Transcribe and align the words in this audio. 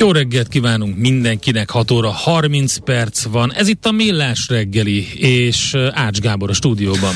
Jó 0.00 0.12
reggelt 0.12 0.48
kívánunk 0.48 0.96
mindenkinek, 0.96 1.70
6 1.70 1.90
óra 1.90 2.10
30 2.10 2.76
perc 2.76 3.22
van. 3.22 3.54
Ez 3.54 3.68
itt 3.68 3.86
a 3.86 3.90
Millás 3.90 4.48
reggeli, 4.48 5.06
és 5.14 5.76
Ács 5.90 6.18
Gábor 6.18 6.50
a 6.50 6.52
stúdióban. 6.52 7.14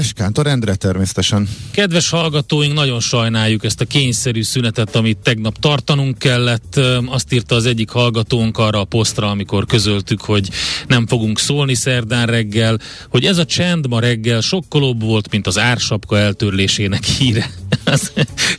És 0.00 0.12
Kántor 0.12 0.46
Endre 0.46 0.74
természetesen. 0.74 1.48
Kedves 1.70 2.10
hallgatóink, 2.10 2.74
nagyon 2.74 3.00
sajnáljuk 3.00 3.64
ezt 3.64 3.80
a 3.80 3.84
kényszerű 3.84 4.42
szünetet, 4.42 4.96
amit 4.96 5.18
tegnap 5.18 5.58
tartanunk 5.58 6.18
kellett. 6.18 6.80
Azt 7.06 7.32
írta 7.32 7.54
az 7.54 7.66
egyik 7.66 7.90
hallgatónk 7.90 8.58
arra 8.58 8.80
a 8.80 8.84
posztra, 8.84 9.30
amikor 9.30 9.66
közöltük, 9.66 10.20
hogy 10.20 10.48
nem 10.86 11.06
fogunk 11.06 11.38
szólni 11.38 11.74
szerdán 11.74 12.26
reggel, 12.26 12.78
hogy 13.08 13.24
ez 13.24 13.38
a 13.38 13.44
csend 13.44 13.88
ma 13.88 14.00
reggel 14.00 14.40
sokkolóbb 14.40 15.02
volt, 15.02 15.30
mint 15.30 15.46
az 15.46 15.58
ársapka 15.58 16.18
eltörlésének 16.18 17.04
híre. 17.04 17.50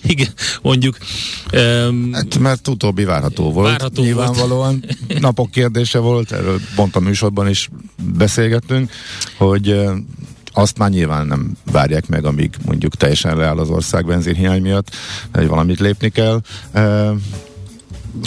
Igen, 0.03 0.27
mondjuk. 0.61 0.97
Um, 1.53 2.13
hát, 2.13 2.37
mert 2.37 2.67
utóbbi 2.67 3.03
várható 3.03 3.51
volt. 3.51 3.69
Várható 3.69 4.01
Nyilvánvalóan 4.01 4.83
volt. 5.07 5.19
napok 5.19 5.51
kérdése 5.51 5.99
volt, 5.99 6.31
erről 6.31 6.59
pont 6.75 6.95
a 6.95 6.99
műsorban 6.99 7.49
is 7.49 7.69
beszélgettünk, 8.13 8.91
hogy 9.37 9.69
uh, 9.69 9.91
azt 10.57 10.77
már 10.77 10.89
nyilván 10.89 11.27
nem 11.27 11.51
várják 11.71 12.07
meg, 12.07 12.25
amíg 12.25 12.55
mondjuk 12.65 12.95
teljesen 12.95 13.37
leáll 13.37 13.57
az 13.57 13.69
ország 13.69 14.05
benzinhiány 14.05 14.61
miatt, 14.61 14.95
hogy 15.33 15.47
valamit 15.47 15.79
lépni 15.79 16.09
kell. 16.09 16.41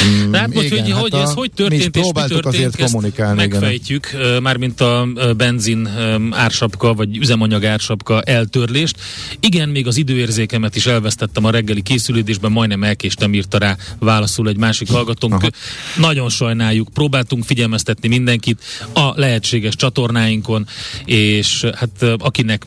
Mm, 0.05 0.33
hát 0.33 0.55
most, 0.55 0.66
igen, 0.66 0.83
hogy, 0.83 0.92
hát 0.92 1.00
hogy 1.00 1.14
ez 1.14 1.33
hogy 1.33 1.50
történt 1.50 1.96
és 1.96 2.02
mi 2.02 2.10
történt, 2.12 2.46
azért 2.46 2.77
kommunikálni, 2.77 3.36
megfejtjük, 3.36 4.08
igen. 4.12 4.42
mármint 4.42 4.80
a 4.80 5.08
benzin 5.36 5.88
ársapka, 6.30 6.94
vagy 6.94 7.16
üzemanyag 7.16 7.64
ársapka 7.64 8.22
eltörlést. 8.22 8.96
Igen, 9.40 9.68
még 9.68 9.86
az 9.86 9.96
időérzékemet 9.96 10.77
is 10.77 10.86
elvesztettem 10.86 11.45
a 11.45 11.50
reggeli 11.50 11.83
készülődésben, 11.83 12.52
majdnem 12.52 12.84
elkéstem, 12.84 13.34
írta 13.34 13.58
rá 13.58 13.77
válaszul 13.98 14.48
egy 14.48 14.56
másik 14.56 14.90
hallgatónk. 14.90 15.33
Aha. 15.33 15.48
Nagyon 15.96 16.29
sajnáljuk, 16.29 16.89
próbáltunk 16.95 17.45
figyelmeztetni 17.45 18.08
mindenkit 18.08 18.62
a 18.92 19.12
lehetséges 19.14 19.77
csatornáinkon, 19.77 20.67
és 21.05 21.67
hát 21.74 22.02
akinek 22.18 22.67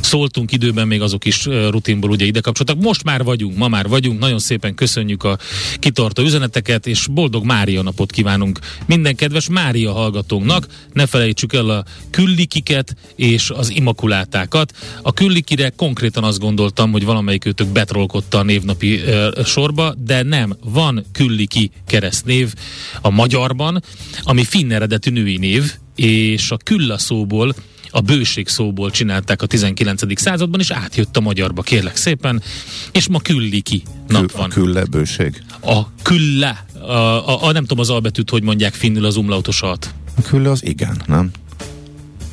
szóltunk 0.00 0.52
időben, 0.52 0.86
még 0.86 1.00
azok 1.00 1.24
is 1.24 1.44
rutinból 1.44 2.10
ugye 2.10 2.24
ide 2.24 2.40
kapcsoltak. 2.40 2.80
Most 2.80 3.04
már 3.04 3.24
vagyunk, 3.24 3.56
ma 3.56 3.68
már 3.68 3.88
vagyunk, 3.88 4.18
nagyon 4.18 4.38
szépen 4.38 4.74
köszönjük 4.74 5.24
a 5.24 5.38
kitartó 6.04 6.22
üzeneteket, 6.22 6.86
és 6.86 7.06
boldog 7.06 7.44
Mária 7.44 7.82
napot 7.82 8.12
kívánunk 8.12 8.58
minden 8.86 9.16
kedves 9.16 9.48
Mária 9.48 9.92
hallgatónknak. 9.92 10.66
Ne 10.92 11.06
felejtsük 11.06 11.52
el 11.52 11.70
a 11.70 11.84
küllikiket 12.10 12.96
és 13.16 13.50
az 13.50 13.70
imakulátákat. 13.70 14.72
A 15.02 15.12
küllikire 15.12 15.68
konkrétan 15.68 16.24
azt 16.24 16.38
gondoltam, 16.38 16.92
hogy 16.92 17.04
valamelyik 17.04 17.44
őtök 17.44 17.68
betrolkodta 17.68 18.38
a 18.38 18.42
névnapi 18.42 19.00
e, 19.00 19.30
sorba, 19.44 19.94
de 19.98 20.22
nem, 20.22 20.56
van 20.64 21.04
külliki 21.12 21.70
keresztnév 21.86 22.54
a 23.00 23.10
magyarban, 23.10 23.82
ami 24.22 24.44
finn 24.44 24.72
eredetű 24.72 25.10
női 25.10 25.36
név, 25.36 25.72
és 25.96 26.50
a 26.50 26.56
külla 26.56 26.98
szóból 26.98 27.54
a 27.94 28.00
bőség 28.00 28.48
szóból 28.48 28.90
csinálták 28.90 29.42
a 29.42 29.46
19. 29.46 30.20
században, 30.20 30.60
és 30.60 30.70
átjött 30.70 31.16
a 31.16 31.20
magyarba, 31.20 31.62
kérlek 31.62 31.96
szépen, 31.96 32.42
és 32.92 33.08
ma 33.08 33.20
külli 33.20 33.60
ki 33.60 33.82
nap 34.08 34.32
van. 34.32 34.50
A 34.50 34.52
külle 34.52 34.84
bőség? 34.84 35.42
A 35.60 35.80
külle, 36.02 36.64
a, 36.80 36.92
a, 36.92 37.44
a, 37.44 37.52
nem 37.52 37.62
tudom 37.62 37.78
az 37.78 37.90
albetűt, 37.90 38.30
hogy 38.30 38.42
mondják 38.42 38.74
finnül 38.74 39.04
az 39.04 39.16
umlautosat. 39.16 39.94
A 40.16 40.22
külle 40.22 40.50
az 40.50 40.64
igen, 40.64 41.02
nem? 41.06 41.30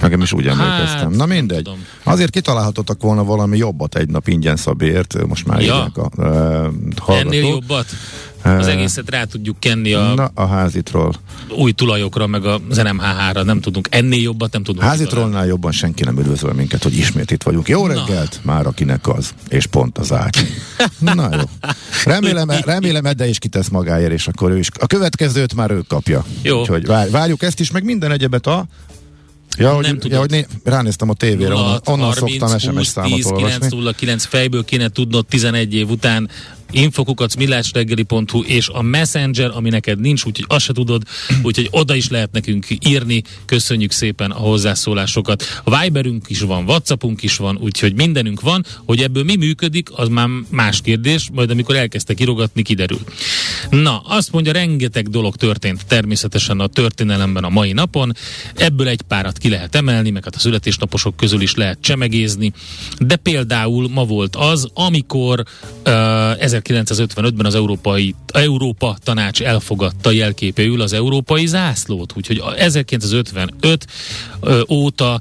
Nekem 0.01 0.21
is 0.21 0.33
úgy 0.33 0.47
emlékeztem. 0.47 1.09
Hát, 1.09 1.15
Na 1.15 1.25
mindegy. 1.25 1.63
Tudom. 1.63 1.85
Azért 2.03 2.31
kitalálhatottak 2.31 3.01
volna 3.01 3.23
valami 3.23 3.57
jobbat 3.57 3.95
egy 3.95 4.09
nap 4.09 4.27
ingyen 4.27 4.55
szabért, 4.55 5.27
most 5.27 5.45
már 5.45 5.61
ja. 5.61 5.83
a 5.83 6.09
uh, 7.07 7.19
Ennél 7.19 7.47
jobbat? 7.47 7.85
Az 8.43 8.67
egészet 8.67 9.09
rá 9.09 9.23
tudjuk 9.23 9.59
kenni 9.59 9.93
a, 9.93 10.13
Na, 10.13 10.31
a 10.33 10.45
házitról. 10.45 11.13
új 11.57 11.71
tulajokra, 11.71 12.27
meg 12.27 12.45
az 12.45 12.77
NMHH-ra, 12.77 13.43
nem 13.43 13.61
tudunk 13.61 13.87
ennél 13.91 14.21
jobbat, 14.21 14.53
nem 14.53 14.63
tudunk. 14.63 14.85
Házitrollnál 14.85 15.45
jobban 15.45 15.71
senki 15.71 16.03
nem 16.03 16.19
üdvözöl 16.19 16.53
minket, 16.53 16.83
hogy 16.83 16.97
ismét 16.97 17.31
itt 17.31 17.43
vagyunk. 17.43 17.67
Jó 17.67 17.85
reggelt, 17.85 18.39
Na. 18.43 18.53
már 18.53 18.65
akinek 18.65 19.07
az, 19.07 19.33
és 19.49 19.65
pont 19.65 19.97
az 19.97 20.13
ágy. 20.13 20.47
Na 20.99 21.29
jó. 21.31 21.69
Remélem, 22.05 22.49
remélem 22.65 23.05
Edde 23.05 23.27
is 23.27 23.39
kitesz 23.39 23.67
magáért, 23.67 24.11
és 24.11 24.27
akkor 24.27 24.51
ő 24.51 24.57
is. 24.57 24.67
A 24.79 24.87
következőt 24.87 25.55
már 25.55 25.71
ő 25.71 25.83
kapja. 25.87 26.25
Jó. 26.41 26.59
Úgyhogy 26.59 26.85
várjuk 27.11 27.43
ezt 27.43 27.59
is, 27.59 27.71
meg 27.71 27.83
minden 27.83 28.11
egyebet 28.11 28.47
a 28.47 28.65
Ja, 29.57 29.73
hogy, 29.73 29.85
nem 29.85 29.97
ja, 30.03 30.19
hogy 30.19 30.29
né, 30.29 30.45
ránéztem 30.63 31.09
a 31.09 31.13
tévére, 31.13 31.49
0, 31.49 31.61
onnan, 31.61 31.81
onnan 31.85 32.13
30, 32.13 32.17
szoktam 32.17 32.59
SMS 32.59 32.75
20, 32.75 32.87
számot 32.87 33.13
10, 33.13 33.25
olvasni. 33.25 33.57
9, 33.57 33.71
0, 33.73 33.91
9 33.91 34.25
fejből 34.25 34.65
kéne 34.65 34.89
tudnod 34.89 35.25
11 35.25 35.73
év 35.73 35.89
után 35.89 36.29
infokukat 36.71 37.37
millásreggeli.hu 37.37 38.41
és 38.41 38.67
a 38.67 38.81
Messenger, 38.81 39.51
ami 39.53 39.69
neked 39.69 39.99
nincs, 39.99 40.23
úgyhogy 40.23 40.45
azt 40.47 40.65
se 40.65 40.73
tudod, 40.73 41.03
úgyhogy 41.43 41.67
oda 41.71 41.95
is 41.95 42.09
lehet 42.09 42.31
nekünk 42.31 42.65
írni. 42.87 43.23
Köszönjük 43.45 43.91
szépen 43.91 44.31
a 44.31 44.39
hozzászólásokat. 44.39 45.43
A 45.63 45.79
Viberünk 45.79 46.29
is 46.29 46.39
van, 46.39 46.63
Whatsappunk 46.63 47.23
is 47.23 47.37
van, 47.37 47.57
úgyhogy 47.57 47.95
mindenünk 47.95 48.41
van. 48.41 48.65
Hogy 48.85 49.01
ebből 49.01 49.23
mi 49.23 49.35
működik, 49.35 49.89
az 49.91 50.07
már 50.07 50.27
más 50.49 50.81
kérdés, 50.81 51.29
majd 51.33 51.49
amikor 51.49 51.75
elkezdtek 51.75 52.19
írogatni, 52.19 52.61
kiderül. 52.61 52.99
Na, 53.69 53.99
azt 53.99 54.31
mondja, 54.31 54.51
rengeteg 54.51 55.09
dolog 55.09 55.35
történt 55.35 55.85
természetesen 55.87 56.59
a 56.59 56.67
történelemben 56.67 57.43
a 57.43 57.49
mai 57.49 57.71
napon. 57.71 58.13
Ebből 58.55 58.87
egy 58.87 59.01
párat 59.01 59.37
ki 59.37 59.49
lehet 59.49 59.75
emelni, 59.75 60.09
meg 60.09 60.23
hát 60.23 60.35
a 60.35 60.39
születésnaposok 60.39 61.15
közül 61.15 61.41
is 61.41 61.55
lehet 61.55 61.77
csemegézni, 61.81 62.53
de 62.97 63.15
például 63.15 63.89
ma 63.89 64.05
volt 64.05 64.35
az, 64.35 64.67
amikor 64.73 65.43
uh, 65.85 66.43
1955-ben 66.69 67.45
az 67.45 67.55
Európai, 67.55 68.15
Európa 68.33 68.97
Tanács 69.03 69.41
elfogadta 69.41 70.11
jelképéül 70.11 70.81
az 70.81 70.93
európai 70.93 71.45
zászlót, 71.45 72.13
úgyhogy 72.17 72.41
1955 72.57 73.85
óta 74.69 75.19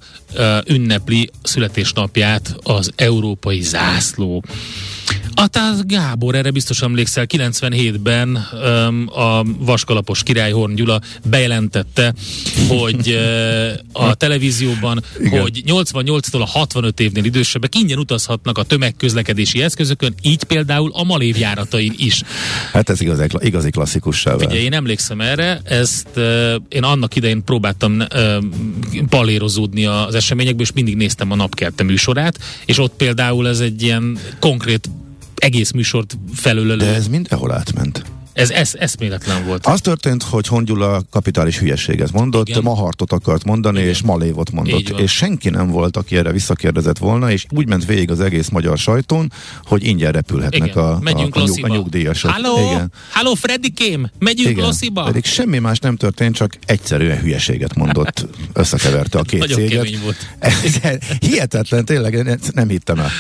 ünnepli 0.67 1.31
születésnapját 1.43 2.57
az 2.63 2.93
európai 2.97 3.61
zászló. 3.61 4.45
Atás 5.35 5.77
Gábor, 5.87 6.35
erre 6.35 6.51
biztos 6.51 6.83
emlékszel, 6.83 7.27
97-ben 7.29 8.47
um, 8.53 9.07
a 9.13 9.45
vaskalapos 9.59 10.23
király 10.23 10.51
Horn 10.51 10.75
Gyula 10.75 11.01
bejelentette, 11.25 12.15
hogy 12.69 13.11
uh, 13.11 14.07
a 14.07 14.15
televízióban, 14.15 15.03
Igen. 15.21 15.41
hogy 15.41 15.63
88-tól 15.67 16.41
a 16.41 16.47
65 16.47 17.01
évnél 17.01 17.25
idősebbek 17.25 17.75
ingyen 17.75 17.99
utazhatnak 17.99 18.59
a 18.59 18.63
tömegközlekedési 18.63 19.63
eszközökön, 19.63 20.15
így 20.23 20.45
például 20.45 20.91
a 20.95 21.05
Malév 21.05 21.30
járatain 21.39 21.95
is. 21.97 22.23
Hát 22.73 22.89
ez 22.89 23.01
igazi, 23.01 23.27
igazi 23.39 23.71
klasszikus 23.71 24.25
Ugye 24.25 24.61
én 24.61 24.73
emlékszem 24.73 25.21
erre, 25.21 25.61
ezt 25.65 26.09
uh, 26.17 26.55
én 26.69 26.83
annak 26.83 27.17
idején 27.17 27.45
próbáltam 27.45 28.01
uh, 28.01 28.45
palérozódni 29.09 29.87
az 29.87 30.15
eseményekből, 30.15 30.63
és 30.63 30.73
mindig 30.73 30.97
néztem 30.97 31.31
a 31.31 31.35
napkelte 31.35 31.83
műsorát, 31.83 32.39
és 32.65 32.79
ott 32.79 32.93
például 32.97 33.49
ez 33.49 33.61
egy 33.61 33.83
ilyen 33.83 34.19
konkrét 34.39 34.91
egész 35.35 35.71
műsort 35.71 36.19
felülelő. 36.35 36.85
De 36.85 36.95
ez 36.95 37.09
mindenhol 37.09 37.53
átment. 37.53 38.05
Ez, 38.33 38.51
ez 38.51 38.73
eszméletlen 38.79 39.47
volt. 39.47 39.67
Az 39.67 39.81
történt, 39.81 40.23
hogy 40.23 40.47
Hongyula 40.47 41.03
kapitális 41.11 41.59
hülyeséget 41.59 42.13
mondott, 42.13 42.49
Igen. 42.49 42.63
Mahartot 42.63 43.13
akart 43.13 43.45
mondani, 43.45 43.79
Igen. 43.79 43.91
és 43.91 44.03
Malévot 44.03 44.51
mondott. 44.51 45.01
És 45.01 45.13
senki 45.13 45.49
nem 45.49 45.71
volt, 45.71 45.97
aki 45.97 46.17
erre 46.17 46.33
visszakérdezett 46.33 46.99
volna, 46.99 47.31
és 47.31 47.47
úgy 47.51 47.69
ment 47.69 47.85
végig 47.85 48.11
az 48.11 48.21
egész 48.21 48.49
magyar 48.49 48.79
sajtón, 48.79 49.33
hogy 49.65 49.85
ingyen 49.85 50.13
repülhetnek 50.13 50.69
Igen. 50.71 50.85
a, 50.85 50.93
a, 50.93 50.99
Megyünk 51.01 51.37
a, 51.37 51.41
nyug, 51.41 51.59
a 51.65 51.69
nyugdíjasok. 51.69 52.31
Halló? 52.31 52.73
Igen. 52.73 52.93
Halló, 53.13 53.35
Freddikém? 53.35 54.11
Megyünk 54.19 54.51
Igen. 54.51 54.65
Lossziba? 54.65 55.03
Pedig 55.03 55.25
semmi 55.25 55.59
más 55.59 55.79
nem 55.79 55.97
történt, 55.97 56.35
csak 56.35 56.59
egyszerűen 56.67 57.21
hülyeséget 57.21 57.75
mondott, 57.75 58.27
összekeverte 58.53 59.19
a 59.19 59.23
két 59.23 59.41
Nagyon 59.41 59.59
céget. 59.59 59.99
volt. 60.03 60.17
Hihetetlen, 61.21 61.85
tényleg 61.85 62.13
én 62.15 62.39
nem 62.53 62.69
hittem 62.69 62.99
el. 62.99 63.11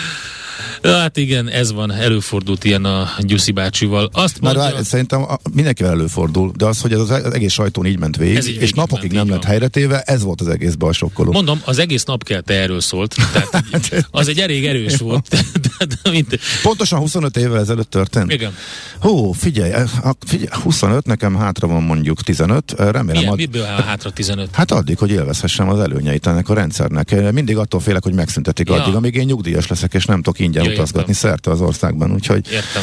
Hát 0.83 1.17
igen, 1.17 1.49
ez 1.49 1.73
van, 1.73 1.93
előfordult 1.93 2.65
ilyen 2.65 2.85
a 2.85 3.09
Gyuszi 3.19 3.53
bácsival. 3.53 4.11
Azt 4.13 4.41
Már 4.41 4.55
mondja, 4.55 4.75
vár, 4.75 4.85
szerintem 4.85 5.23
a, 5.23 5.37
mindenkivel 5.53 5.93
előfordul, 5.93 6.53
de 6.57 6.65
az, 6.65 6.81
hogy 6.81 6.93
ez 6.93 6.99
az, 6.99 7.11
az 7.11 7.35
egész 7.35 7.53
sajtón 7.53 7.87
így 7.87 7.99
ment 7.99 8.17
végig, 8.17 8.49
így 8.49 8.63
és 8.63 8.73
napokig 8.73 9.13
nem 9.13 9.29
lett 9.31 9.45
helyretéve, 9.45 10.01
ez 10.01 10.23
volt 10.23 10.41
az 10.41 10.49
egészben 10.49 10.89
a 10.89 10.93
sokkoló. 10.93 11.33
mondom, 11.33 11.61
az 11.65 11.79
egész 11.79 12.05
nap 12.05 12.25
kelte 12.25 12.55
erről 12.55 12.81
szólt. 12.81 13.15
Tehát 13.33 14.07
az 14.11 14.29
egy 14.29 14.39
elég 14.39 14.67
erős 14.67 14.97
volt. 14.97 15.29
De, 15.61 16.37
Pontosan 16.63 16.99
25 16.99 17.37
évvel 17.37 17.59
ezelőtt 17.61 17.91
történt? 17.91 18.33
igen. 18.33 18.55
Hú, 19.01 19.33
figyelj, 19.33 19.73
eh, 19.73 19.91
figyelj, 20.27 20.49
25, 20.63 21.07
nekem 21.07 21.37
hátra 21.37 21.67
van 21.67 21.83
mondjuk 21.83 22.23
15, 22.23 22.73
eh, 22.73 22.91
remélem 22.91 23.05
Milyen, 23.07 23.33
ad, 23.33 23.37
miből 23.37 23.65
áll 23.65 23.83
hátra 23.83 24.11
15? 24.11 24.49
Hát 24.53 24.71
addig, 24.71 24.99
hogy 24.99 25.11
élvezhessem 25.11 25.69
az 25.69 25.81
előnyeit 25.81 26.27
ennek 26.27 26.49
a 26.49 26.55
rendszernek. 26.55 27.13
Eh, 27.13 27.33
Mindig 27.33 27.57
attól 27.57 27.81
félek, 27.81 28.03
hogy 28.03 28.15
megszüntetik 28.15 28.69
Ja. 28.69 28.75
addig, 28.75 28.95
amíg 28.95 29.15
én 29.15 29.25
nyugdíjas 29.27 29.67
leszek, 29.67 29.95
és 29.95 30.05
nem 30.05 30.17
tudok 30.17 30.39
ingyen 30.39 30.65
utazgatni 30.73 31.13
szerte 31.13 31.51
az 31.51 31.61
országban, 31.61 32.13
úgyhogy 32.13 32.47
Értem. 32.51 32.83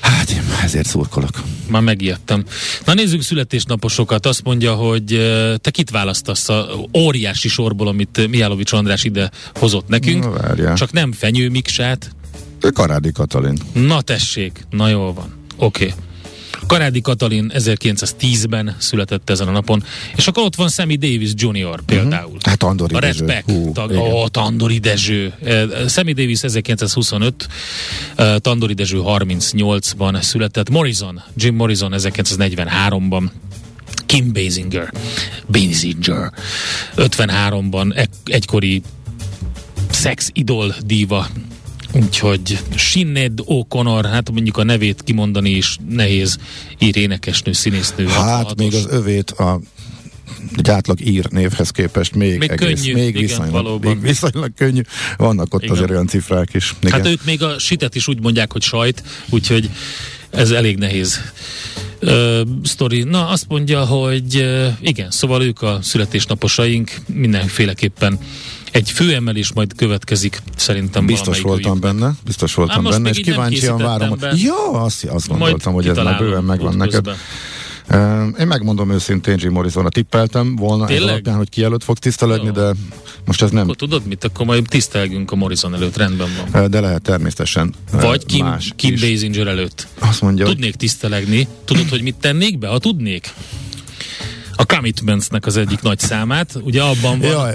hát 0.00 0.30
én 0.30 0.42
ezért 0.62 0.86
szurkolok. 0.86 1.42
Már 1.68 1.82
megijedtem. 1.82 2.44
Na 2.84 2.94
nézzük 2.94 3.22
születésnaposokat. 3.22 4.26
Azt 4.26 4.42
mondja, 4.44 4.74
hogy 4.74 5.04
te 5.60 5.70
kit 5.70 5.90
választasz 5.90 6.48
a 6.48 6.66
óriási 6.96 7.48
sorból, 7.48 7.88
amit 7.88 8.28
Mihálovics 8.28 8.72
András 8.72 9.04
ide 9.04 9.30
hozott 9.54 9.88
nekünk. 9.88 10.24
Na, 10.24 10.30
várjál. 10.30 10.76
Csak 10.76 10.92
nem 10.92 11.12
Fenyő 11.12 11.48
Miksát. 11.48 12.10
Karádi 12.74 13.12
Katalin. 13.12 13.58
Na 13.72 14.00
tessék, 14.00 14.66
na 14.70 14.88
jól 14.88 15.12
van. 15.12 15.34
Oké. 15.56 15.84
Okay. 15.84 15.96
Karádi 16.66 17.00
Katalin 17.00 17.52
1910-ben 17.54 18.76
született 18.78 19.30
ezen 19.30 19.48
a 19.48 19.50
napon, 19.50 19.84
és 20.16 20.26
akkor 20.26 20.42
ott 20.42 20.54
van 20.54 20.68
Sammy 20.68 20.96
Davis 20.96 21.30
Jr. 21.34 21.80
például. 21.86 22.36
Hát 22.40 22.62
Andori 22.62 22.94
A 22.94 22.98
Red 22.98 23.10
Dezső. 23.10 23.24
Pack, 23.24 23.50
Hú, 23.50 23.72
tag, 23.72 23.90
igen. 23.90 24.02
ó, 24.02 24.28
Tandori 24.28 24.78
Dezső. 24.78 25.32
Eh, 25.44 25.64
Sammy 25.88 26.12
Davis 26.12 26.42
1925, 26.42 27.48
eh, 28.16 28.36
Tandori 28.38 28.74
Dezső 28.74 29.00
38-ban 29.04 30.20
született, 30.22 30.70
Morrison, 30.70 31.22
Jim 31.36 31.54
Morrison 31.54 31.92
1943-ban, 31.96 33.30
Kim 34.06 34.32
Basinger, 34.32 34.92
Basinger 35.46 36.32
53-ban, 36.96 37.96
e- 37.96 38.08
egykori 38.24 38.82
sex 39.90 40.30
idol 40.32 40.74
díva, 40.86 41.28
úgyhogy 41.92 42.58
Sinead 42.74 43.40
O'Connor, 43.46 44.06
hát 44.10 44.30
mondjuk 44.30 44.56
a 44.56 44.62
nevét 44.64 45.02
kimondani 45.04 45.50
is 45.50 45.76
nehéz, 45.88 46.38
ír 46.78 46.96
énekesnő, 46.96 47.52
színésznő. 47.52 48.06
Hát 48.06 48.46
66-os. 48.46 48.56
még 48.56 48.74
az 48.74 48.86
övét 48.90 49.30
a 49.30 49.60
egy 50.56 50.70
átlag 50.70 51.06
ír 51.06 51.30
névhez 51.30 51.70
képest 51.70 52.14
még, 52.14 52.38
Még 52.38 52.50
egész, 52.50 52.68
könnyű, 52.68 52.94
még, 52.94 53.08
igen, 53.08 53.22
viszonylag, 53.22 53.52
valóban. 53.52 53.96
még 53.96 54.02
viszonylag 54.02 54.52
könnyű. 54.56 54.80
Vannak 55.16 55.54
ott 55.54 55.62
Igen. 55.62 55.74
azért 55.74 55.90
olyan 55.90 56.06
cifrák 56.06 56.54
is. 56.54 56.74
Igen. 56.80 56.92
Hát 56.92 57.06
ők 57.06 57.24
még 57.24 57.42
a 57.42 57.58
sitet 57.58 57.94
is 57.94 58.08
úgy 58.08 58.20
mondják, 58.20 58.52
hogy 58.52 58.62
sajt, 58.62 59.02
úgyhogy 59.30 59.70
ez 60.30 60.50
elég 60.50 60.76
nehéz 60.78 61.20
ö, 61.98 62.42
sztori. 62.62 63.02
Na, 63.02 63.28
azt 63.28 63.44
mondja, 63.48 63.84
hogy 63.84 64.36
ö, 64.36 64.68
igen, 64.80 65.10
szóval 65.10 65.42
ők 65.42 65.62
a 65.62 65.78
születésnaposaink 65.82 66.90
mindenféleképpen 67.06 68.18
egy 68.72 68.90
főemelés 68.90 69.52
majd 69.52 69.72
következik, 69.76 70.42
szerintem 70.56 71.06
Biztos 71.06 71.40
voltam 71.40 71.80
benne, 71.80 72.12
biztos 72.24 72.54
voltam 72.54 72.82
most 72.82 72.96
benne, 72.96 73.08
és 73.08 73.20
kíváncsian 73.20 73.78
várom. 73.78 74.16
be. 74.20 74.32
Ja, 74.36 74.70
azt, 74.70 75.04
azt 75.04 75.28
gondoltam, 75.28 75.72
hogy 75.72 75.88
ez 75.88 75.96
már 75.96 76.18
bőven 76.18 76.44
megvan 76.44 76.76
neked. 76.76 77.08
én 78.40 78.46
megmondom 78.46 78.90
őszintén, 78.90 79.36
Jim 79.38 79.52
Morrisonra 79.52 79.88
tippeltem 79.88 80.56
volna 80.56 80.82
ez 80.84 80.88
Tényleg? 80.90 81.08
alapján, 81.08 81.36
hogy 81.36 81.48
ki 81.48 81.62
előtt 81.62 81.84
fog 81.84 81.98
tisztelegni, 81.98 82.46
Jó. 82.46 82.52
de 82.52 82.72
most 83.24 83.42
ez 83.42 83.50
nem, 83.50 83.62
Akkor 83.62 83.76
tudod 83.76 84.06
mit? 84.06 84.24
Akkor 84.24 84.46
majd 84.46 84.64
tisztelgünk 84.68 85.30
a 85.30 85.36
Morrison 85.36 85.74
előtt, 85.74 85.96
rendben 85.96 86.28
van. 86.52 86.70
de 86.70 86.80
lehet 86.80 87.02
természetesen 87.02 87.74
Vagy 87.90 88.26
Kim, 88.26 88.44
más 88.44 88.72
Kim. 88.76 88.94
Basinger 88.94 89.46
előtt. 89.46 89.86
Azt 89.98 90.20
mondja, 90.22 90.44
hogy 90.44 90.54
Tudnék 90.54 90.74
tisztelegni. 90.74 91.48
Tudod, 91.64 91.88
hogy 91.88 92.02
mit 92.02 92.14
tennék 92.20 92.58
be? 92.58 92.68
Ha 92.68 92.78
tudnék. 92.78 93.32
A 94.56 94.64
Commitmentsnek 94.64 95.46
az 95.46 95.56
egyik 95.56 95.82
nagy 95.82 95.98
számát. 95.98 96.54
Ugye 96.62 96.82
abban 96.82 97.18
van... 97.18 97.28
ja, 97.28 97.52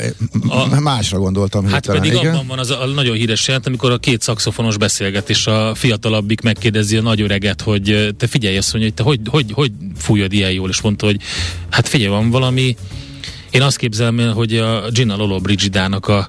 a- 0.48 0.80
másra 0.80 1.20
gondoltam 1.20 1.64
Hát 1.64 1.72
hirtelen, 1.74 2.02
pedig 2.02 2.20
igen. 2.20 2.34
abban 2.34 2.48
van 2.48 2.60
az 2.60 2.70
a 2.70 2.86
nagyon 2.86 3.16
híres 3.16 3.48
jelent, 3.48 3.68
amikor 3.68 3.92
a 3.92 3.98
két 3.98 4.22
szakszofonos 4.22 4.78
beszélget, 4.78 5.30
és 5.30 5.48
a 5.48 5.76
fiatalabbik 5.76 6.42
megkérdezi 6.42 6.98
a 6.98 7.02
nagy 7.02 7.22
öreget, 7.22 7.62
hogy 7.62 8.16
te 8.18 8.28
figyelj 8.28 8.58
azt 8.58 8.74
mondja, 8.74 8.92
hogy 9.04 9.20
te 9.20 9.30
hogy, 9.30 9.46
hogy, 9.46 9.52
hogy 9.54 9.72
fújod 9.98 10.34
ilyen 10.34 10.52
jól, 10.52 10.70
és 10.70 10.82
mondta, 10.82 11.06
hogy 11.06 11.18
hát 11.70 11.88
figyelj, 11.88 12.12
van 12.12 12.30
valami, 12.30 12.76
én 13.52 13.62
azt 13.62 13.78
képzelem, 13.78 14.20
el, 14.20 14.34
hogy 14.34 14.58
a 14.58 14.90
Gina 14.90 15.16
Lolo 15.16 15.40
Brigidának 15.40 16.08
a 16.08 16.28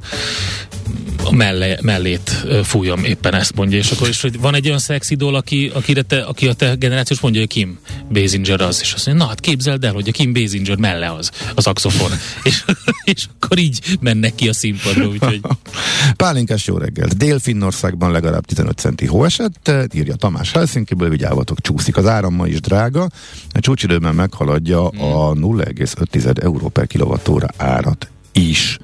a 1.24 1.32
melle, 1.32 1.78
mellét 1.82 2.46
fújom, 2.62 3.04
éppen 3.04 3.34
ezt 3.34 3.54
mondja, 3.54 3.78
és 3.78 3.90
akkor 3.90 4.08
is, 4.08 4.20
hogy 4.20 4.40
van 4.40 4.54
egy 4.54 4.66
olyan 4.66 4.78
szexidól, 4.78 5.34
aki, 5.34 5.70
akire 5.74 6.02
te, 6.02 6.20
aki 6.20 6.46
a 6.46 6.52
te 6.52 6.74
generációs 6.74 7.20
mondja, 7.20 7.40
hogy 7.40 7.50
Kim 7.50 7.78
Basinger 8.08 8.60
az, 8.60 8.80
és 8.80 8.92
azt 8.92 9.06
mondja, 9.06 9.24
na 9.24 9.30
hát 9.30 9.40
képzeld 9.40 9.84
el, 9.84 9.92
hogy 9.92 10.08
a 10.08 10.12
Kim 10.12 10.32
Basinger 10.32 10.76
melle 10.76 11.12
az, 11.12 11.30
a 11.54 11.60
szakszofon. 11.60 12.10
és, 12.44 12.64
és 13.04 13.26
akkor 13.38 13.58
így 13.58 13.98
mennek 14.00 14.34
ki 14.34 14.48
a 14.48 14.52
színpadra, 14.52 15.06
úgyhogy 15.06 15.40
Pálinkás 16.16 16.66
jó 16.66 16.76
reggelt. 16.76 17.16
Dél-Finnországban 17.16 18.10
legalább 18.10 18.44
15 18.44 18.78
centi 18.78 19.06
hó 19.06 19.24
esett, 19.24 19.70
írja 19.94 20.14
Tamás 20.14 20.52
Helsinkiből, 20.52 21.08
vigyálvatok, 21.08 21.60
csúszik 21.60 21.96
az 21.96 22.06
áram 22.06 22.34
ma 22.34 22.46
is 22.46 22.60
drága. 22.60 23.08
A 23.52 23.60
csúcsidőben 23.60 24.14
meghaladja 24.14 24.88
Hmm. 24.88 25.00
a 25.00 25.32
0,5 25.32 26.42
euró 26.42 26.68
per 26.68 26.86
kilovattóra 26.86 27.48
árat 27.56 28.10
is. 28.38 28.78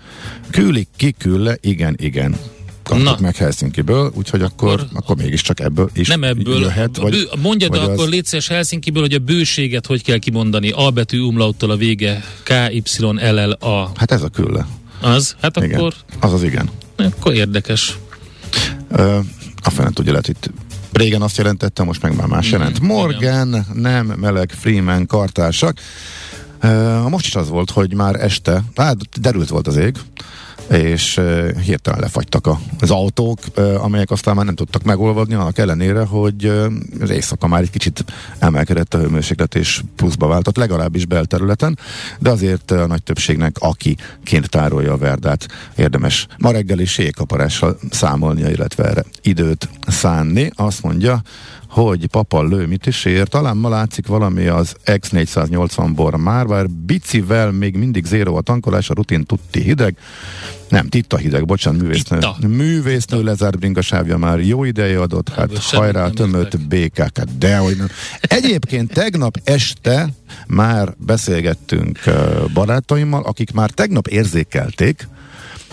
Külik, 0.51 0.89
kikül 0.97 1.39
le, 1.43 1.57
igen, 1.61 1.97
igen. 2.01 2.37
Kaptuk 2.83 3.05
Na. 3.05 3.17
meg 3.21 3.37
Helsinkiből, 3.37 4.13
úgyhogy 4.15 4.43
akkor, 4.43 4.73
Akkor- 4.73 4.89
akkor, 4.93 5.17
mégiscsak 5.17 5.61
ebből 5.61 5.91
is 5.95 6.09
nem 6.09 6.25
ebből. 6.25 6.61
jöhet. 6.61 6.99
a 6.99 7.09
bő, 7.09 7.23
mondjad 7.43 7.71
vagy 7.71 7.79
vagy 7.81 7.89
akkor 7.89 8.05
az- 8.05 8.11
légy 8.11 8.25
szíves 8.25 8.49
Helsinkiből, 8.49 9.03
hogy 9.03 9.13
a 9.15 9.19
bőséget 9.19 9.87
hogy 9.87 10.03
kell 10.03 10.19
kimondani. 10.19 10.71
A 10.71 10.91
betű 10.91 11.21
umlauttal 11.21 11.71
a 11.71 11.77
vége, 11.77 12.25
K, 12.43 12.51
Y, 12.71 12.83
L, 13.01 13.49
L, 13.49 13.51
A. 13.67 13.91
Hát 13.97 14.11
ez 14.13 14.23
a 14.23 14.29
külle. 14.29 14.67
Az? 15.01 15.37
Hát 15.41 15.57
Igen. 15.57 15.79
akkor, 15.79 15.95
Az 16.21 16.33
az 16.33 16.43
igen. 16.43 16.71
akkor 16.97 17.35
érdekes. 17.35 17.99
Ö, 18.91 19.19
a 19.63 19.71
fene 19.71 19.91
tudja, 19.91 20.11
lehet 20.11 20.29
itt 20.29 20.51
régen 20.93 21.23
azt 21.23 21.37
jelentette, 21.37 21.83
most 21.83 22.03
meg 22.03 22.17
már 22.17 22.27
más 22.27 22.51
jelent. 22.51 22.81
Morgan, 22.81 23.67
nem 23.73 24.07
meleg, 24.07 24.51
Freeman, 24.61 25.07
kartársak. 25.07 25.79
Most 27.09 27.27
is 27.27 27.35
az 27.35 27.49
volt, 27.49 27.71
hogy 27.71 27.95
már 27.95 28.15
este, 28.15 28.63
hát 28.77 29.21
derült 29.21 29.49
volt 29.49 29.67
az 29.67 29.77
ég, 29.77 29.97
és 30.71 31.21
hirtelen 31.65 32.01
lefagytak 32.01 32.49
az 32.81 32.91
autók, 32.91 33.39
amelyek 33.79 34.11
aztán 34.11 34.35
már 34.35 34.45
nem 34.45 34.55
tudtak 34.55 34.83
megolvadni, 34.83 35.35
annak 35.35 35.59
ellenére, 35.59 36.05
hogy 36.05 36.47
az 37.01 37.11
éjszaka 37.11 37.47
már 37.47 37.63
egy 37.63 37.71
kicsit 37.71 38.05
emelkedett 38.39 38.95
a 38.95 38.99
hőmérséklet, 38.99 39.55
és 39.55 39.83
pluszba 39.97 40.27
váltott, 40.27 40.57
legalábbis 40.57 41.07
belterületen, 41.07 41.79
de 42.19 42.31
azért 42.31 42.71
a 42.71 42.87
nagy 42.87 43.03
többségnek, 43.03 43.57
aki 43.59 43.97
kint 44.23 44.49
tárolja 44.49 44.93
a 44.93 44.97
verdát, 44.97 45.49
érdemes 45.77 46.27
ma 46.39 46.51
reggel 46.51 46.79
is 46.79 46.91
sékaparással 46.91 47.79
számolnia, 47.91 48.51
illetve 48.51 48.85
erre 48.85 49.05
időt 49.23 49.69
szánni. 49.87 50.51
Azt 50.55 50.83
mondja, 50.83 51.23
hogy 51.75 52.07
papa 52.07 52.43
lő 52.43 52.67
mit 52.67 52.87
is 52.87 53.05
ér. 53.05 53.29
Talán 53.29 53.57
ma 53.57 53.69
látszik 53.69 54.07
valami 54.07 54.47
az 54.47 54.75
X480 54.87 55.91
bor 55.95 56.17
már, 56.17 56.47
bár 56.47 56.69
bicivel 56.69 57.51
még 57.53 57.77
mindig 57.77 58.05
zéro 58.05 58.37
a 58.37 58.41
tankolás, 58.41 58.91
a 58.91 58.95
rutin 58.95 59.25
tutti 59.25 59.61
hideg. 59.61 59.97
Nem, 60.69 60.89
titta 60.89 61.17
hideg, 61.17 61.45
bocsánat, 61.45 61.81
művésznő. 61.81 62.19
Titta. 62.19 62.49
Művésznő 62.49 63.23
lezárt 63.23 63.59
bringasávja 63.59 64.17
már 64.17 64.41
jó 64.41 64.65
ideje 64.65 65.01
adott, 65.01 65.29
hát 65.29 65.45
Ebből 65.45 65.59
hajrá 65.63 66.09
tömött 66.09 66.61
békákat, 66.61 67.39
de 67.39 67.57
hogy 67.57 67.77
nem. 67.77 67.89
Egyébként 68.21 68.93
tegnap 68.93 69.41
este 69.45 70.09
már 70.47 70.95
beszélgettünk 70.99 71.99
barátaimmal, 72.53 73.23
akik 73.23 73.53
már 73.53 73.71
tegnap 73.71 74.07
érzékelték, 74.07 75.09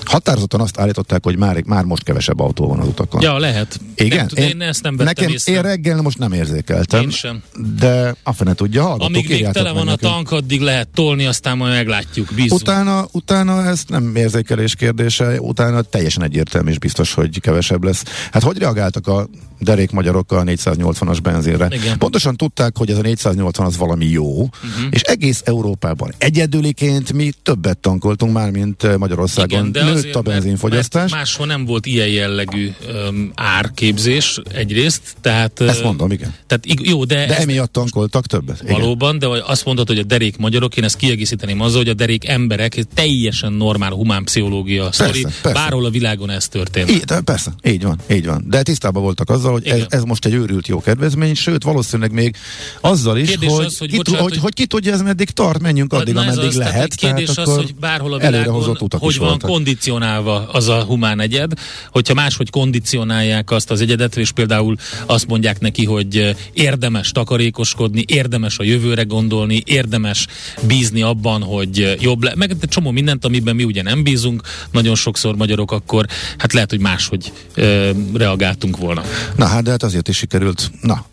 határozottan 0.05 0.62
azt 0.62 0.79
állították, 0.79 1.24
hogy 1.24 1.38
már, 1.38 1.63
már 1.65 1.84
most 1.84 2.03
kevesebb 2.03 2.39
autó 2.39 2.67
van 2.67 2.79
az 2.79 2.88
utakon. 2.88 3.22
Ja, 3.22 3.38
lehet. 3.38 3.79
Igen? 3.96 4.17
Nem, 4.17 4.27
tudom, 4.27 4.46
én, 4.46 4.62
ezt 4.62 4.84
nem 4.84 4.98
vettem 4.98 5.13
nekem, 5.15 5.34
észre. 5.34 5.53
Én 5.53 5.62
reggel 5.62 6.01
most 6.01 6.17
nem 6.17 6.31
érzékeltem. 6.31 7.01
Én 7.01 7.10
sem. 7.10 7.41
De 7.77 8.15
a 8.24 8.34
fene 8.34 8.53
tudja, 8.53 8.81
hallgatók, 8.81 9.08
Amíg 9.08 9.29
még 9.29 9.48
tele 9.48 9.72
van 9.72 9.88
a 9.88 9.91
nekünk. 9.91 10.12
tank, 10.12 10.31
addig 10.31 10.62
lehet 10.62 10.88
tolni, 10.93 11.25
aztán 11.25 11.58
majd 11.58 11.74
meglátjuk. 11.74 12.29
Bízunk. 12.36 12.62
Utána, 12.62 13.08
utána 13.12 13.65
ez 13.65 13.84
nem 13.88 14.15
érzékelés 14.15 14.75
kérdése, 14.75 15.41
utána 15.41 15.81
teljesen 15.81 16.24
egyértelmű 16.24 16.70
és 16.70 16.79
biztos, 16.79 17.13
hogy 17.13 17.39
kevesebb 17.41 17.84
lesz. 17.84 18.03
Hát 18.31 18.43
hogy 18.43 18.58
reagáltak 18.58 19.08
a 19.08 19.27
derék 19.60 19.91
magyarok 19.91 20.31
a 20.31 20.43
480-as 20.43 21.17
benzinre? 21.24 21.67
Igen. 21.72 21.98
Pontosan 21.98 22.38
tudták, 22.38 22.77
hogy 22.77 22.89
ez 22.89 22.98
a 22.98 23.01
480 23.01 23.65
az 23.65 23.77
valami 23.77 24.05
jó, 24.05 24.41
uh-huh. 24.41 24.50
és 24.89 25.01
egész 25.01 25.41
Európában 25.46 26.13
egyedüliként 26.17 27.13
mi 27.13 27.31
többet 27.43 27.77
tankoltunk 27.77 28.34
már, 28.34 28.51
mint 28.51 28.98
Magyarországon. 28.98 29.67
Igen, 29.67 29.72
de 29.72 29.90
Nőtt 29.93 30.15
a 30.15 30.21
benzinfogyasztás. 30.21 31.12
máshol 31.12 31.45
nem 31.45 31.65
volt 31.65 31.86
ilyen 31.86 32.07
jellegű 32.07 32.71
um, 33.10 33.31
árképzés 33.36 34.39
egyrészt, 34.53 35.01
tehát... 35.21 35.60
Ezt 35.62 35.83
mondom, 35.83 36.12
igen. 36.12 36.33
Tehát 36.48 36.65
jó, 36.89 37.03
de, 37.05 37.15
De 37.25 37.36
ez 37.36 37.41
emiatt 37.41 37.71
tankoltak 37.71 38.25
többet. 38.25 38.62
Igen. 38.63 38.79
valóban, 38.79 39.19
de 39.19 39.27
azt 39.27 39.65
mondod, 39.65 39.88
hogy 39.88 39.98
a 39.98 40.03
derék 40.03 40.38
magyarok, 40.38 40.77
én 40.77 40.83
ezt 40.83 40.95
kiegészíteném 40.95 41.62
azzal, 41.62 41.77
hogy 41.77 41.89
a 41.89 41.93
derék 41.93 42.27
emberek, 42.27 42.77
teljesen 42.93 43.53
normál 43.53 43.91
humán 43.91 44.24
pszichológia 44.24 44.91
sztori, 44.91 45.25
bárhol 45.43 45.86
a 45.86 45.89
világon 45.89 46.29
ez 46.29 46.48
történt. 46.48 46.89
Így, 46.89 47.00
de 47.03 47.21
persze, 47.21 47.53
így 47.63 47.83
van, 47.83 48.00
így 48.12 48.25
van. 48.25 48.43
De 48.48 48.62
tisztában 48.62 49.01
voltak 49.03 49.29
azzal, 49.29 49.51
hogy 49.51 49.67
ez, 49.67 49.75
Igen. 49.75 49.88
ez 49.89 50.03
most 50.03 50.25
egy 50.25 50.33
őrült 50.33 50.67
jó 50.67 50.79
kedvezmény, 50.81 51.33
sőt 51.36 51.63
valószínűleg 51.63 52.12
még 52.12 52.36
azzal 52.81 53.17
is, 53.17 53.29
Kérdés 53.29 53.50
hogy, 53.50 53.65
az, 53.65 53.77
hogy 53.77 53.89
ki, 53.89 53.95
bocsánat, 53.95 54.21
hogy, 54.21 54.31
hogy- 54.31 54.41
hogy 54.41 54.53
ki 54.53 54.65
tudja 54.65 54.93
ez 54.93 55.01
meddig 55.01 55.29
tart, 55.29 55.60
menjünk 55.60 55.93
addig, 55.93 56.15
ameddig 56.15 56.43
az, 56.43 56.55
lehet. 56.55 56.95
kérdés 56.95 57.29
az, 57.29 57.38
akkor 57.38 57.55
hogy 57.55 57.75
bárhol 57.75 58.13
a 58.13 58.17
világon 58.17 58.77
hogy 59.00 59.17
van 59.17 59.27
voltak. 59.27 59.50
Kondicionálva 59.81 60.47
az 60.51 60.67
a 60.67 60.83
humán 60.83 61.19
egyed, 61.19 61.51
hogyha 61.89 62.13
máshogy 62.13 62.50
kondicionálják 62.50 63.51
azt 63.51 63.71
az 63.71 63.81
egyedet, 63.81 64.17
és 64.17 64.31
például 64.31 64.75
azt 65.05 65.27
mondják 65.27 65.59
neki, 65.59 65.85
hogy 65.85 66.35
érdemes 66.53 67.11
takarékoskodni, 67.11 68.03
érdemes 68.07 68.57
a 68.57 68.63
jövőre 68.63 69.03
gondolni, 69.03 69.61
érdemes 69.65 70.27
bízni 70.67 71.01
abban, 71.01 71.41
hogy 71.41 71.97
jobb 72.00 72.23
le, 72.23 72.33
meg 72.35 72.55
csomó 72.67 72.91
mindent, 72.91 73.25
amiben 73.25 73.55
mi 73.55 73.63
ugye 73.63 73.81
nem 73.81 74.03
bízunk, 74.03 74.41
nagyon 74.71 74.95
sokszor 74.95 75.35
magyarok, 75.35 75.71
akkor 75.71 76.05
hát 76.38 76.53
lehet, 76.53 76.69
hogy 76.69 76.79
máshogy 76.79 77.31
ö, 77.55 77.89
reagáltunk 78.13 78.77
volna. 78.77 79.03
Na 79.35 79.45
hát, 79.45 79.63
de 79.63 79.71
hát 79.71 79.83
azért 79.83 80.07
is 80.07 80.17
sikerült, 80.17 80.71
na, 80.81 81.05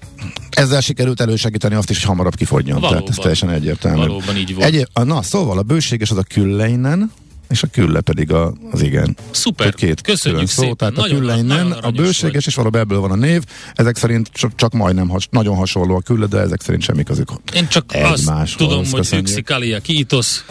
ezzel 0.51 0.81
sikerült 0.81 1.21
elősegíteni 1.21 1.75
azt 1.75 1.91
is, 1.91 1.97
hogy 1.97 2.07
hamarabb 2.07 2.35
kifogyjon. 2.35 2.81
Valóban. 2.81 2.99
Tehát 2.99 3.09
ez 3.09 3.17
teljesen 3.17 3.51
egyértelmű. 3.51 3.99
Valóban 3.99 4.37
így 4.37 4.55
volt. 4.55 4.75
Egy, 4.75 4.87
na, 5.05 5.23
szóval 5.23 5.59
a 5.59 5.63
bőséges 5.63 6.11
az 6.11 6.17
a 6.17 6.23
külleinen, 6.23 7.13
és 7.49 7.63
a 7.63 7.67
külle 7.67 8.01
pedig 8.01 8.33
a, 8.33 8.55
az 8.71 8.83
igen. 8.83 9.17
Szuper, 9.31 9.75
két 9.75 10.01
köszönjük 10.01 10.49
szó, 10.49 10.63
szépen. 10.63 10.77
Tehát 10.77 10.97
a 10.97 11.01
Nagyon- 11.01 11.19
külleinen, 11.19 11.47
nagyon 11.47 11.73
a 11.73 11.77
aranyos 11.77 12.03
bőséges, 12.05 12.47
és 12.47 12.55
valóban 12.55 12.81
ebből 12.81 13.01
van 13.01 13.11
a 13.11 13.17
név. 13.17 13.43
Ezek 13.75 13.97
szerint 13.97 14.31
csak, 14.33 14.55
csak 14.55 14.73
majdnem 14.73 15.09
has, 15.09 15.29
nagyon 15.31 15.57
hasonló 15.57 15.97
a 15.97 16.01
külle, 16.01 16.27
de 16.27 16.39
ezek 16.39 16.61
szerint 16.63 16.83
semmi 16.83 17.03
közük. 17.03 17.31
Én 17.55 17.69
csak 17.69 17.85
azt 18.03 18.57
tudom, 18.57 18.85
hogy. 18.91 19.09
Üxi 19.13 19.43
Kalia 19.43 19.81
Kiitos, 19.81 20.45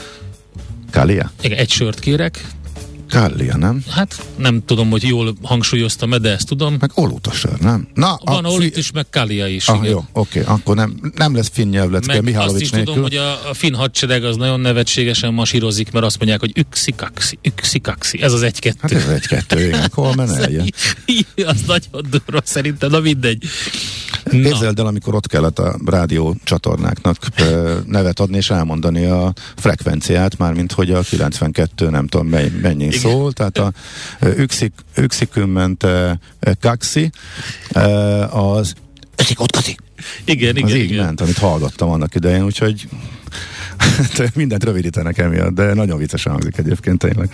Kália? 0.91 1.31
Igen, 1.41 1.57
egy 1.57 1.69
sört 1.69 1.99
kérek. 1.99 2.47
Kália, 3.09 3.57
nem? 3.57 3.83
Hát 3.89 4.25
nem 4.35 4.63
tudom, 4.65 4.89
hogy 4.89 5.03
jól 5.03 5.33
hangsúlyoztam 5.41 6.09
de 6.21 6.29
ezt 6.31 6.47
tudom. 6.47 6.75
Meg 6.79 6.91
olutosör, 6.93 7.59
nem? 7.59 7.87
Na, 7.93 8.19
Van 8.23 8.45
a 8.45 8.49
Olit 8.49 8.77
is, 8.77 8.91
meg 8.91 9.05
Kalia 9.09 9.47
is. 9.47 9.67
Ah, 9.67 9.77
igen. 9.77 9.89
jó, 9.89 10.03
oké, 10.11 10.43
akkor 10.45 10.75
nem, 10.75 11.11
nem 11.15 11.35
lesz 11.35 11.49
finn 11.53 11.69
nyelvlecke 11.69 12.07
Meg 12.07 12.15
azt 12.15 12.25
Mihálovics 12.25 12.61
is 12.61 12.69
nélkül. 12.69 12.93
tudom, 12.93 13.09
hogy 13.09 13.17
a, 13.17 13.49
a 13.49 13.53
finn 13.53 13.73
hadsereg 13.73 14.23
az 14.23 14.35
nagyon 14.35 14.59
nevetségesen 14.59 15.33
masírozik, 15.33 15.91
mert 15.91 16.05
azt 16.05 16.17
mondják, 16.17 16.39
hogy 16.39 16.51
üxikaxi, 16.57 17.39
üxikaxi. 17.43 18.21
Ez 18.21 18.33
az 18.33 18.41
egy-kettő. 18.41 18.77
Hát 18.81 18.91
ez 18.91 19.07
egy-kettő, 19.07 19.67
igen, 19.67 19.89
Coleman 19.89 20.35
eljön. 20.43 20.69
az 21.45 21.61
nagyon 21.67 22.05
durva 22.09 22.41
szerintem, 22.43 22.89
na 22.89 22.99
mindegy. 22.99 23.43
Képzeld 24.29 24.79
el, 24.79 24.85
amikor 24.85 25.15
ott 25.15 25.27
kellett 25.27 25.59
a 25.59 25.79
rádió 25.85 26.35
csatornáknak 26.43 27.17
nevet 27.85 28.19
adni 28.19 28.37
és 28.37 28.49
elmondani 28.49 29.05
a 29.05 29.33
frekvenciát, 29.55 30.37
mármint 30.37 30.71
hogy 30.71 30.91
a 30.91 31.01
92 31.01 31.89
nem 31.89 32.07
tudom 32.07 32.27
mennyi 32.61 32.91
Igen. 32.97 33.11
szól, 33.11 33.31
tehát 33.31 33.57
a 33.57 33.71
Üxik, 34.37 34.73
Üxikümmente 34.95 36.19
Kaxi 36.59 37.09
az 38.29 38.73
Öszik 39.15 39.39
igen, 40.25 40.55
Az 40.55 40.69
igen, 40.69 40.81
így 40.81 40.91
igen. 40.91 41.05
ment, 41.05 41.21
amit 41.21 41.37
hallgattam 41.37 41.89
annak 41.89 42.15
idején, 42.15 42.43
úgyhogy 42.43 42.87
mindent 44.35 44.63
rövidítenek 44.63 45.17
emiatt, 45.17 45.53
de 45.53 45.73
nagyon 45.73 45.97
viccesen 45.97 46.31
hangzik 46.31 46.57
egyébként 46.57 46.99
tényleg. 46.99 47.31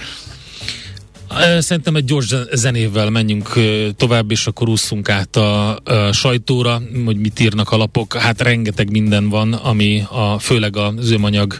Szerintem 1.59 1.95
egy 1.95 2.05
gyors 2.05 2.27
zen- 2.27 2.49
zenével 2.51 3.09
menjünk 3.09 3.53
tovább, 3.95 4.31
és 4.31 4.47
akkor 4.47 4.69
ússzunk 4.69 5.09
át 5.09 5.35
a, 5.35 5.79
sajtóra, 6.11 6.81
hogy 7.05 7.17
mit 7.17 7.39
írnak 7.39 7.71
a 7.71 7.77
lapok. 7.77 8.13
Hát 8.13 8.41
rengeteg 8.41 8.91
minden 8.91 9.29
van, 9.29 9.53
ami 9.53 10.03
a, 10.09 10.39
főleg 10.39 10.77
a 10.77 10.93
zömanyag 10.99 11.57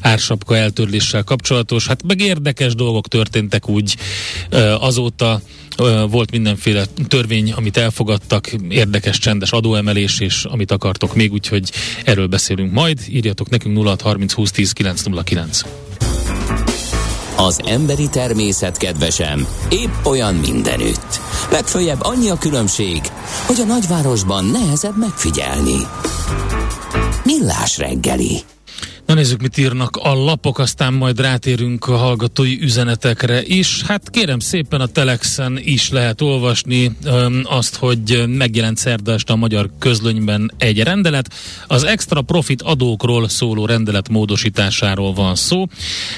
ársapka 0.00 0.56
eltörléssel 0.56 1.22
kapcsolatos. 1.22 1.86
Hát 1.86 2.02
meg 2.06 2.20
érdekes 2.20 2.74
dolgok 2.74 3.08
történtek 3.08 3.68
úgy 3.68 3.96
azóta, 4.80 5.40
volt 6.08 6.30
mindenféle 6.30 6.84
törvény, 7.08 7.52
amit 7.52 7.76
elfogadtak, 7.76 8.52
érdekes, 8.68 9.18
csendes 9.18 9.52
adóemelés, 9.52 10.20
és 10.20 10.44
amit 10.44 10.70
akartok 10.70 11.14
még, 11.14 11.32
úgyhogy 11.32 11.70
erről 12.04 12.26
beszélünk 12.26 12.72
majd. 12.72 12.98
Írjatok 13.08 13.48
nekünk 13.48 13.76
0630 13.76 14.32
20 14.32 14.50
10 14.50 14.72
909. 14.72 15.62
Az 17.46 17.60
emberi 17.64 18.08
természet 18.08 18.76
kedvesem 18.76 19.46
épp 19.68 20.04
olyan 20.04 20.34
mindenütt. 20.34 21.20
Legfőjebb 21.50 21.98
annyi 22.02 22.28
a 22.28 22.38
különbség, 22.38 23.00
hogy 23.46 23.60
a 23.60 23.64
nagyvárosban 23.64 24.44
nehezebb 24.44 24.98
megfigyelni. 24.98 25.76
Millás 27.24 27.78
reggeli. 27.78 28.42
Na 29.10 29.16
nézzük, 29.16 29.40
mit 29.40 29.58
írnak 29.58 29.96
a 29.96 30.14
lapok, 30.14 30.58
aztán 30.58 30.92
majd 30.92 31.20
rátérünk 31.20 31.88
a 31.88 31.96
hallgatói 31.96 32.62
üzenetekre 32.62 33.42
is. 33.42 33.82
Hát 33.82 34.10
kérem 34.10 34.38
szépen 34.38 34.80
a 34.80 34.86
Telexen 34.86 35.58
is 35.62 35.90
lehet 35.90 36.20
olvasni 36.20 36.92
öm, 37.04 37.42
azt, 37.44 37.76
hogy 37.76 38.24
megjelent 38.26 38.76
szerda 38.76 39.16
a 39.26 39.36
magyar 39.36 39.70
közlönyben 39.78 40.52
egy 40.58 40.82
rendelet. 40.82 41.34
Az 41.66 41.84
extra 41.84 42.22
profit 42.22 42.62
adókról 42.62 43.28
szóló 43.28 43.66
rendelet 43.66 44.08
módosításáról 44.08 45.12
van 45.12 45.34
szó. 45.34 45.66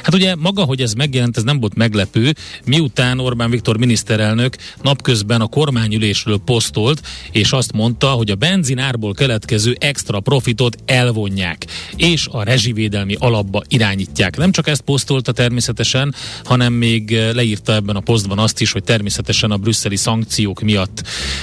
Hát 0.02 0.14
ugye 0.14 0.34
maga, 0.34 0.62
hogy 0.62 0.80
ez 0.80 0.92
megjelent, 0.92 1.36
ez 1.36 1.42
nem 1.42 1.60
volt 1.60 1.74
meglepő, 1.74 2.34
miután 2.64 3.18
Orbán 3.18 3.50
Viktor 3.50 3.78
miniszterelnök 3.78 4.56
napközben 4.82 5.40
a 5.40 5.46
kormányülésről 5.46 6.38
posztolt, 6.44 7.02
és 7.30 7.52
azt 7.52 7.72
mondta, 7.72 8.08
hogy 8.08 8.30
a 8.30 8.34
benzinárból 8.34 9.14
keletkező 9.14 9.76
extra 9.80 10.20
profitot 10.20 10.76
elvonják, 10.84 11.66
és 11.96 12.26
a 12.30 12.42
rezsivédelmi 12.82 13.16
alapba 13.18 13.62
irányítják. 13.68 14.36
Nem 14.36 14.50
csak 14.50 14.68
ezt 14.68 14.80
posztolta 14.80 15.32
természetesen, 15.32 16.14
hanem 16.44 16.72
még 16.72 17.12
eh, 17.12 17.32
leírta 17.32 17.74
ebben 17.74 17.96
a 17.96 18.00
posztban 18.00 18.38
azt 18.38 18.60
is, 18.60 18.72
hogy 18.72 18.84
természetesen 18.84 19.50
a 19.50 19.56
brüsszeli 19.56 19.96
szankciók 19.96 20.60
miatt 20.60 21.02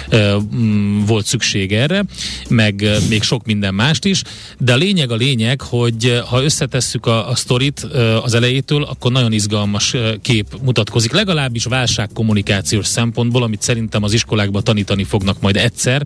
e, 0.10 0.36
mm, 0.56 1.06
volt 1.06 1.26
szükség 1.26 1.74
erre, 1.74 2.04
meg 2.50 2.84
e, 2.84 2.98
még 3.10 3.24
sok 3.24 3.46
minden 3.46 3.74
mást 3.74 4.06
is, 4.06 4.22
de 4.58 4.74
a 4.74 4.76
lényeg 4.76 5.12
a 5.12 5.16
lényeg, 5.16 5.62
hogy 5.62 6.06
eh, 6.06 6.22
ha 6.22 6.44
összetesszük 6.44 7.06
a, 7.06 7.30
a 7.30 7.36
sztorit 7.36 7.84
e, 7.84 8.18
az 8.22 8.34
elejétől, 8.34 8.84
akkor 8.84 9.12
nagyon 9.12 9.32
izgalmas 9.32 9.96
kép 10.22 10.46
mutatkozik, 10.62 11.12
legalábbis 11.12 11.64
válságkommunikációs 11.64 12.88
szempontból, 12.88 13.44
amit 13.44 13.62
szerintem 13.62 14.04
az 14.04 14.14
iskolákban 14.14 14.64
tanítani 14.64 15.04
fognak 15.04 15.42
majd 15.42 15.56
egyszer. 15.56 16.04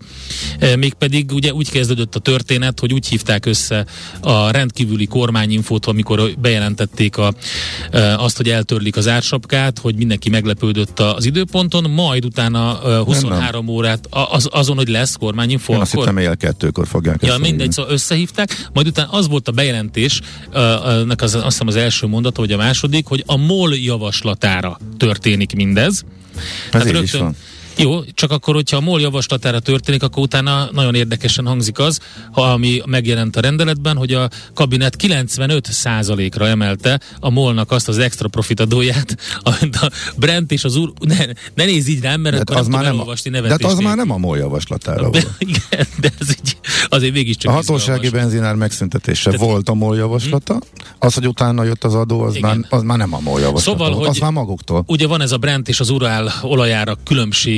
Mégpedig 0.78 1.32
ugye 1.32 1.54
úgy 1.54 1.70
kezdődött 1.70 2.16
a 2.16 2.20
történet, 2.20 2.80
hogy 2.80 2.94
úgy 2.94 3.08
hívták 3.08 3.46
össze 3.46 3.86
a 4.22 4.52
rendkívüli 4.52 5.08
kormányinfót, 5.14 5.86
amikor 5.86 6.32
bejelentették 6.42 7.18
a, 7.18 7.34
azt, 8.18 8.38
hogy 8.38 8.50
eltörlik 8.50 8.96
az 8.98 9.08
ársapkát, 9.08 9.80
hogy 9.80 9.96
mindenki 9.96 10.30
meglepődött 10.30 11.00
az 11.00 11.26
időponton, 11.26 11.90
majd 11.90 12.26
utána 12.26 12.80
e, 12.86 12.98
23 12.98 13.68
órát 13.68 14.08
a- 14.10 14.34
az, 14.34 14.48
azon, 14.52 14.76
hogy 14.76 14.88
lesz 14.88 15.16
kormányinfo, 15.16 15.74
Én 15.74 15.80
azt 15.80 15.92
hittem 15.94 16.18
éjjel 16.18 16.38
kettőkor 16.38 16.88
fogják 16.88 17.22
Ja, 17.22 17.32
mindegy, 17.32 17.50
mondani. 17.50 17.72
szóval 17.74 17.92
összehívták, 17.92 18.68
majd 18.74 18.88
utána 18.88 19.12
az 19.12 19.28
volt 19.28 19.48
a 19.48 19.52
bejelentés, 19.52 20.22
annak 20.84 21.22
az, 21.22 21.34
azt 21.36 21.44
hiszem 21.44 21.68
az 21.68 21.76
első 21.76 22.08
mondata, 22.08 22.42
vagy 22.42 22.52
a 22.52 22.58
második, 22.58 23.06
hogy 23.08 23.24
a 23.26 23.38
MOL 23.38 23.76
javaslatára 23.76 24.80
történik 24.98 25.56
mindez. 25.56 26.04
Ez 26.72 26.88
így 26.88 27.02
is 27.04 27.12
van. 27.12 27.36
Jó, 27.78 28.04
csak 28.14 28.32
akkor, 28.32 28.54
hogyha 28.54 28.78
a 28.78 28.82
MOL 28.82 29.02
javaslatára 29.02 29.60
történik, 29.60 30.04
akkor 30.04 30.24
utána 30.24 30.70
nagyon 30.72 30.96
érdekesen 30.96 31.46
hangzik 31.46 31.80
az, 31.80 32.00
ha 32.32 32.42
ami 32.52 32.82
megjelent 32.86 33.36
a 33.36 33.40
rendeletben, 33.42 33.98
hogy 33.98 34.14
a 34.14 34.30
kabinet 34.54 34.96
95%-ra 35.00 36.48
emelte 36.48 37.00
a 37.20 37.30
MOL-nak 37.30 37.72
azt 37.72 37.88
az 37.88 37.98
extra 37.98 38.28
profit 38.28 38.60
adóját, 38.60 39.18
amit 39.44 39.76
a 39.86 39.90
Brent 40.16 40.52
és 40.52 40.64
az 40.64 40.76
úr, 40.76 40.94
ne, 41.00 41.16
ne 41.56 41.66
nézz 41.66 41.88
így 41.88 42.02
rám, 42.02 42.22
mert 42.22 42.36
De 42.36 42.42
akkor 42.42 42.56
az 42.56 42.68
nem 42.68 42.72
már 42.72 42.82
nem, 42.84 42.92
a, 42.92 42.96
elolvasni 42.96 43.30
de 43.30 43.50
hát 43.50 43.64
az 43.64 43.80
már 43.80 43.96
nem 43.96 44.12
a 44.12 44.18
MOL 44.18 44.38
javaslatára 44.38 45.10
de, 45.10 45.22
volt. 45.22 45.30
igen, 45.38 45.88
de 46.00 46.10
ez 46.20 46.30
így, 46.30 46.58
azért 46.90 47.14
mégiscsak 47.14 47.52
A 47.52 47.56
hatósági 47.56 48.10
benzinár 48.10 48.56
megszüntetése 48.56 49.32
Tehát- 49.32 49.48
volt 49.48 49.70
a 49.70 49.74
MOL 49.74 49.96
javaslata, 49.96 50.60
az, 51.00 51.14
hogy 51.14 51.28
utána 51.28 51.64
jött 51.64 51.84
az 51.84 51.94
adó, 51.96 52.22
az, 52.22 52.36
Igen. 52.36 52.50
már, 52.50 52.80
az 52.80 52.82
már 52.84 52.98
nem 52.98 53.14
a 53.14 53.20
MOL 53.20 53.40
javaslata 53.40 53.78
Szóval, 53.78 53.88
volt, 53.94 54.00
hogy- 54.08 54.16
az 54.16 54.22
már 54.22 54.32
maguktól. 54.32 54.84
Ugye 54.88 55.08
van 55.08 55.22
ez 55.22 55.32
a 55.32 55.38
Brent 55.38 55.68
és 55.68 55.80
az 55.80 55.90
Urál 55.90 56.34
olajára 56.42 56.96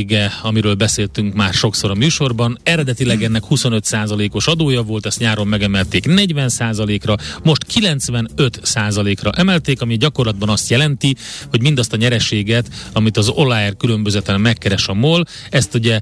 különbsége, 0.05 0.31
amiről 0.41 0.74
beszéltünk 0.75 1.33
már 1.33 1.53
sokszor 1.53 1.89
a 1.91 1.93
műsorban. 1.93 2.57
Eredetileg 2.63 3.24
ennek 3.24 3.43
25%-os 3.50 4.47
adója 4.47 4.81
volt, 4.81 5.05
ezt 5.05 5.19
nyáron 5.19 5.47
megemelték 5.47 6.05
40%-ra, 6.07 7.15
most 7.43 7.65
95%-ra 7.74 9.29
emelték, 9.31 9.81
ami 9.81 9.97
gyakorlatban 9.97 10.50
azt 10.50 10.69
jelenti, 10.69 11.15
hogy 11.50 11.62
mindazt 11.62 11.93
a 11.93 11.97
nyereséget, 11.97 12.67
amit 12.93 13.17
az 13.17 13.29
olajár 13.29 13.77
különbözeten 13.77 14.41
megkeres 14.41 14.88
a 14.88 14.93
MOL, 14.93 15.25
ezt 15.50 15.75
ugye 15.75 16.00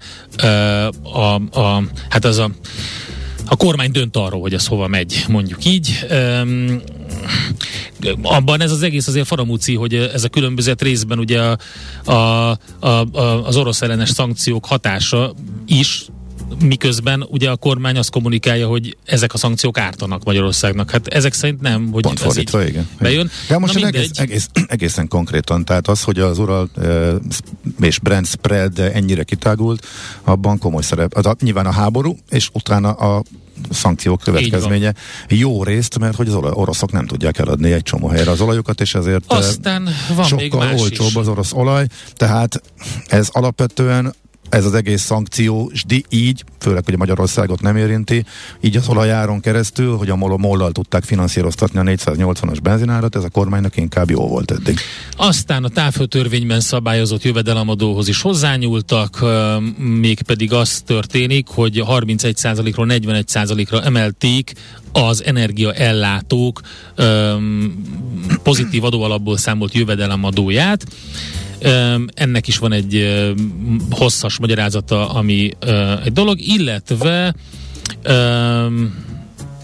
a, 1.04 1.36
a, 1.60 1.84
hát 2.10 2.26
az 2.26 2.38
a 2.38 2.50
a 3.46 3.56
kormány 3.56 3.92
dönt 3.92 4.16
arról, 4.18 4.42
hogy 4.42 4.54
ez 4.54 4.68
hova 4.68 4.88
megy, 4.88 5.26
mondjuk 5.28 5.66
így. 5.66 6.06
Abban 8.22 8.62
ez 8.62 8.72
az 8.72 8.82
egész 8.82 9.08
azért 9.08 9.28
faramúci, 9.28 9.76
hogy 9.76 9.94
ez 9.96 10.24
a 10.24 10.30
különbözet 10.30 10.82
részben 10.82 11.20
ugye 11.20 11.42
a, 11.42 11.58
a, 12.12 12.14
a, 12.80 12.88
a, 12.88 13.48
az 13.48 13.56
orosz 13.56 13.82
ellenes 13.82 14.10
szankciók 14.10 14.66
hatása 14.66 15.34
is, 15.66 16.06
miközben 16.60 17.26
ugye 17.30 17.50
a 17.50 17.56
kormány 17.56 17.98
azt 17.98 18.12
kommunikálja, 18.12 18.68
hogy 18.68 18.98
ezek 19.06 19.34
a 19.34 19.38
szankciók 19.38 19.78
ártanak 19.78 20.24
Magyarországnak. 20.24 20.92
Hát 20.92 21.08
ezek 21.08 21.34
szerint 21.34 21.62
nem, 21.62 21.90
hogy 21.92 22.02
Pont 22.02 22.18
ez 22.18 22.24
fordítva, 22.24 22.66
igen. 22.66 22.88
bejön. 23.00 23.30
De 23.48 23.58
most 23.58 23.80
Na 23.80 23.88
egész, 23.88 24.10
egész, 24.14 24.48
egészen 24.68 25.08
konkrétan, 25.08 25.66
tehát 25.66 25.88
az, 25.88 26.04
hogy 26.04 26.20
az 26.20 26.40
Ural 26.40 26.70
uh, 26.76 27.16
és 27.80 28.00
Brent 28.00 28.28
spread 28.28 28.80
ennyire 28.80 29.24
kitágult, 29.24 29.86
abban 30.24 30.58
komoly 30.58 30.84
szerep. 30.84 31.14
Az, 31.18 31.36
nyilván 31.40 31.66
a 31.66 31.72
háború, 31.72 32.18
és 32.30 32.50
utána 32.54 32.92
a 32.92 33.24
szankciók 33.70 34.20
következménye 34.20 34.94
jó 35.28 35.64
részt, 35.64 36.00
mert 36.00 36.16
hogy 36.16 36.28
az 36.28 36.34
olaj- 36.34 36.52
oroszok 36.56 36.92
nem 36.92 37.06
tudják 37.06 37.38
eladni 37.38 37.72
egy 37.72 37.84
csomó 37.84 38.08
helyre 38.08 38.32
az 38.32 38.42
olajukat, 38.42 38.82
és 38.82 38.96
ezért 38.96 39.24
Aztán 39.28 39.90
van 40.16 40.28
még 40.36 40.52
sokkal 40.52 40.68
más 40.68 40.82
olcsóbb 40.82 41.08
is. 41.08 41.16
az 41.16 41.28
orosz 41.28 41.54
olaj, 41.54 41.88
tehát 42.14 42.62
ez 43.08 43.28
alapvetően 43.32 44.14
ez 44.54 44.66
az 44.66 44.74
egész 44.74 45.02
szankció, 45.02 45.72
di 45.88 46.06
így, 46.10 46.44
főleg, 46.60 46.86
hogy 46.86 46.94
a 46.94 46.98
Magyarországot 46.98 47.62
nem 47.62 47.76
érinti, 47.76 48.26
így 48.62 48.78
az 48.78 48.88
olajáron 48.88 49.40
keresztül, 49.40 49.98
hogy 49.98 50.10
a 50.10 50.16
MOL 50.16 50.38
mollal 50.38 50.72
tudták 50.72 51.04
finanszíroztatni 51.04 51.80
a 51.80 51.84
480-as 51.84 52.58
benzinárat, 52.64 53.16
ez 53.16 53.24
a 53.24 53.30
kormánynak 53.30 53.78
inkább 53.78 54.10
jó 54.10 54.28
volt 54.28 54.52
eddig. 54.52 54.80
Aztán 55.18 55.64
a 55.64 55.70
távhőtörvényben 55.70 56.60
szabályozott 56.60 57.24
jövedelemadóhoz 57.24 58.08
is 58.08 58.22
hozzányúltak, 58.22 59.26
mégpedig 59.78 60.54
az 60.54 60.82
történik, 60.86 61.48
hogy 61.48 61.84
31%-ról 61.88 62.88
41%-ra 62.90 63.84
emelték 63.84 64.54
az 64.92 65.24
energiaellátók 65.24 66.62
pozitív 68.44 68.84
adóalapból 68.84 69.38
számolt 69.38 69.74
jövedelemadóját. 69.74 70.86
Ennek 72.14 72.48
is 72.48 72.58
van 72.58 72.72
egy 72.72 73.24
hosszas 73.90 74.40
magyarázata, 74.40 75.10
ami 75.10 75.50
egy 76.04 76.14
dolog, 76.14 76.40
illetve 76.40 77.36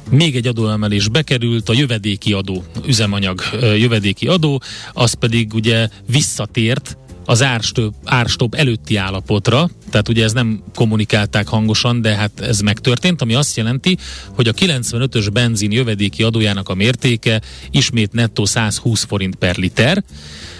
még 0.09 0.35
egy 0.35 0.47
adóemelés 0.47 1.07
bekerült, 1.07 1.69
a 1.69 1.73
jövedéki 1.73 2.33
adó, 2.33 2.63
üzemanyag 2.85 3.41
jövedéki 3.61 4.27
adó, 4.27 4.61
az 4.93 5.13
pedig 5.13 5.53
ugye 5.53 5.89
visszatért 6.11 6.97
az 7.25 7.41
árstop, 7.41 7.93
árstop 8.05 8.55
előtti 8.55 8.95
állapotra, 8.95 9.69
tehát 9.89 10.09
ugye 10.09 10.23
ez 10.23 10.33
nem 10.33 10.63
kommunikálták 10.75 11.47
hangosan, 11.47 12.01
de 12.01 12.15
hát 12.15 12.39
ez 12.39 12.59
megtörtént, 12.59 13.21
ami 13.21 13.33
azt 13.33 13.57
jelenti, 13.57 13.97
hogy 14.35 14.47
a 14.47 14.53
95-ös 14.53 15.27
benzin 15.33 15.71
jövedéki 15.71 16.23
adójának 16.23 16.69
a 16.69 16.73
mértéke 16.73 17.41
ismét 17.71 18.11
nettó 18.11 18.45
120 18.45 19.03
forint 19.03 19.35
per 19.35 19.57
liter, 19.57 20.03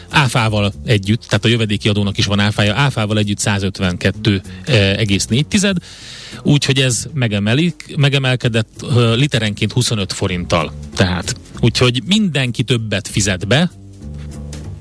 áfával 0.10 0.74
együtt, 0.86 1.24
tehát 1.24 1.46
a 1.46 1.48
jövedéki 1.48 1.90
adónak 1.90 2.18
is 2.18 2.26
van 2.26 2.40
áfája, 2.40 2.76
áfával 2.76 3.18
együtt 3.18 3.40
152,4 3.40 5.44
tized, 5.48 5.78
úgyhogy 6.44 6.80
ez 6.80 7.08
megemelik, 7.14 7.94
megemelkedett 7.98 8.86
literenként 9.16 9.72
25 9.72 10.14
forinttal. 10.14 10.74
Tehát, 10.96 11.36
úgyhogy 11.60 12.02
mindenki 12.06 12.64
többet 12.64 13.08
fizet 13.08 13.48
be, 13.48 13.72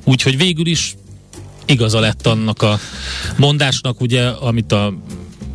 úgyhogy 0.04 0.36
végül 0.36 0.66
is 0.66 0.96
igaza 1.66 2.00
lett 2.00 2.26
annak 2.26 2.62
a 2.62 2.78
mondásnak, 3.36 4.00
ugye, 4.00 4.26
amit 4.26 4.72
a 4.72 4.94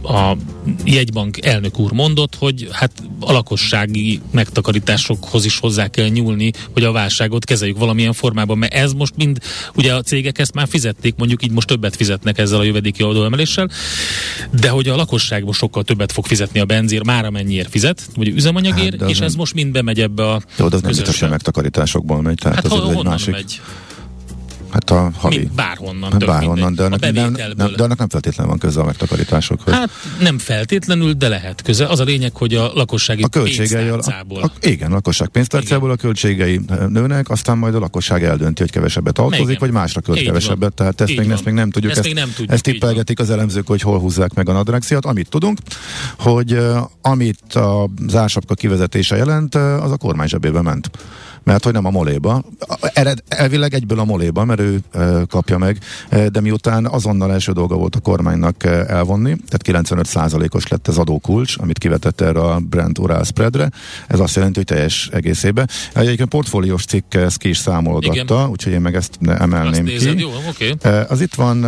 a 0.03 0.37
jegybank 0.85 1.45
elnök 1.45 1.79
úr 1.79 1.91
mondott, 1.91 2.35
hogy 2.35 2.67
hát 2.71 2.91
a 3.19 3.31
lakossági 3.31 4.21
megtakarításokhoz 4.31 5.45
is 5.45 5.59
hozzá 5.59 5.87
kell 5.87 6.07
nyúlni, 6.07 6.51
hogy 6.73 6.83
a 6.83 6.91
válságot 6.91 7.45
kezeljük 7.45 7.77
valamilyen 7.77 8.13
formában, 8.13 8.57
mert 8.57 8.73
ez 8.73 8.93
most 8.93 9.13
mind, 9.15 9.37
ugye 9.75 9.93
a 9.93 10.01
cégek 10.01 10.39
ezt 10.39 10.53
már 10.53 10.67
fizették, 10.67 11.15
mondjuk 11.17 11.43
így 11.43 11.51
most 11.51 11.67
többet 11.67 11.95
fizetnek 11.95 12.37
ezzel 12.37 12.59
a 12.59 12.63
jövedéki 12.63 13.03
adóemeléssel, 13.03 13.69
de 14.59 14.69
hogy 14.69 14.87
a 14.87 14.95
lakosság 14.95 15.43
most 15.43 15.59
sokkal 15.59 15.83
többet 15.83 16.11
fog 16.11 16.25
fizetni 16.25 16.59
a 16.59 16.65
benzír, 16.65 17.05
már 17.05 17.25
amennyiért 17.25 17.69
fizet, 17.69 18.01
vagy 18.15 18.27
üzemanyagért, 18.27 18.99
Hát, 18.99 19.09
és 19.09 19.17
nem- 19.17 19.27
ez 19.27 19.35
most 19.35 19.53
mind 19.53 19.71
bemegy 19.71 19.99
ebbe 19.99 20.29
a 20.29 20.41
Jó, 20.57 20.67
de 20.67 20.75
az 20.75 20.81
nem 20.81 20.91
biztos, 20.91 21.19
hogy 21.19 21.29
megtakarításokból 21.29 22.21
megy, 22.21 22.37
tehát 22.37 22.55
Hát 22.57 22.67
hol, 22.67 22.91
egy 22.91 23.03
másik. 23.03 23.31
megy? 23.33 23.61
Hát 24.73 24.89
a 24.89 25.11
havi. 25.17 25.37
Mi, 25.37 25.49
bárhonnan. 25.55 26.11
Hát 26.11 26.25
bárhonnan, 26.25 26.75
de 26.75 26.83
annak, 26.83 26.99
nem, 26.99 27.13
nem, 27.13 27.33
de 27.75 27.83
annak 27.83 27.97
nem 27.97 28.09
feltétlenül 28.09 28.51
van 28.51 28.59
köze 28.59 28.79
a 28.79 28.85
megtakarításokhoz. 28.85 29.73
Hát 29.73 29.89
nem 30.19 30.37
feltétlenül, 30.37 31.13
de 31.13 31.27
lehet 31.27 31.61
köze. 31.61 31.85
Az 31.85 31.99
a 31.99 32.03
lényeg, 32.03 32.35
hogy 32.35 32.55
a 32.55 32.71
lakossági 32.73 33.23
a 33.23 33.27
költségei, 33.27 33.87
a, 33.87 33.97
a, 34.29 34.51
igen, 34.61 34.91
a 34.91 34.93
lakosság 34.93 35.27
pénztárcából 35.27 35.91
a 35.91 35.95
költségei 35.95 36.59
eh, 36.67 36.87
nőnek, 36.87 37.29
aztán 37.29 37.57
majd 37.57 37.75
a 37.75 37.79
lakosság 37.79 38.23
eldönti, 38.23 38.61
hogy 38.61 38.71
kevesebbet 38.71 39.19
autózik, 39.19 39.43
Igen. 39.43 39.57
vagy 39.59 39.71
másra 39.71 40.01
költ 40.01 40.19
Így 40.19 40.25
kevesebbet. 40.25 40.59
van. 40.59 40.71
Tehát 40.75 41.01
ezt 41.01 41.09
Így 41.09 41.17
még, 41.17 41.25
van. 41.25 41.35
ezt 41.35 41.45
még 41.45 41.53
nem 41.53 41.69
tudjuk. 41.69 41.91
Ezt 41.91 41.99
ezt, 41.99 42.07
még 42.07 42.17
nem 42.17 42.29
tudjuk, 42.29 42.51
ezt 42.51 42.63
tippelgetik 42.63 43.19
az 43.19 43.29
elemzők, 43.29 43.67
hogy 43.67 43.81
hol 43.81 43.99
húzzák 43.99 44.33
meg 44.33 44.49
a 44.49 44.53
nadrágszíjat. 44.53 45.05
Amit 45.05 45.29
tudunk, 45.29 45.57
hogy 46.17 46.53
uh, 46.53 46.77
amit 47.01 47.53
a 47.53 47.89
zársapka 48.07 48.53
kivezetése 48.53 49.15
jelent, 49.15 49.55
uh, 49.55 49.83
az 49.83 49.91
a 49.91 49.97
kormány 49.97 50.27
zsebébe 50.27 50.61
ment. 50.61 50.89
Mert 51.43 51.63
hogy 51.63 51.73
nem 51.73 51.85
a 51.85 51.89
moléba. 51.89 52.43
Ered, 52.81 53.23
elvileg 53.27 53.73
egyből 53.73 53.99
a 53.99 54.03
moléba, 54.05 54.45
mert 54.45 54.59
ő 54.59 54.79
kapja 55.27 55.57
meg, 55.57 55.77
de 56.31 56.41
miután 56.41 56.85
azonnal 56.85 57.31
első 57.31 57.51
dolga 57.51 57.75
volt 57.75 57.95
a 57.95 57.99
kormánynak 57.99 58.63
elvonni, 58.63 59.35
tehát 59.47 59.85
95%-os 59.89 60.67
lett 60.67 60.87
az 60.87 60.97
adókulcs, 60.97 61.57
amit 61.57 61.77
kivetett 61.77 62.21
erre 62.21 62.39
a 62.39 62.59
Brent 62.59 62.99
Ural 62.99 63.23
spreadre, 63.23 63.69
ez 64.07 64.19
azt 64.19 64.35
jelenti, 64.35 64.57
hogy 64.57 64.65
teljes 64.67 65.09
egészében. 65.13 65.69
Egyébként 65.93 66.29
portfóliós 66.29 66.85
cikk 66.85 67.13
ezt 67.13 67.37
ki 67.37 67.49
is 67.49 67.57
számolgatta, 67.57 68.47
úgyhogy 68.49 68.73
én 68.73 68.81
meg 68.81 68.95
ezt 68.95 69.17
Azt 69.27 69.39
emelném 69.41 69.83
nézed, 69.83 70.15
ki. 70.15 70.21
jó. 70.21 70.29
Eh, 70.81 71.11
Az 71.11 71.21
itt 71.21 71.33
van 71.33 71.65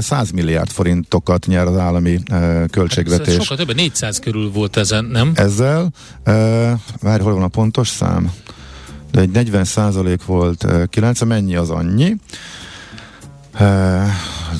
100 0.00 0.30
milliárd 0.30 0.70
forintokat 0.70 1.46
nyer 1.46 1.66
az 1.66 1.76
állami 1.76 2.18
eh, 2.24 2.62
Ez 2.62 2.70
költségvetés 2.70 3.34
sokkal 3.34 3.56
több, 3.56 3.74
400 3.74 4.18
körül 4.18 4.50
volt 4.50 4.76
ezen, 4.76 5.04
nem? 5.04 5.32
ezzel. 5.34 5.90
Várj, 7.00 7.22
hol 7.22 7.32
van 7.34 7.42
a 7.42 7.48
pontos 7.48 7.88
szám? 7.88 8.32
De 9.10 9.20
egy 9.20 9.30
40 9.30 9.64
százalék 9.64 10.24
volt, 10.24 10.64
eh, 10.64 10.82
9, 10.86 11.20
mennyi 11.24 11.56
az 11.56 11.70
annyi? 11.70 12.16
Eh, 13.52 14.08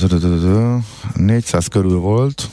du- 0.01 0.09
du- 0.09 0.21
du- 0.21 0.41
du- 0.41 0.83
400 1.15 1.67
körül 1.67 1.99
volt. 1.99 2.49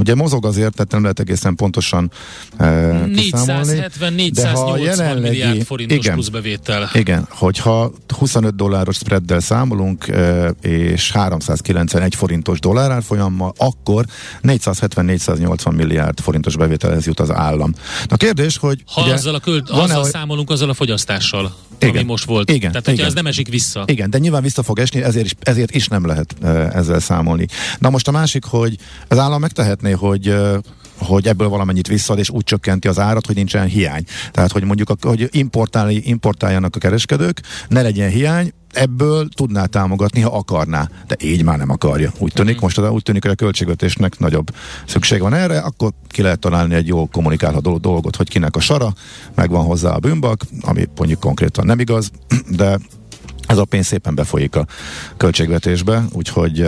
Ugye 0.00 0.14
mozog 0.14 0.46
azért, 0.46 0.74
tehát 0.74 0.92
nem 0.92 1.02
lehet 1.02 1.20
egészen 1.20 1.54
pontosan 1.54 2.10
eh, 2.56 3.04
kiszámolni. 3.16 3.82
470-480 4.00 5.20
milliárd 5.20 5.62
forintos 5.62 5.96
igen, 5.96 6.12
plusz 6.12 6.28
bevétel. 6.28 6.90
igen, 6.94 7.26
hogyha 7.30 7.92
25 8.18 8.56
dolláros 8.56 8.96
spreaddel 8.96 9.40
számolunk, 9.40 10.08
eh, 10.08 10.48
és 10.60 11.10
391 11.12 12.14
forintos 12.14 12.60
dollárárfolyammal, 12.60 13.52
akkor 13.56 14.04
470-480 14.42 15.74
milliárd 15.74 16.20
forintos 16.20 16.56
bevételhez 16.56 17.06
jut 17.06 17.20
az 17.20 17.30
állam. 17.30 17.74
Na 18.08 18.16
kérdés, 18.16 18.56
hogy 18.56 18.82
Ha 18.86 19.02
ugye, 19.02 19.12
azzal, 19.12 19.34
a 19.34 19.38
költ, 19.40 19.70
azzal 19.70 20.04
számolunk, 20.04 20.50
azzal 20.50 20.68
a 20.70 20.74
fogyasztással, 20.74 21.54
Igen. 21.78 21.94
ami 21.94 22.02
most 22.02 22.24
volt. 22.24 22.50
Igen, 22.50 22.70
Tehát, 22.70 22.74
hogyha 22.74 22.92
igen. 22.92 23.06
ez 23.06 23.14
nem 23.14 23.26
esik 23.26 23.48
vissza. 23.48 23.84
Igen, 23.86 24.10
de 24.10 24.18
nyilván 24.18 24.42
vissza 24.42 24.62
fog 24.62 24.78
esni, 24.78 25.02
ezért 25.02 25.24
is, 25.24 25.34
ezért 25.40 25.74
is 25.74 25.88
nem 25.88 26.06
lehet 26.06 26.34
e, 26.42 26.48
ezzel 26.48 27.00
számolni. 27.00 27.46
Na 27.78 27.90
most 27.90 28.08
a 28.08 28.10
másik, 28.10 28.44
hogy 28.44 28.76
az 29.08 29.18
állam 29.18 29.40
megtehetné, 29.40 29.89
hogy 29.92 30.26
e, 30.26 30.60
hogy 30.98 31.26
ebből 31.26 31.48
valamennyit 31.48 31.88
visszad, 31.88 32.18
és 32.18 32.30
úgy 32.30 32.44
csökkenti 32.44 32.88
az 32.88 32.98
árat, 32.98 33.26
hogy 33.26 33.34
nincsen 33.34 33.66
hiány. 33.66 34.04
Tehát, 34.30 34.52
hogy 34.52 34.64
mondjuk, 34.64 34.92
hogy 35.00 35.28
importálni, 35.30 35.94
importáljanak 35.94 36.76
a 36.76 36.78
kereskedők, 36.78 37.40
ne 37.68 37.82
legyen 37.82 38.10
hiány, 38.10 38.52
ebből 38.72 39.28
tudná 39.28 39.64
támogatni, 39.64 40.20
ha 40.20 40.36
akarná. 40.36 40.88
De 41.06 41.16
így 41.22 41.44
már 41.44 41.58
nem 41.58 41.70
akarja. 41.70 42.12
Úgy 42.18 42.32
tűnik, 42.32 42.56
mm. 42.56 42.58
most 42.60 42.78
úgy 42.78 43.02
tűnik, 43.02 43.22
hogy 43.22 43.30
a 43.30 43.34
költségvetésnek 43.34 44.18
nagyobb 44.18 44.54
szükség 44.86 45.20
van 45.20 45.34
erre, 45.34 45.58
akkor 45.58 45.92
ki 46.08 46.22
lehet 46.22 46.38
találni 46.38 46.74
egy 46.74 46.86
jól 46.86 47.06
kommunikálható 47.06 47.78
dolgot, 47.78 48.16
hogy 48.16 48.28
kinek 48.28 48.56
a 48.56 48.60
sara, 48.60 48.92
megvan 49.34 49.64
hozzá 49.64 49.90
a 49.90 49.98
bűnbak, 49.98 50.42
ami 50.60 50.88
mondjuk 50.96 51.20
konkrétan 51.20 51.66
nem 51.66 51.78
igaz, 51.78 52.10
de 52.56 52.78
ez 53.50 53.58
a 53.58 53.64
pénz 53.64 53.86
szépen 53.86 54.14
befolyik 54.14 54.56
a 54.56 54.66
költségvetésbe, 55.16 56.04
úgyhogy 56.12 56.64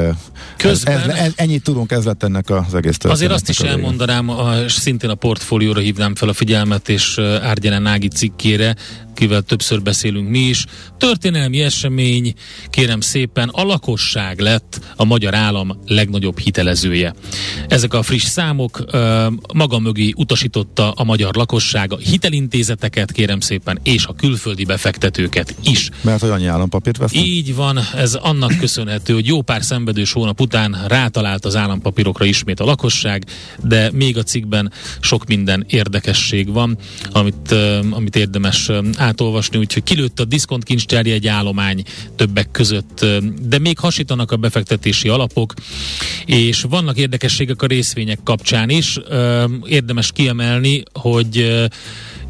Közben, 0.57 1.11
ez, 1.11 1.17
ez, 1.17 1.33
ennyit 1.37 1.63
tudunk, 1.63 1.91
ez 1.91 2.05
lett 2.05 2.23
ennek 2.23 2.51
az 2.51 2.75
egész 2.75 2.97
Azért 3.03 3.33
azt 3.33 3.49
is 3.49 3.61
elmondanám, 3.61 4.29
a, 4.29 4.69
szintén 4.69 5.11
a 5.11 5.15
portfólióra 5.15 5.81
hívnám 5.81 6.15
fel 6.15 6.29
a 6.29 6.33
figyelmet, 6.33 6.89
és 6.89 7.19
Árgyenen 7.43 7.87
Ági 7.87 8.09
cikkére, 8.09 8.75
kivel 9.15 9.43
többször 9.43 9.83
beszélünk 9.83 10.29
mi 10.29 10.39
is. 10.39 10.67
Történelmi 10.99 11.61
esemény, 11.61 12.35
kérem 12.71 13.01
szépen, 13.01 13.49
a 13.49 13.63
lakosság 13.63 14.41
lett 14.41 14.81
a 14.97 15.05
magyar 15.05 15.35
állam 15.35 15.79
legnagyobb 15.87 16.39
hitelezője. 16.39 17.15
Ezek 17.69 17.95
a 17.95 18.03
friss 18.03 18.25
számok 18.25 18.85
maga 19.55 19.79
mögé 19.79 20.13
utasította 20.17 20.91
a 20.91 21.05
magyar 21.05 21.35
lakosság 21.35 21.93
a 21.93 21.97
hitelintézeteket, 21.97 23.13
kérem 23.13 23.41
szépen, 23.41 23.79
és 23.83 24.07
a 24.07 24.13
külföldi 24.15 24.65
befektetőket 24.65 25.55
is. 25.63 25.89
Mert 26.01 26.21
hogy 26.21 26.31
annyi 26.31 26.47
állampapírt 26.73 26.97
vesznek? 26.97 27.25
Így 27.25 27.55
van, 27.55 27.79
ez 27.95 28.15
annak 28.15 28.59
köszönhető, 28.59 29.15
hogy 29.15 29.27
jó 29.27 29.43
pár 29.43 29.63
szenvedős 29.63 30.13
hónap 30.13 30.41
után 30.41 30.85
rátalált 30.89 31.45
az 31.45 31.57
állampapírokra 31.57 32.25
ismét 32.25 32.61
a 32.61 32.65
lakosság, 32.65 33.25
de 33.63 33.91
még 33.93 34.19
a 34.19 34.23
cikkben 34.23 34.73
sok 35.01 35.27
minden 35.27 35.65
érdekesség 35.69 36.53
van, 36.53 36.77
amit, 37.13 37.55
amit 37.91 38.17
érdemes 38.17 38.71
átolvasni, 38.97 39.59
úgyhogy 39.59 39.83
kilőtt 39.83 40.21
a 40.21 40.25
diszkontkincstárja 40.25 41.15
egy 41.15 41.27
állomány 41.27 41.83
többek 42.17 42.51
között, 42.51 43.07
de 43.43 43.59
még 43.59 43.79
hasítanak 43.79 44.31
a 44.31 44.37
befektetési 44.37 45.09
alapok, 45.09 45.55
és 46.27 46.63
vannak 46.63 46.97
érdekességek 46.97 47.63
a 47.63 47.67
részvények 47.67 48.19
kapcsán 48.25 48.69
is. 48.69 48.99
Érdemes 49.65 50.13
kiemelni, 50.13 50.83
hogy 50.93 51.69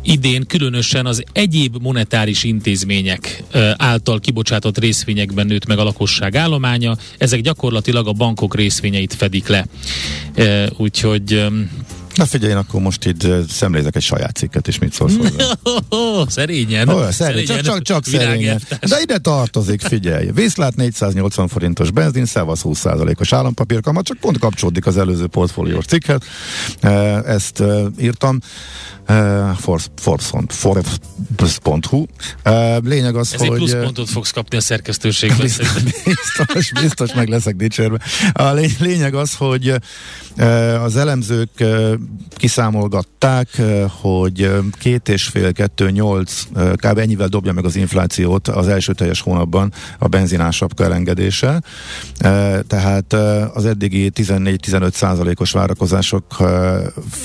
idén 0.03 0.47
különösen 0.47 1.07
az 1.07 1.25
egyéb 1.33 1.77
monetáris 1.81 2.45
intézmények 2.45 3.43
által 3.77 4.21
kibocsátott 4.21 4.79
részvényekben 4.79 5.47
nőtt 5.47 5.67
meg 5.67 5.79
a 5.79 5.85
lakosság 5.85 6.37
állománya. 6.37 6.97
Ezek 7.19 7.41
gyakorlatilag 7.41 8.07
a 8.07 8.13
bankok 8.13 8.55
részvényeit 8.55 9.15
fedik 9.15 9.49
le. 9.49 9.67
Úgyhogy 10.77 11.51
Na 12.15 12.25
figyelj, 12.27 12.53
akkor 12.53 12.81
most 12.81 13.05
itt 13.05 13.27
szemlézek 13.49 13.97
egy 13.97 14.03
saját 14.03 14.37
cikket, 14.37 14.69
és 14.69 14.79
mit 14.79 14.93
szólsz 14.93 15.17
hozzá? 15.17 15.45
szerényen. 16.29 16.89
Oh, 16.89 17.11
szerény, 17.11 17.45
csak, 17.45 17.61
csak, 17.61 17.83
csak 17.83 18.05
szerényen. 18.05 18.61
De 18.81 19.01
ide 19.01 19.19
tartozik, 19.19 19.81
figyelj. 19.81 20.31
Vészlát 20.35 20.77
480 20.77 21.49
forintos 21.49 21.91
benzin, 21.91 22.25
szevasz 22.25 22.61
20%-os 22.65 23.33
állampapírkamat, 23.33 24.05
csak 24.05 24.17
pont 24.17 24.39
kapcsolódik 24.39 24.87
az 24.87 24.97
előző 24.99 25.27
portfóliós 25.27 25.85
cikket. 25.85 26.25
Ezt 27.27 27.63
írtam. 28.01 28.41
Force.hu 29.57 30.47
Force, 30.49 30.87
Lényeg 32.83 33.17
az, 33.17 33.35
Ezért 33.35 33.51
hogy... 33.51 33.59
plusz 33.59 33.73
pontot 33.73 34.11
fogsz 34.11 34.31
kapni 34.31 34.57
a 34.57 34.61
szerkesztőségben. 34.61 35.41
Biztos, 35.47 35.83
biztos, 36.05 36.73
biztos 36.81 37.15
meg 37.15 37.29
leszek 37.29 37.57
dicsérve. 37.57 37.99
A 38.33 38.51
lényeg 38.79 39.15
az, 39.15 39.35
hogy 39.35 39.75
az 40.83 40.97
elemzők 40.97 41.65
kiszámolgatták, 42.37 43.49
hogy 44.01 44.51
két 44.79 45.09
és 45.09 45.25
fél, 45.25 45.53
kettő, 45.53 45.91
nyolc, 45.91 46.43
kb. 46.75 46.99
ennyivel 46.99 47.29
dobja 47.29 47.53
meg 47.53 47.65
az 47.65 47.77
inflációt 47.77 48.49
az 48.49 48.69
első 48.69 48.93
teljes 48.93 49.21
hónapban 49.21 49.73
a 49.99 50.09
benzinásapka 50.09 50.85
elengedése. 50.85 51.63
Tehát 52.67 53.13
az 53.55 53.67
eddigi 53.67 54.13
14-15 54.15 54.93
százalékos 54.93 55.51
várakozások 55.51 56.25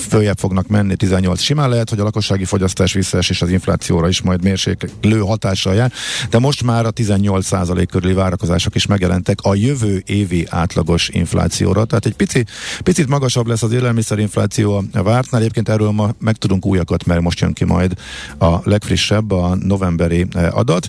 följebb 0.10 0.38
fognak 0.38 0.68
menni 0.68 0.96
18 0.96 1.42
simán 1.42 1.70
lehet, 1.78 1.90
hogy 1.90 2.00
a 2.00 2.04
lakossági 2.04 2.46
fogyasztás 2.46 2.94
visszaesés 2.94 3.42
az 3.42 3.50
inflációra 3.50 4.08
is 4.08 4.22
majd 4.22 4.44
mérséklő 4.44 5.20
hatással 5.20 5.74
jár, 5.74 5.92
de 6.30 6.40
most 6.40 6.64
már 6.64 6.86
a 6.86 6.92
18 6.92 7.46
százalék 7.46 7.90
körüli 7.90 8.14
várakozások 8.14 8.76
is 8.76 8.86
megjelentek 8.86 9.42
a 9.42 9.56
jövő 9.56 10.04
évi 10.06 10.48
átlagos 10.50 11.10
inflációra. 11.10 11.86
Tehát 11.86 12.06
egy 12.06 12.16
pici, 12.16 12.46
picit 12.84 13.08
magasabb 13.08 13.48
lesz 13.48 13.64
az 13.64 13.72
élelmiszerinfláció 13.72 14.84
a 14.94 15.04
vártnál. 15.04 15.42
Egyébként 15.42 15.70
erről 15.70 15.92
ma 15.92 16.10
megtudunk 16.20 16.66
újakat, 16.66 17.06
mert 17.06 17.22
most 17.22 17.40
jön 17.40 17.54
ki 17.54 17.64
majd 17.64 17.94
a 18.38 18.70
legfrissebb, 18.70 19.32
a 19.32 19.56
novemberi 19.56 20.28
adat. 20.52 20.88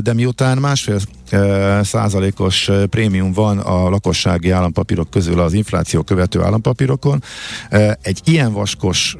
De 0.00 0.12
miután 0.12 0.58
másfél 0.58 0.98
százalékos 1.82 2.70
prémium 2.90 3.32
van 3.32 3.58
a 3.58 3.88
lakossági 3.88 4.50
állampapírok 4.50 5.10
közül 5.10 5.40
az 5.40 5.52
infláció 5.52 6.02
követő 6.02 6.42
állampapírokon. 6.42 7.22
Egy 8.02 8.20
ilyen 8.24 8.52
vaskos, 8.52 9.16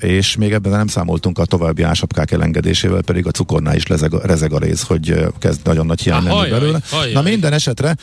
és 0.00 0.36
még 0.36 0.52
ebben 0.52 0.72
nem 0.72 0.86
számoltunk 0.86 1.38
a 1.38 1.44
további 1.44 1.82
ásapkák 1.82 2.30
elengedésével, 2.30 3.02
pedig 3.02 3.26
a 3.26 3.30
cukornál 3.30 3.76
is 3.76 3.86
lezeg, 3.86 4.12
rezeg 4.12 4.52
a 4.52 4.58
rész, 4.58 4.82
hogy 4.82 5.26
kezd 5.38 5.60
nagyon 5.64 5.86
nagy 5.86 6.00
hiány 6.00 6.22
lenni 6.22 6.50
belőle. 6.50 6.80
Hajjaj. 6.90 7.12
Na 7.12 7.22
minden 7.22 7.52
esetre, 7.52 7.96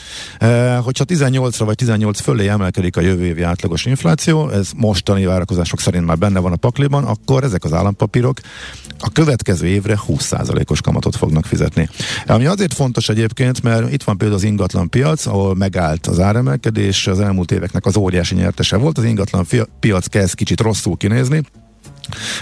hogyha 0.83 1.03
18-ra 1.07 1.61
vagy 1.65 1.75
18 1.75 2.19
fölé 2.19 2.47
emelkedik 2.47 2.97
a 2.97 3.01
jövő 3.01 3.25
évi 3.25 3.41
átlagos 3.41 3.85
infláció, 3.85 4.49
ez 4.49 4.69
mostani 4.75 5.25
várakozások 5.25 5.79
szerint 5.79 6.05
már 6.05 6.17
benne 6.17 6.39
van 6.39 6.51
a 6.51 6.55
pakliban, 6.55 7.03
akkor 7.03 7.43
ezek 7.43 7.63
az 7.63 7.73
állampapírok 7.73 8.37
a 8.99 9.09
következő 9.09 9.67
évre 9.67 9.99
20%-os 10.07 10.81
kamatot 10.81 11.15
fognak 11.15 11.45
fizetni. 11.45 11.89
Ami 12.25 12.45
azért 12.45 12.73
fontos 12.73 13.09
egyébként, 13.09 13.44
egyébként, 13.45 13.81
mert 13.81 13.93
itt 13.93 14.03
van 14.03 14.17
például 14.17 14.39
az 14.39 14.45
ingatlan 14.45 14.89
piac, 14.89 15.25
ahol 15.25 15.55
megállt 15.55 16.07
az 16.07 16.19
áremelkedés, 16.19 17.07
az 17.07 17.19
elmúlt 17.19 17.51
éveknek 17.51 17.85
az 17.85 17.97
óriási 17.97 18.35
nyertese 18.35 18.77
volt, 18.77 18.97
az 18.97 19.03
ingatlan 19.03 19.45
piac 19.79 20.07
kezd 20.07 20.35
kicsit 20.35 20.61
rosszul 20.61 20.97
kinézni, 20.97 21.43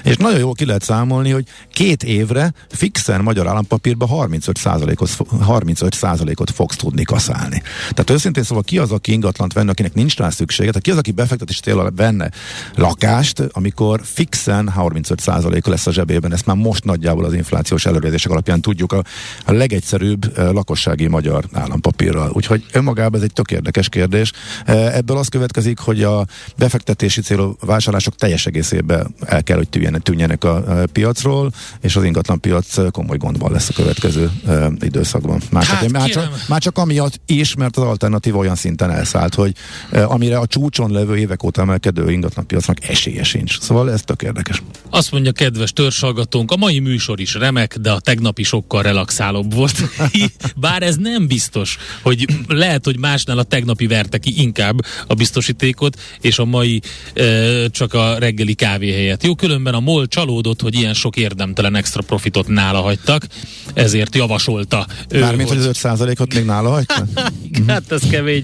és 0.03 0.15
nagyon 0.15 0.39
jól 0.39 0.53
ki 0.53 0.65
lehet 0.65 0.83
számolni, 0.83 1.29
hogy 1.29 1.45
két 1.71 2.03
évre 2.03 2.53
fixen 2.69 3.21
magyar 3.21 3.47
állampapírba 3.47 4.07
35%-ot, 4.11 5.09
35%-ot 5.47 6.51
fogsz 6.51 6.75
tudni 6.75 7.03
kaszálni. 7.03 7.61
Tehát 7.79 8.09
őszintén 8.09 8.43
szóval 8.43 8.63
ki 8.63 8.77
az, 8.77 8.91
aki 8.91 9.11
ingatlant 9.11 9.53
venne, 9.53 9.71
akinek 9.71 9.93
nincs 9.93 10.17
rá 10.17 10.29
szüksége, 10.29 10.67
tehát 10.67 10.83
ki 10.83 10.91
az, 10.91 10.97
aki 10.97 11.11
befektetés 11.11 11.59
tényleg 11.59 11.95
venne 11.95 12.29
lakást, 12.75 13.39
amikor 13.51 14.01
fixen 14.03 14.73
35% 14.77 15.67
lesz 15.67 15.87
a 15.87 15.91
zsebében. 15.91 16.33
Ezt 16.33 16.45
már 16.45 16.55
most 16.55 16.83
nagyjából 16.83 17.25
az 17.25 17.33
inflációs 17.33 17.85
előrejelzések 17.85 18.31
alapján 18.31 18.61
tudjuk 18.61 18.91
a, 18.91 19.03
a 19.45 19.51
legegyszerűbb 19.51 20.37
uh, 20.37 20.51
lakossági 20.51 21.07
magyar 21.07 21.45
állampapírral. 21.51 22.31
Úgyhogy 22.33 22.65
önmagában 22.71 23.19
ez 23.19 23.25
egy 23.25 23.33
tök 23.33 23.51
érdekes 23.51 23.89
kérdés. 23.89 24.31
Uh, 24.67 24.95
ebből 24.95 25.17
az 25.17 25.27
következik, 25.27 25.79
hogy 25.79 26.03
a 26.03 26.25
befektetési 26.57 27.21
célú 27.21 27.55
vásárlások 27.59 28.15
teljes 28.15 28.45
egészében 28.45 29.15
el 29.25 29.43
kell 29.43 29.52
kell, 29.53 29.61
hogy 29.61 29.69
tűnjenek, 29.69 30.01
tűnjenek 30.01 30.43
a, 30.43 30.85
piacról, 30.91 31.51
és 31.81 31.95
az 31.95 32.03
ingatlan 32.03 32.39
piac 32.39 32.91
komoly 32.91 33.17
gondban 33.17 33.51
lesz 33.51 33.69
a 33.69 33.73
következő 33.73 34.31
időszakban. 34.79 35.41
Már, 35.51 35.63
hát, 35.63 35.81
csak, 35.81 35.91
már, 35.91 36.09
csak, 36.09 36.47
már 36.47 36.61
csak 36.61 36.77
amiatt 36.77 37.19
is, 37.25 37.55
mert 37.55 37.77
az 37.77 37.83
alternatív 37.83 38.37
olyan 38.37 38.55
szinten 38.55 38.91
elszállt, 38.91 39.35
hogy 39.35 39.53
amire 39.91 40.37
a 40.37 40.47
csúcson 40.47 40.91
levő 40.91 41.17
évek 41.17 41.43
óta 41.43 41.61
emelkedő 41.61 42.11
ingatlan 42.11 42.47
piacnak 42.47 42.87
esélye 42.87 43.23
sincs. 43.23 43.59
Szóval 43.59 43.91
ez 43.91 44.01
tök 44.01 44.21
érdekes. 44.21 44.63
Azt 44.89 45.11
mondja 45.11 45.31
kedves 45.31 45.73
törzsalgatónk, 45.73 46.51
a 46.51 46.55
mai 46.55 46.79
műsor 46.79 47.19
is 47.19 47.33
remek, 47.33 47.77
de 47.77 47.91
a 47.91 47.99
tegnapi 47.99 48.43
sokkal 48.43 48.81
relaxálóbb 48.81 49.53
volt. 49.53 49.81
Bár 50.55 50.83
ez 50.83 50.95
nem 50.95 51.27
biztos, 51.27 51.77
hogy 52.01 52.25
lehet, 52.47 52.85
hogy 52.85 52.99
másnál 52.99 53.37
a 53.37 53.43
tegnapi 53.43 53.87
verte 53.87 54.17
ki 54.17 54.41
inkább 54.41 54.79
a 55.07 55.13
biztosítékot, 55.13 55.99
és 56.21 56.39
a 56.39 56.45
mai 56.45 56.81
uh, 57.15 57.65
csak 57.65 57.93
a 57.93 58.17
reggeli 58.17 58.53
kávé 58.53 58.91
helyett. 58.91 59.23
Jó, 59.23 59.35
különben 59.43 59.73
a 59.73 59.79
MOL 59.79 60.07
csalódott, 60.07 60.61
hogy 60.61 60.75
ilyen 60.75 60.93
sok 60.93 61.15
érdemtelen 61.15 61.75
extra 61.75 62.01
profitot 62.01 62.47
nála 62.47 62.81
hagytak, 62.81 63.27
ezért 63.73 64.15
javasolta. 64.15 64.87
Mármint, 65.09 65.49
hogy 65.49 65.57
az 65.57 65.69
5%-ot 65.83 66.33
még 66.33 66.45
nála 66.45 66.69
hagyta? 66.69 67.05
hát 67.67 67.91
ez 67.91 68.01
kemény. 68.09 68.43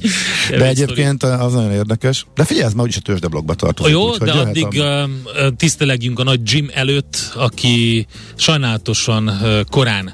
De 0.50 0.68
egyébként 0.68 1.22
sztori. 1.22 1.42
az 1.42 1.54
nagyon 1.54 1.72
érdekes. 1.72 2.26
De 2.36 2.46
figyelj, 2.46 2.66
ez 2.66 2.74
már 2.74 2.84
úgyis 2.84 2.98
a 2.98 3.00
tőzsdeblogba 3.00 3.54
tartozik. 3.54 3.94
Jó, 3.94 4.10
úgy, 4.10 4.18
de 4.18 4.32
addig 4.32 4.82
a... 4.82 5.10
tisztelegjünk 5.58 6.20
a 6.20 6.24
nagy 6.24 6.40
Jim 6.44 6.70
előtt, 6.74 7.32
aki 7.36 8.08
sajnálatosan 8.36 9.32
korán 9.70 10.14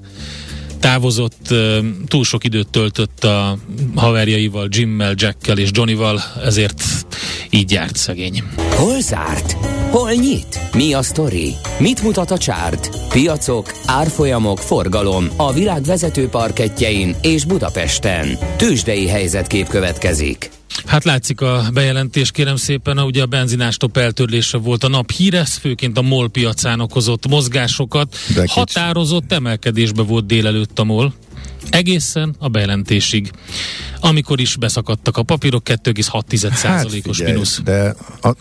távozott, 0.79 1.53
túl 2.07 2.23
sok 2.23 2.43
időt 2.43 2.67
töltött 2.69 3.23
a 3.23 3.57
haverjaival, 3.95 4.67
Jimmel, 4.71 5.13
Jackkel 5.15 5.57
és 5.57 5.69
Johnnyval, 5.73 6.21
ezért 6.43 6.83
így 7.49 7.71
járt 7.71 7.95
szegény. 7.95 8.43
Hol 8.69 9.01
zárt? 9.01 9.57
Hol 9.95 10.11
nyit? 10.11 10.59
Mi 10.73 10.93
a 10.93 11.01
sztori? 11.01 11.55
Mit 11.79 12.01
mutat 12.01 12.31
a 12.31 12.37
csárt? 12.37 13.09
Piacok, 13.09 13.71
árfolyamok, 13.85 14.57
forgalom 14.57 15.27
a 15.35 15.53
világ 15.53 15.83
vezető 15.83 16.27
parketjein 16.27 17.15
és 17.21 17.45
Budapesten. 17.45 18.37
Tősdei 18.57 19.07
helyzetkép 19.07 19.67
következik. 19.67 20.49
Hát 20.85 21.03
látszik 21.03 21.41
a 21.41 21.63
bejelentés, 21.73 22.31
kérem 22.31 22.55
szépen, 22.55 22.99
ugye 22.99 23.21
a 23.21 23.25
benzinástop 23.25 23.97
eltörlése 23.97 24.57
volt 24.57 24.83
a 24.83 24.87
nap 24.87 25.11
híre, 25.11 25.39
ez 25.39 25.55
főként 25.55 25.97
a 25.97 26.01
MOL 26.01 26.29
piacán 26.29 26.79
okozott 26.79 27.27
mozgásokat. 27.27 28.15
De 28.33 28.41
kicsi. 28.41 28.59
Határozott 28.59 29.31
emelkedésbe 29.31 30.01
volt 30.01 30.25
délelőtt 30.25 30.79
a 30.79 30.83
MOL, 30.83 31.13
egészen 31.69 32.35
a 32.39 32.47
bejelentésig. 32.47 33.31
Amikor 33.99 34.39
is 34.39 34.55
beszakadtak 34.55 35.17
a 35.17 35.23
papírok, 35.23 35.63
2,6%-os 35.65 36.61
Hát 36.61 36.89
figyelj, 36.89 37.31
mínusz. 37.31 37.61
De, 37.63 37.95
a, 38.21 38.35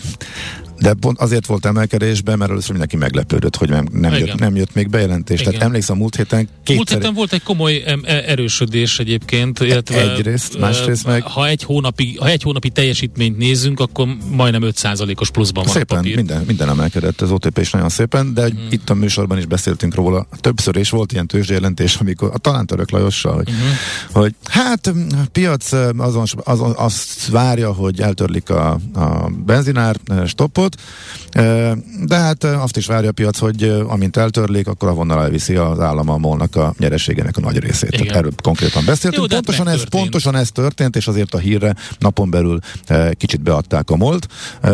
de 0.79 0.95
pont 0.95 1.19
azért 1.19 1.47
volt 1.47 1.67
emelkedésben, 1.67 2.39
mert 2.39 2.51
először 2.51 2.71
mindenki 2.71 2.97
meglepődött, 2.97 3.57
hogy 3.57 3.69
nem, 3.69 3.89
nem, 3.93 4.13
Igen. 4.13 4.27
jött, 4.27 4.39
nem 4.39 4.57
jött 4.57 4.75
még 4.75 4.91
bejelentés. 4.91 5.41
Igen. 5.41 5.53
Tehát 5.53 5.67
emlékszem, 5.67 5.97
múlt 5.97 6.17
héten 6.17 6.49
kétszer... 6.63 6.75
Múlt 6.77 6.89
héten 6.89 7.15
volt 7.15 7.33
egy 7.33 7.43
komoly 7.43 7.83
e- 7.87 8.23
erősödés 8.27 8.99
egyébként. 8.99 9.61
Illetve, 9.61 10.13
Egyrészt, 10.13 10.59
másrészt 10.59 11.07
meg- 11.07 11.23
Ha 11.23 11.47
egy, 11.47 11.63
hónapi, 11.63 12.17
ha 12.21 12.29
egy 12.29 12.43
hónapi 12.43 12.69
teljesítményt 12.69 13.39
nézzünk, 13.39 13.81
akkor 13.81 14.09
majdnem 14.31 14.63
5%-os 14.65 15.31
pluszban 15.31 15.65
van 15.65 15.73
a 15.73 15.79
Szépen, 15.79 15.97
papír. 15.97 16.17
minden, 16.17 16.45
minden 16.47 16.69
emelkedett 16.69 17.21
az 17.21 17.31
OTP 17.31 17.59
is 17.59 17.71
nagyon 17.71 17.89
szépen, 17.89 18.35
de 18.35 18.45
hmm. 18.45 18.67
itt 18.71 18.91
a 18.91 18.95
műsorban 18.95 19.39
is 19.39 19.47
beszéltünk 19.47 19.95
róla. 19.95 20.27
Többször 20.41 20.77
is 20.77 20.91
volt 20.91 21.13
ilyen 21.13 21.27
tőzsjelentés, 21.27 21.97
amikor 21.97 22.31
a 22.33 22.39
talán 22.39 22.67
török 22.67 22.91
Lajossal, 22.91 23.35
hogy, 23.35 23.49
uh-huh. 23.49 23.67
hogy 24.13 24.35
hát 24.45 24.91
mm, 24.91 25.09
a 25.09 25.27
piac 25.33 25.75
mm, 25.75 25.99
azon, 25.99 26.25
azon, 26.45 26.73
azt 26.77 27.27
várja, 27.27 27.73
hogy 27.73 28.01
eltörlik 28.01 28.51
a, 28.51 28.79
a 28.95 29.31
benzinár 29.47 29.97
eh, 30.07 30.27
stoppot, 30.27 30.64
eh, 31.31 31.73
de 32.05 32.17
hát 32.17 32.45
azt 32.45 32.77
is 32.77 32.87
várja 32.87 33.09
a 33.09 33.13
piac, 33.13 33.39
hogy 33.39 33.63
amint 33.87 34.17
eltörlik, 34.17 34.67
akkor 34.67 34.89
avonnal 34.89 35.23
elviszi 35.23 35.55
az 35.55 35.81
állam 35.81 36.09
a 36.09 36.17
molnak 36.17 36.57
a 36.57 36.75
nyereségének 36.79 37.37
a 37.37 37.41
nagy 37.41 37.59
részét. 37.59 37.93
Igen. 37.93 38.01
Tehát 38.01 38.17
erről 38.17 38.33
konkrétan 38.43 38.85
beszéltünk. 38.85 39.31
Jó, 39.31 39.37
hát 39.37 39.45
pontosan, 39.45 39.69
ez, 39.69 39.89
pontosan 39.89 40.37
ez 40.37 40.51
történt, 40.51 40.97
és 40.97 41.07
azért 41.07 41.35
a 41.35 41.39
hírre 41.39 41.75
napon 41.99 42.31
belül 42.31 42.59
kicsit 43.13 43.41
beadták 43.41 43.91
a 43.91 43.97
molt, 43.97 44.29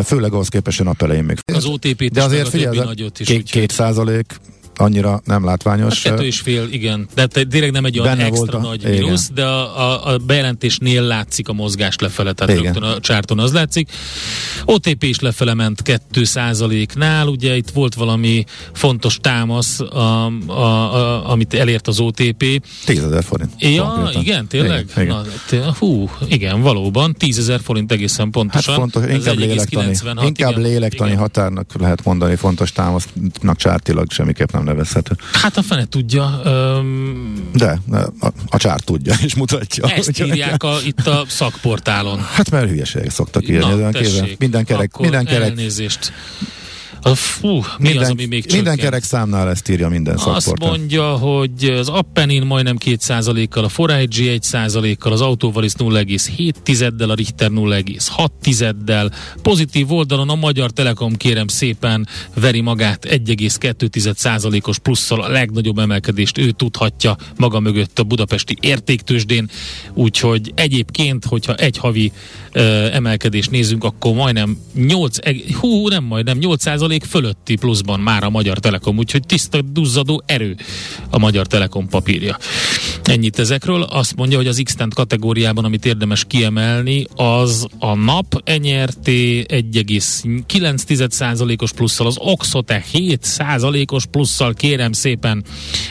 főleg 0.04 0.32
ahhoz 0.32 0.48
képest, 0.48 0.76
hogy 0.76 0.86
nap 0.86 1.02
elején 1.02 1.24
még 1.24 1.38
Az 1.54 1.64
OTP-t 1.64 2.12
de 2.12 2.22
azért 2.22 2.46
a 2.46 2.50
figyelj, 2.50 2.78
a 2.78 2.94
két, 3.12 3.50
két 3.50 3.70
százalék 3.70 4.40
annyira 4.80 5.20
nem 5.24 5.44
látványos. 5.44 6.02
Hát 6.02 6.12
kettő 6.12 6.26
és 6.26 6.40
fél, 6.40 6.68
igen. 6.70 7.08
De 7.14 7.26
tényleg 7.26 7.70
nem 7.72 7.84
egy 7.84 7.98
olyan 7.98 8.16
Benne 8.16 8.28
extra 8.28 8.58
a- 8.58 8.62
nagy 8.62 8.84
mínusz, 8.84 9.30
de 9.34 9.44
a, 9.44 9.78
a, 9.90 10.12
a 10.12 10.18
bejelentésnél 10.18 11.02
látszik 11.02 11.48
a 11.48 11.52
mozgás 11.52 11.96
lefele, 11.98 12.32
tehát 12.32 12.52
Igen. 12.58 12.72
rögtön 12.72 12.90
a 12.90 13.00
csárton 13.00 13.38
az 13.38 13.52
látszik. 13.52 13.90
OTP 14.64 15.02
is 15.02 15.18
lefele 15.20 15.54
ment 15.54 15.82
2 15.82 16.22
nál 16.94 17.26
ugye 17.26 17.56
itt 17.56 17.70
volt 17.70 17.94
valami 17.94 18.44
fontos 18.72 19.18
támasz, 19.20 19.80
a, 19.80 20.26
a, 20.46 20.94
a, 20.94 21.30
amit 21.30 21.54
elért 21.54 21.88
az 21.88 22.00
OTP. 22.00 22.62
10 22.84 23.02
ezer 23.04 23.24
forint. 23.24 23.50
Ja, 23.58 23.84
konkrétan. 23.84 24.22
igen, 24.22 24.46
tényleg? 24.46 24.86
Igen, 24.90 25.04
igen. 25.04 25.14
Na, 25.16 25.22
te, 25.48 25.74
hú, 25.78 26.10
igen, 26.28 26.60
valóban, 26.60 27.14
10 27.14 27.38
ezer 27.38 27.60
forint 27.60 27.92
egészen 27.92 28.24
Hát 28.24 28.32
pontosan. 28.34 28.74
fontos, 28.74 29.02
Ez 29.02 29.10
inkább 29.10 29.34
1,96, 29.34 29.38
lélektani, 29.38 30.26
inkább 30.26 30.50
igen, 30.50 30.62
lélektani 30.62 31.10
igen. 31.10 31.20
határnak 31.22 31.70
lehet 31.80 32.04
mondani, 32.04 32.36
fontos 32.36 32.72
támasznak 32.72 33.56
csártilag 33.56 34.10
semmiképp 34.10 34.50
nem 34.50 34.64
nevezhető. 34.70 35.16
Hát 35.32 35.56
a 35.56 35.62
fene 35.62 35.84
tudja, 35.84 36.40
öm, 36.44 37.50
De 37.52 37.78
a, 38.20 38.32
a 38.48 38.56
csárt 38.56 38.84
tudja 38.84 39.14
és 39.24 39.34
mutatja. 39.34 39.88
ezt 39.88 40.20
írják 40.20 40.62
a, 40.62 40.76
itt 40.84 41.06
a 41.06 41.24
szakportálon. 41.28 42.20
Hát 42.34 42.50
mert 42.50 42.68
hülyeségek 42.68 43.10
szoktak 43.10 43.48
írni. 43.48 43.74
Na, 43.74 43.90
tessék, 43.90 44.38
Minden 44.38 44.64
kerek, 44.64 44.96
minden 44.96 45.24
kerek, 45.24 45.48
Elnézést. 45.48 46.12
A, 47.02 47.14
fú, 47.14 47.48
mi 47.48 47.62
minden, 47.78 48.02
az, 48.02 48.08
ami 48.10 48.24
még 48.26 48.44
minden 48.46 48.58
csökkent? 48.58 48.80
kerek 48.80 49.02
számnál 49.02 49.48
ezt 49.50 49.68
írja 49.68 49.88
minden 49.88 50.14
Azt 50.14 50.24
szakportál. 50.24 50.68
mondja, 50.68 51.04
hogy 51.16 51.64
az 51.78 51.88
Appenin 51.88 52.42
majdnem 52.42 52.76
2%-kal, 52.84 53.64
a 53.64 53.68
Forage 53.68 54.06
1%-kal, 54.22 55.12
az 55.12 55.20
Autovalis 55.20 55.72
0,7-del, 55.78 57.08
a 57.08 57.14
Richter 57.14 57.50
0,6-del. 57.50 59.12
Pozitív 59.42 59.92
oldalon 59.92 60.28
a 60.28 60.34
Magyar 60.34 60.70
Telekom 60.70 61.16
kérem 61.16 61.46
szépen 61.46 62.08
veri 62.34 62.60
magát 62.60 63.06
1,2%-os 63.10 64.78
plusszal 64.78 65.20
a 65.20 65.28
legnagyobb 65.28 65.78
emelkedést 65.78 66.38
ő 66.38 66.50
tudhatja 66.50 67.16
maga 67.36 67.60
mögött 67.60 67.98
a 67.98 68.02
budapesti 68.02 68.56
értéktősdén, 68.60 69.48
úgyhogy 69.94 70.52
egyébként, 70.54 71.24
hogyha 71.24 71.54
egy 71.54 71.76
havi 71.76 72.12
ö, 72.52 72.86
emelkedést 72.92 73.50
nézzünk, 73.50 73.84
akkor 73.84 74.14
majdnem 74.14 74.56
8, 74.74 75.16
eg- 75.26 75.54
hú, 75.54 75.88
nem 75.88 76.04
majdnem 76.04 76.38
8% 76.40 76.89
fölötti 77.04 77.56
pluszban 77.56 78.00
már 78.00 78.24
a 78.24 78.30
Magyar 78.30 78.58
Telekom, 78.58 78.98
úgyhogy 78.98 79.26
tiszta 79.26 79.62
duzzadó 79.62 80.22
erő 80.26 80.56
a 81.10 81.18
Magyar 81.18 81.46
Telekom 81.46 81.88
papírja. 81.88 82.38
Ennyit 83.02 83.38
ezekről. 83.38 83.82
Azt 83.82 84.16
mondja, 84.16 84.36
hogy 84.36 84.46
az 84.46 84.60
x 84.64 84.76
kategóriában, 84.94 85.64
amit 85.64 85.86
érdemes 85.86 86.24
kiemelni, 86.24 87.06
az 87.14 87.66
a 87.78 87.94
nap 87.94 88.42
NRT 88.44 89.06
1,9%-os 89.06 91.72
plusszal, 91.72 92.06
az 92.06 92.16
Oxote 92.18 92.84
7%-os 92.92 94.06
plusszal, 94.06 94.54
kérem 94.54 94.92
szépen, 94.92 95.44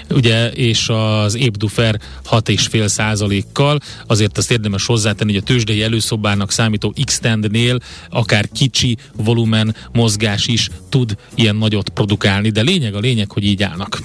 ugye, 0.09 0.51
és 0.51 0.89
az 0.89 1.35
Ébdufer 1.35 1.99
6,5%-kal. 2.29 3.79
Azért 4.07 4.38
azt 4.38 4.51
érdemes 4.51 4.85
hozzátenni, 4.85 5.33
hogy 5.33 5.41
a 5.41 5.45
tőzsdei 5.45 5.83
előszobának 5.83 6.51
számító 6.51 6.93
x 7.05 7.19
nél 7.49 7.79
akár 8.09 8.49
kicsi 8.53 8.97
volumen 9.15 9.75
mozgás 9.91 10.47
is 10.47 10.69
tud 10.89 11.15
ilyen 11.36 11.56
nagyot 11.56 11.89
produkálni, 11.89 12.49
de 12.49 12.62
lényeg 12.62 12.93
a 12.95 12.99
lényeg, 12.99 13.32
hogy 13.32 13.43
így 13.43 13.63
állnak. 13.63 13.99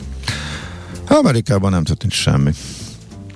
Amerikában 1.08 1.70
nem 1.70 1.84
történt 1.84 2.12
semmi. 2.12 2.50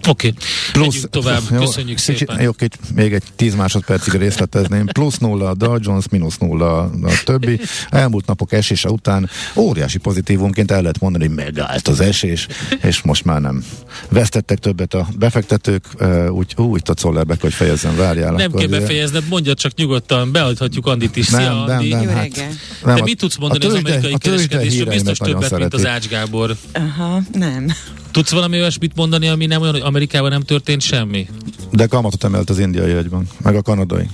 Oké, 0.08 0.28
okay. 0.28 0.38
Menjünk 0.82 1.10
tovább, 1.10 1.40
jó, 1.50 1.58
köszönjük 1.58 1.96
kicsit, 1.96 2.16
szépen. 2.16 2.40
Jó, 2.40 2.52
kicsit, 2.52 2.78
még 2.94 3.12
egy 3.12 3.22
10 3.36 3.54
másodpercig 3.54 4.12
részletezném. 4.12 4.86
Plusz 4.86 5.18
nulla 5.18 5.48
a 5.48 5.54
Dow 5.54 5.76
Jones, 5.80 6.04
mínusz 6.10 6.38
nulla 6.38 6.80
a 6.82 6.90
többi. 7.24 7.60
Elmúlt 7.90 8.26
napok 8.26 8.52
esése 8.52 8.90
után 8.90 9.30
óriási 9.56 9.98
pozitívumként 9.98 10.70
el 10.70 10.80
lehet 10.80 11.00
mondani, 11.00 11.26
hogy 11.26 11.34
megállt 11.34 11.88
az 11.88 12.00
esés, 12.00 12.46
és 12.82 13.02
most 13.02 13.24
már 13.24 13.40
nem. 13.40 13.64
Vesztettek 14.08 14.58
többet 14.58 14.94
a 14.94 15.08
befektetők, 15.18 15.84
ö, 15.96 16.28
úgy, 16.28 16.54
úgy 16.56 16.82
tudsz 16.82 17.00
Szollerbek, 17.00 17.40
hogy 17.40 17.52
fejezzen, 17.52 17.96
várjál. 17.96 18.32
Nem 18.32 18.46
akkor 18.48 18.60
kell 18.60 18.68
befejezned, 18.80 19.24
mondja 19.28 19.54
csak 19.54 19.74
nyugodtan, 19.74 20.32
beadhatjuk 20.32 20.86
Andit 20.86 21.16
is. 21.16 21.28
Nem, 21.28 21.40
Szia, 21.40 21.64
nem, 21.64 21.76
Andi. 21.76 21.88
nem, 21.88 22.08
hát, 22.08 22.16
reggel. 22.22 22.46
nem, 22.84 22.94
Te 22.94 23.00
a- 23.00 23.04
mit 23.04 23.18
tudsz 23.18 23.36
mondani 23.36 23.64
a 23.64 23.66
az 23.66 23.72
tőzsde- 23.72 23.90
amerikai 23.90 24.12
a 24.12 24.18
tőzsde 24.18 24.46
kereskedésről? 24.48 24.92
Biztos 24.92 25.18
többet, 25.18 25.58
mint 25.58 25.74
az. 25.74 25.86
Ács 25.86 26.08
Gábor. 26.08 26.56
Aha, 26.72 27.22
nem. 27.32 27.72
Tudsz 28.10 28.30
valami 28.30 28.56
olyasmit 28.58 28.96
mondani, 28.96 29.28
ami 29.28 29.46
nem 29.46 29.60
olyan, 29.60 29.72
hogy 29.72 29.82
Amerikában 29.82 30.30
nem 30.30 30.42
történt 30.42 30.80
semmi? 30.80 31.28
De 31.72 31.86
kamatot 31.86 32.24
emelt 32.24 32.50
az 32.50 32.58
indiai 32.58 32.90
jegybank, 32.90 33.28
meg 33.42 33.56
a 33.56 33.62
kanadai. 33.62 34.08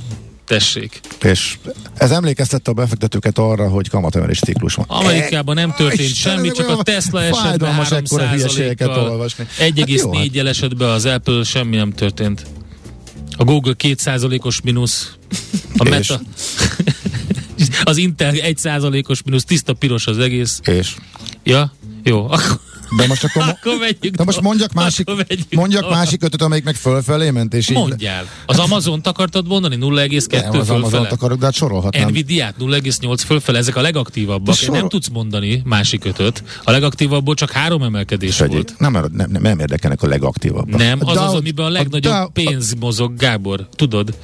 Tessék. 0.46 1.00
És 1.22 1.58
ez 1.94 2.10
emlékeztette 2.10 2.70
a 2.70 2.74
befektetőket 2.74 3.38
arra, 3.38 3.68
hogy 3.68 3.88
kamatemelés 3.88 4.38
ciklus 4.38 4.74
van. 4.74 4.84
Amerikában 4.88 5.54
nem 5.54 5.72
történt 5.76 6.10
Istenem, 6.10 6.36
semmi, 6.36 6.50
csak 6.50 6.68
a 6.68 6.82
Tesla 6.82 7.22
esett 7.22 7.34
be 7.34 7.40
fájdalmas 7.48 7.90
ekkora 7.90 8.28
hülyeségeket 8.28 8.88
3%-kal. 8.88 9.10
olvasni. 9.10 9.46
Hát 9.58 9.72
1,4 9.74 10.32
jel 10.32 10.48
esett 10.48 10.76
be 10.76 10.86
az 10.86 11.04
Apple, 11.04 11.44
semmi 11.44 11.76
nem 11.76 11.92
történt. 11.92 12.46
A 13.36 13.44
Google 13.44 13.74
2%-os 13.78 14.60
mínusz. 14.60 15.12
A? 15.76 15.88
Meta. 15.88 16.20
az 17.84 17.96
Intel 17.96 18.32
1%-os 18.34 19.22
mínusz, 19.22 19.44
tiszta 19.44 19.72
piros 19.72 20.06
az 20.06 20.18
egész. 20.18 20.60
És? 20.64 20.94
Ja, 21.42 21.72
jó, 22.04 22.24
akkor, 22.30 22.58
De 22.96 23.06
most 23.06 23.24
akkor, 23.24 23.42
akkor 23.42 23.78
menjünk 23.78 24.16
de 24.16 24.24
most 24.24 24.40
mondjak 24.40 24.72
másik, 24.72 25.08
mondjak 25.50 25.82
tovább. 25.82 25.98
másik 25.98 26.22
ötöt, 26.22 26.42
amelyik 26.42 26.64
meg 26.64 26.74
fölfelé 26.74 27.30
ment, 27.30 27.54
és 27.54 27.68
így... 27.68 27.76
Mondjál. 27.76 28.24
Az 28.46 28.58
Amazon-t 28.58 29.06
akartad 29.06 29.46
mondani? 29.46 29.76
0,2 29.80 30.40
Nem, 30.42 30.60
az 30.60 30.70
Amazon 30.70 31.04
akarok, 31.04 31.38
de 31.38 31.44
hát 31.44 31.54
sorolhatnám. 31.54 32.08
Nvidia-t 32.08 32.54
0,8 32.58 33.22
fölfele, 33.26 33.58
ezek 33.58 33.76
a 33.76 33.80
legaktívabbak. 33.80 34.54
Sorol- 34.54 34.80
Nem 34.80 34.88
tudsz 34.88 35.08
mondani 35.08 35.62
másik 35.64 36.04
ötöt. 36.04 36.42
A 36.64 36.70
legaktívabbból 36.70 37.34
csak 37.34 37.50
három 37.50 37.82
emelkedés 37.82 38.36
Fegyék. 38.36 38.54
volt. 38.54 38.74
Nem, 38.78 38.92
nem, 38.92 39.10
nem, 39.30 39.42
nem 39.42 39.58
érdekelnek 39.58 40.02
a 40.02 40.06
legaktívabbak. 40.06 40.78
Nem, 40.80 40.98
az 41.02 41.16
az, 41.16 41.24
Dow- 41.24 41.36
amiben 41.38 41.66
a 41.66 41.68
legnagyobb 41.68 42.12
Dow- 42.12 42.32
pénz 42.32 42.74
mozog, 42.80 43.16
Gábor. 43.16 43.68
Tudod? 43.76 44.14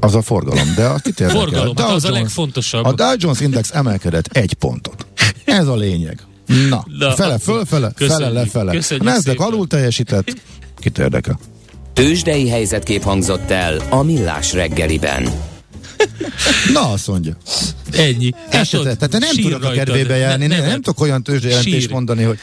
Az 0.00 0.14
a 0.14 0.22
forgalom, 0.22 0.72
de 0.76 0.84
a 0.84 0.96
érdekel? 1.04 1.28
Forgalom, 1.28 1.76
hát 1.76 1.86
Dow 1.86 1.94
az 1.94 2.04
a 2.04 2.08
Jones- 2.08 2.22
legfontosabb. 2.22 2.84
A 2.84 2.92
Dow 2.92 3.14
Jones 3.18 3.40
Index 3.40 3.70
emelkedett 3.72 4.26
egy 4.26 4.54
pontot. 4.54 5.06
Ez 5.44 5.66
a 5.66 5.76
lényeg. 5.76 6.20
Na, 6.68 6.84
Na, 6.98 7.14
fele, 7.14 7.38
fölfele, 7.38 7.64
fele, 7.66 7.92
köszönjük, 7.96 8.34
lefele. 8.34 8.72
köszönjük 8.72 9.14
szépen. 9.20 9.46
alul 9.46 9.66
teljesített, 9.66 10.32
kit 10.78 10.98
érdekel? 10.98 11.38
Tőzsdei 11.92 12.48
helyzetkép 12.48 13.02
hangzott 13.02 13.50
el 13.50 13.80
a 13.90 14.02
Millás 14.02 14.52
reggeliben. 14.52 15.30
Na, 16.72 16.90
azt 16.92 17.06
mondja. 17.06 17.36
Ennyi. 17.92 18.30
Se, 18.64 18.78
ott 18.78 18.84
tehát 18.84 19.10
nem 19.10 19.22
sír 19.22 19.42
tudok 19.42 19.64
a 19.64 19.70
kedvébe 19.70 20.16
járni, 20.16 20.46
Ne- 20.46 20.56
nem, 20.58 20.66
nem, 20.66 20.80
tudok 20.80 21.00
olyan 21.00 21.22
tőzsdejelentést 21.22 21.90
mondani, 21.90 22.22
hogy 22.22 22.38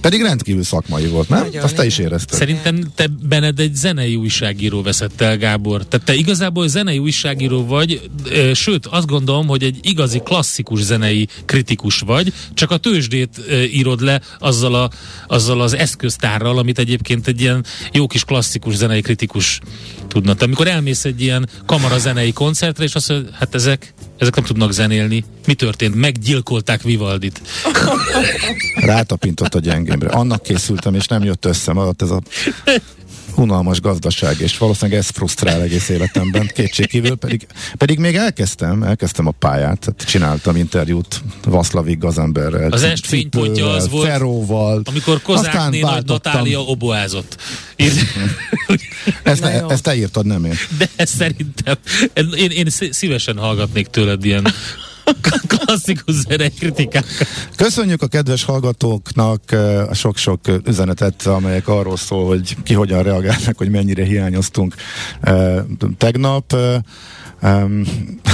Pedig 0.00 0.22
rendkívül 0.22 0.62
szakmai 0.62 1.06
volt, 1.06 1.28
nem? 1.28 1.42
Nagyon, 1.42 1.62
Azt 1.62 1.74
te 1.74 1.86
is 1.86 1.98
érezted. 1.98 2.38
Szerintem 2.38 2.92
te 2.94 3.06
benned 3.22 3.60
egy 3.60 3.74
zenei 3.74 4.14
újságíró 4.14 4.82
veszett 4.82 5.20
el, 5.20 5.36
Gábor. 5.36 5.86
Tehát 5.86 6.06
te 6.06 6.14
igazából 6.14 6.68
zenei 6.68 6.98
újságíró 6.98 7.66
vagy, 7.66 8.10
sőt, 8.54 8.86
azt 8.86 9.06
gondolom, 9.06 9.46
hogy 9.46 9.62
egy 9.62 9.78
igazi 9.82 10.18
klasszikus 10.18 10.82
zenei 10.82 11.28
kritikus 11.44 12.00
vagy, 12.00 12.32
csak 12.54 12.70
a 12.70 12.76
tőzsdét 12.76 13.40
írod 13.72 14.00
le 14.00 14.20
azzal, 14.38 14.74
a, 14.74 14.90
azzal 15.26 15.60
az 15.60 15.74
eszköztárral, 15.74 16.58
amit 16.58 16.78
egyébként 16.78 17.26
egy 17.26 17.40
ilyen 17.40 17.64
jó 17.92 18.06
kis 18.06 18.24
klasszikus 18.24 18.74
zenei 18.74 19.00
kritikus 19.00 19.60
tudna. 20.08 20.34
Te 20.34 20.44
amikor 20.44 20.68
elmész 20.68 21.04
egy 21.04 21.20
ilyen 21.20 21.48
kamarazenei 21.66 22.32
koncertre, 22.32 22.84
és 22.84 22.94
azt 22.94 23.08
mondod, 23.08 23.34
hát 23.34 23.54
ezek, 23.54 23.94
ezek 24.20 24.34
nem 24.34 24.44
tudnak 24.44 24.72
zenélni. 24.72 25.24
Mi 25.46 25.54
történt? 25.54 25.94
Meggyilkolták 25.94 26.82
Vivaldit. 26.82 27.40
Rátapintott 28.74 29.54
a 29.54 29.58
gyengémre. 29.58 30.08
Annak 30.08 30.42
készültem, 30.42 30.94
és 30.94 31.06
nem 31.06 31.24
jött 31.24 31.44
össze. 31.44 31.72
Maradt 31.72 32.02
ez 32.02 32.10
a 32.10 32.20
unalmas 33.36 33.80
gazdaság, 33.80 34.40
és 34.40 34.58
valószínűleg 34.58 34.98
ez 34.98 35.08
frusztrál 35.08 35.62
egész 35.62 35.88
életemben, 35.88 36.50
kétségkívül, 36.54 37.16
pedig, 37.16 37.46
pedig 37.76 37.98
még 37.98 38.16
elkezdtem, 38.16 38.82
elkezdtem 38.82 39.26
a 39.26 39.30
pályát, 39.30 39.78
tehát 39.78 40.04
csináltam 40.06 40.56
interjút 40.56 41.22
Vaszlavik 41.44 41.98
gazemberrel, 41.98 42.70
Az 42.70 42.82
est 42.82 43.06
fénypontja 43.06 43.70
az 43.70 43.88
volt, 43.88 44.08
Feróval, 44.08 44.82
Amikor 44.84 45.22
Kozátné 45.22 45.80
Aztán 45.80 45.92
Nagy. 45.94 46.06
Natália 46.06 46.60
oboázott. 46.60 47.36
Ezt, 49.22 49.40
ne, 49.42 49.66
ezt 49.66 49.82
te 49.82 49.96
írtad, 49.96 50.26
nem 50.26 50.44
én. 50.44 50.54
De 50.78 50.88
szerintem, 50.96 51.76
én, 52.34 52.50
én 52.50 52.70
szí- 52.70 52.92
szívesen 52.92 53.36
hallgatnék 53.36 53.86
tőled 53.86 54.24
ilyen 54.24 54.52
klasszikus 55.52 56.14
zenei. 56.14 56.52
Köszönjük 57.56 58.02
a 58.02 58.06
kedves 58.06 58.44
hallgatóknak 58.44 59.52
eh, 59.52 59.88
a 59.88 59.94
sok-sok 59.94 60.48
eh, 60.48 60.56
üzenetet, 60.66 61.26
amelyek 61.26 61.68
arról 61.68 61.96
szól, 61.96 62.26
hogy 62.26 62.56
ki 62.62 62.74
hogyan 62.74 63.02
reagálnak, 63.02 63.56
hogy 63.56 63.70
mennyire 63.70 64.04
hiányoztunk 64.04 64.74
eh, 65.20 65.56
tegnap. 65.98 66.56
Eh, 67.40 67.62
Um, 67.62 67.82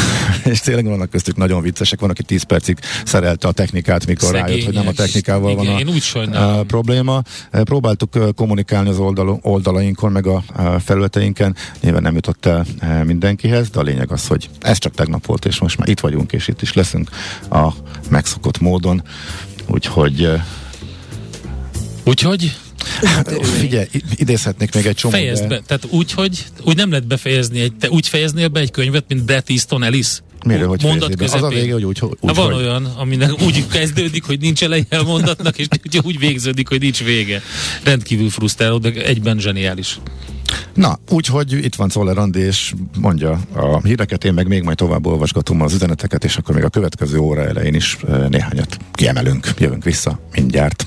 és 0.52 0.60
tényleg 0.60 0.84
vannak 0.84 1.10
köztük 1.10 1.36
nagyon 1.36 1.62
viccesek, 1.62 2.00
van, 2.00 2.10
aki 2.10 2.22
10 2.22 2.42
percig 2.42 2.78
szerelte 3.04 3.48
a 3.48 3.52
technikát, 3.52 4.06
mikor 4.06 4.22
Szegények. 4.22 4.48
rájött, 4.48 4.64
hogy 4.64 4.74
nem 4.74 4.86
a 4.86 4.92
technikával 4.92 5.50
Igen, 5.50 5.64
van 5.64 5.74
a, 5.74 5.78
én 5.78 5.88
úgy 5.88 6.02
sajnálom. 6.02 6.58
a 6.58 6.62
probléma. 6.62 7.22
Eh, 7.50 7.62
Próbáltuk 7.62 8.16
eh, 8.16 8.28
kommunikálni 8.36 8.88
az 8.88 8.98
oldal, 8.98 9.38
oldalainkon, 9.42 10.12
meg 10.12 10.26
a, 10.26 10.42
felületeinken. 10.84 11.56
Nyilván 11.80 12.02
nem 12.02 12.14
jutott 12.14 12.46
el 12.46 12.64
eh, 12.78 13.04
mindenkihez, 13.04 13.70
de 13.70 13.78
a 13.78 13.82
lényeg 13.82 14.12
az, 14.12 14.26
hogy 14.26 14.48
ez 14.60 14.78
csak 14.78 14.94
tegnap 14.94 15.26
volt, 15.26 15.44
és 15.44 15.58
most 15.58 15.78
már 15.78 15.88
itt 15.88 16.00
vagyunk, 16.00 16.32
és 16.32 16.48
itt 16.48 16.62
is 16.62 16.72
leszünk 16.72 17.10
a 17.50 17.68
megszokott 18.10 18.60
módon. 18.60 19.02
Úgyhogy 19.66 20.24
eh, 20.24 20.44
Úgyhogy 22.04 22.56
Hát, 23.02 23.46
figyelj, 23.46 23.86
idézhetnék 24.14 24.74
még 24.74 24.86
egy 24.86 24.94
csomó, 24.94 25.14
fejezd 25.14 25.42
de 25.42 25.48
be. 25.48 25.60
Tehát 25.66 25.86
úgy, 25.90 26.12
hogy 26.12 26.44
úgy 26.64 26.76
nem 26.76 26.90
lehet 26.90 27.06
befejezni. 27.06 27.60
Egy, 27.60 27.72
te 27.74 27.90
úgy 27.90 28.08
fejeznél 28.08 28.48
be 28.48 28.60
egy 28.60 28.70
könyvet, 28.70 29.04
mint 29.08 29.24
Bret 29.24 29.50
Easton 29.50 29.82
Ellis? 29.82 30.20
miről, 30.46 30.68
hogy 30.68 30.82
Mondat 30.82 31.16
be? 31.16 31.24
Az 31.24 31.32
a 31.32 31.34
közepén. 31.34 31.58
vége, 31.58 31.72
hogy 31.72 31.84
úgy, 31.84 31.98
úgy 32.02 32.16
Na, 32.20 32.32
van 32.32 32.52
hogy... 32.52 32.62
olyan, 32.62 32.84
aminek 32.84 33.42
úgy 33.42 33.66
kezdődik, 33.66 34.24
hogy 34.24 34.40
nincs 34.40 34.62
eleje 34.62 34.84
a 34.90 35.02
mondatnak, 35.02 35.58
és 35.58 35.66
úgy 36.02 36.18
végződik, 36.18 36.68
hogy 36.68 36.80
nincs 36.80 37.04
vége. 37.04 37.42
Rendkívül 37.84 38.30
frusztráló, 38.30 38.78
de 38.78 38.90
egyben 38.90 39.38
zseniális. 39.38 39.98
Na, 40.74 40.98
úgyhogy 41.10 41.52
itt 41.52 41.74
van 41.74 41.88
Czoller 41.88 42.18
Andi, 42.18 42.40
és 42.40 42.72
mondja 42.98 43.40
a 43.54 43.80
híreket, 43.82 44.24
én 44.24 44.32
meg 44.32 44.46
még 44.46 44.62
majd 44.62 44.76
tovább 44.76 45.06
olvasgatom 45.06 45.60
az 45.60 45.74
üzeneteket, 45.74 46.24
és 46.24 46.36
akkor 46.36 46.54
még 46.54 46.64
a 46.64 46.68
következő 46.68 47.18
óra 47.18 47.46
elején 47.46 47.74
is 47.74 47.96
néhányat 48.28 48.76
kiemelünk. 48.92 49.54
Jövünk 49.58 49.84
vissza 49.84 50.20
mindjárt. 50.32 50.86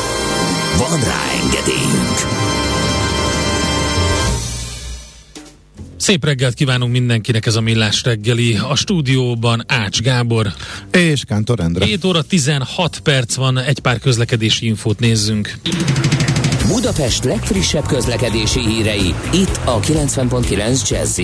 Van 0.77 0.99
rá 0.99 1.21
engedélyünk! 1.43 2.39
Szép 6.01 6.25
reggelt 6.25 6.53
kívánunk 6.53 6.91
mindenkinek 6.91 7.45
ez 7.45 7.55
a 7.55 7.61
Millás 7.61 8.03
reggeli. 8.03 8.57
A 8.69 8.75
stúdióban 8.75 9.63
Ács 9.67 10.01
Gábor. 10.01 10.53
És 10.91 11.23
Kántor 11.27 11.59
Endre. 11.59 11.85
7 11.85 12.03
óra 12.03 12.21
16 12.21 12.99
perc 12.99 13.35
van, 13.35 13.57
egy 13.57 13.79
pár 13.79 13.99
közlekedési 13.99 14.65
infót 14.65 14.99
nézzünk. 14.99 15.53
Budapest 16.71 17.23
legfrissebb 17.23 17.85
közlekedési 17.85 18.59
hírei, 18.59 19.13
itt 19.33 19.59
a 19.65 19.79
90.9 19.79 20.89
jazz 20.89 21.19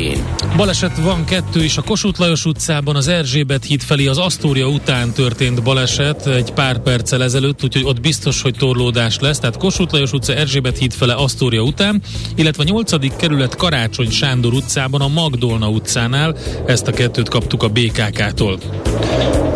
Baleset 0.55 0.97
van 0.97 1.25
kettő 1.25 1.63
is 1.63 1.77
a 1.77 1.81
Kossuth 1.81 2.19
Lajos 2.19 2.45
utcában, 2.45 2.95
az 2.95 3.07
Erzsébet 3.07 3.63
híd 3.63 3.81
felé 3.81 4.07
az 4.07 4.17
Asztória 4.17 4.67
után 4.67 5.11
történt 5.11 5.63
baleset 5.63 6.27
egy 6.27 6.53
pár 6.53 6.79
perccel 6.79 7.23
ezelőtt, 7.23 7.63
úgyhogy 7.63 7.83
ott 7.83 8.01
biztos, 8.01 8.41
hogy 8.41 8.55
torlódás 8.57 9.19
lesz. 9.19 9.39
Tehát 9.39 9.57
Kossuth 9.57 9.93
Lajos 9.93 10.11
utca, 10.11 10.33
Erzsébet 10.33 10.77
híd 10.77 10.93
fele 10.93 11.13
Asztória 11.13 11.61
után, 11.61 12.01
illetve 12.35 12.63
a 12.63 12.65
8. 12.65 13.15
kerület 13.15 13.55
Karácsony 13.55 14.09
Sándor 14.09 14.53
utcában 14.53 15.01
a 15.01 15.07
Magdolna 15.07 15.69
utcánál. 15.69 16.37
Ezt 16.65 16.87
a 16.87 16.91
kettőt 16.91 17.29
kaptuk 17.29 17.63
a 17.63 17.67
BKK-tól. 17.67 18.59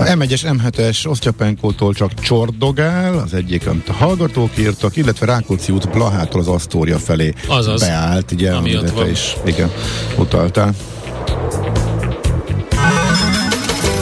A 0.01 0.03
M1-es, 0.03 0.41
M7-es 0.43 1.07
Osztyapenkótól 1.07 1.93
csak 1.93 2.13
csordogál, 2.13 3.17
az 3.17 3.33
egyik, 3.33 3.67
amit 3.67 3.89
a 3.89 3.93
hallgatók 3.93 4.57
írtak, 4.57 4.97
illetve 4.97 5.25
Rákóczi 5.25 5.71
út 5.85 5.91
Blahától 5.93 6.41
az 6.41 6.47
Asztória 6.47 6.97
felé 6.97 7.33
Azaz. 7.47 7.79
beállt, 7.81 8.31
ugye, 8.31 8.49
te 8.49 8.91
van. 8.91 9.09
is 9.09 9.35
igen, 9.45 9.71
utaltál. 10.17 10.73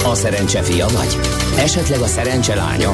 A 0.03 0.15
szerencse 0.15 0.61
fia 0.61 0.87
vagy? 0.87 1.17
Esetleg 1.57 1.99
a 1.99 2.07
szerencse 2.07 2.55
lánya? 2.55 2.91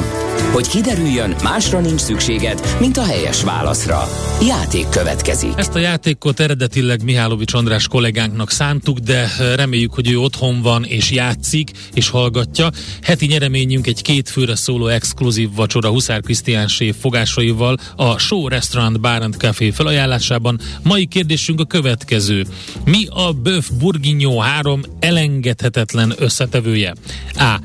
Hogy 0.52 0.68
kiderüljön, 0.68 1.34
másra 1.42 1.80
nincs 1.80 2.00
szükséged, 2.00 2.76
mint 2.80 2.96
a 2.96 3.04
helyes 3.04 3.42
válaszra. 3.42 4.08
Játék 4.46 4.88
következik. 4.88 5.52
Ezt 5.56 5.74
a 5.74 5.78
játékot 5.78 6.40
eredetileg 6.40 7.04
Mihálovics 7.04 7.54
András 7.54 7.88
kollégánknak 7.88 8.50
szántuk, 8.50 8.98
de 8.98 9.28
reméljük, 9.56 9.94
hogy 9.94 10.10
ő 10.10 10.18
otthon 10.18 10.62
van 10.62 10.84
és 10.84 11.10
játszik 11.10 11.70
és 11.94 12.08
hallgatja. 12.08 12.70
Heti 13.02 13.26
nyereményünk 13.26 13.86
egy 13.86 14.02
két 14.02 14.28
főre 14.28 14.56
szóló 14.56 14.86
exkluzív 14.86 15.48
vacsora 15.54 15.88
Huszár 15.88 16.20
Krisztián 16.20 16.68
séf 16.68 16.96
fogásaival 17.00 17.76
a 17.96 18.18
Show 18.18 18.48
Restaurant 18.48 19.00
Bar 19.00 19.22
and 19.22 19.34
Café 19.34 19.70
felajánlásában. 19.70 20.60
Mai 20.82 21.06
kérdésünk 21.06 21.60
a 21.60 21.64
következő. 21.64 22.46
Mi 22.84 23.06
a 23.10 23.32
Böf 23.32 23.68
Bourguignon 23.78 24.42
3 24.42 24.80
elengedhetetlen 25.00 26.14
összetevője? 26.18 26.94
A. 27.34 27.60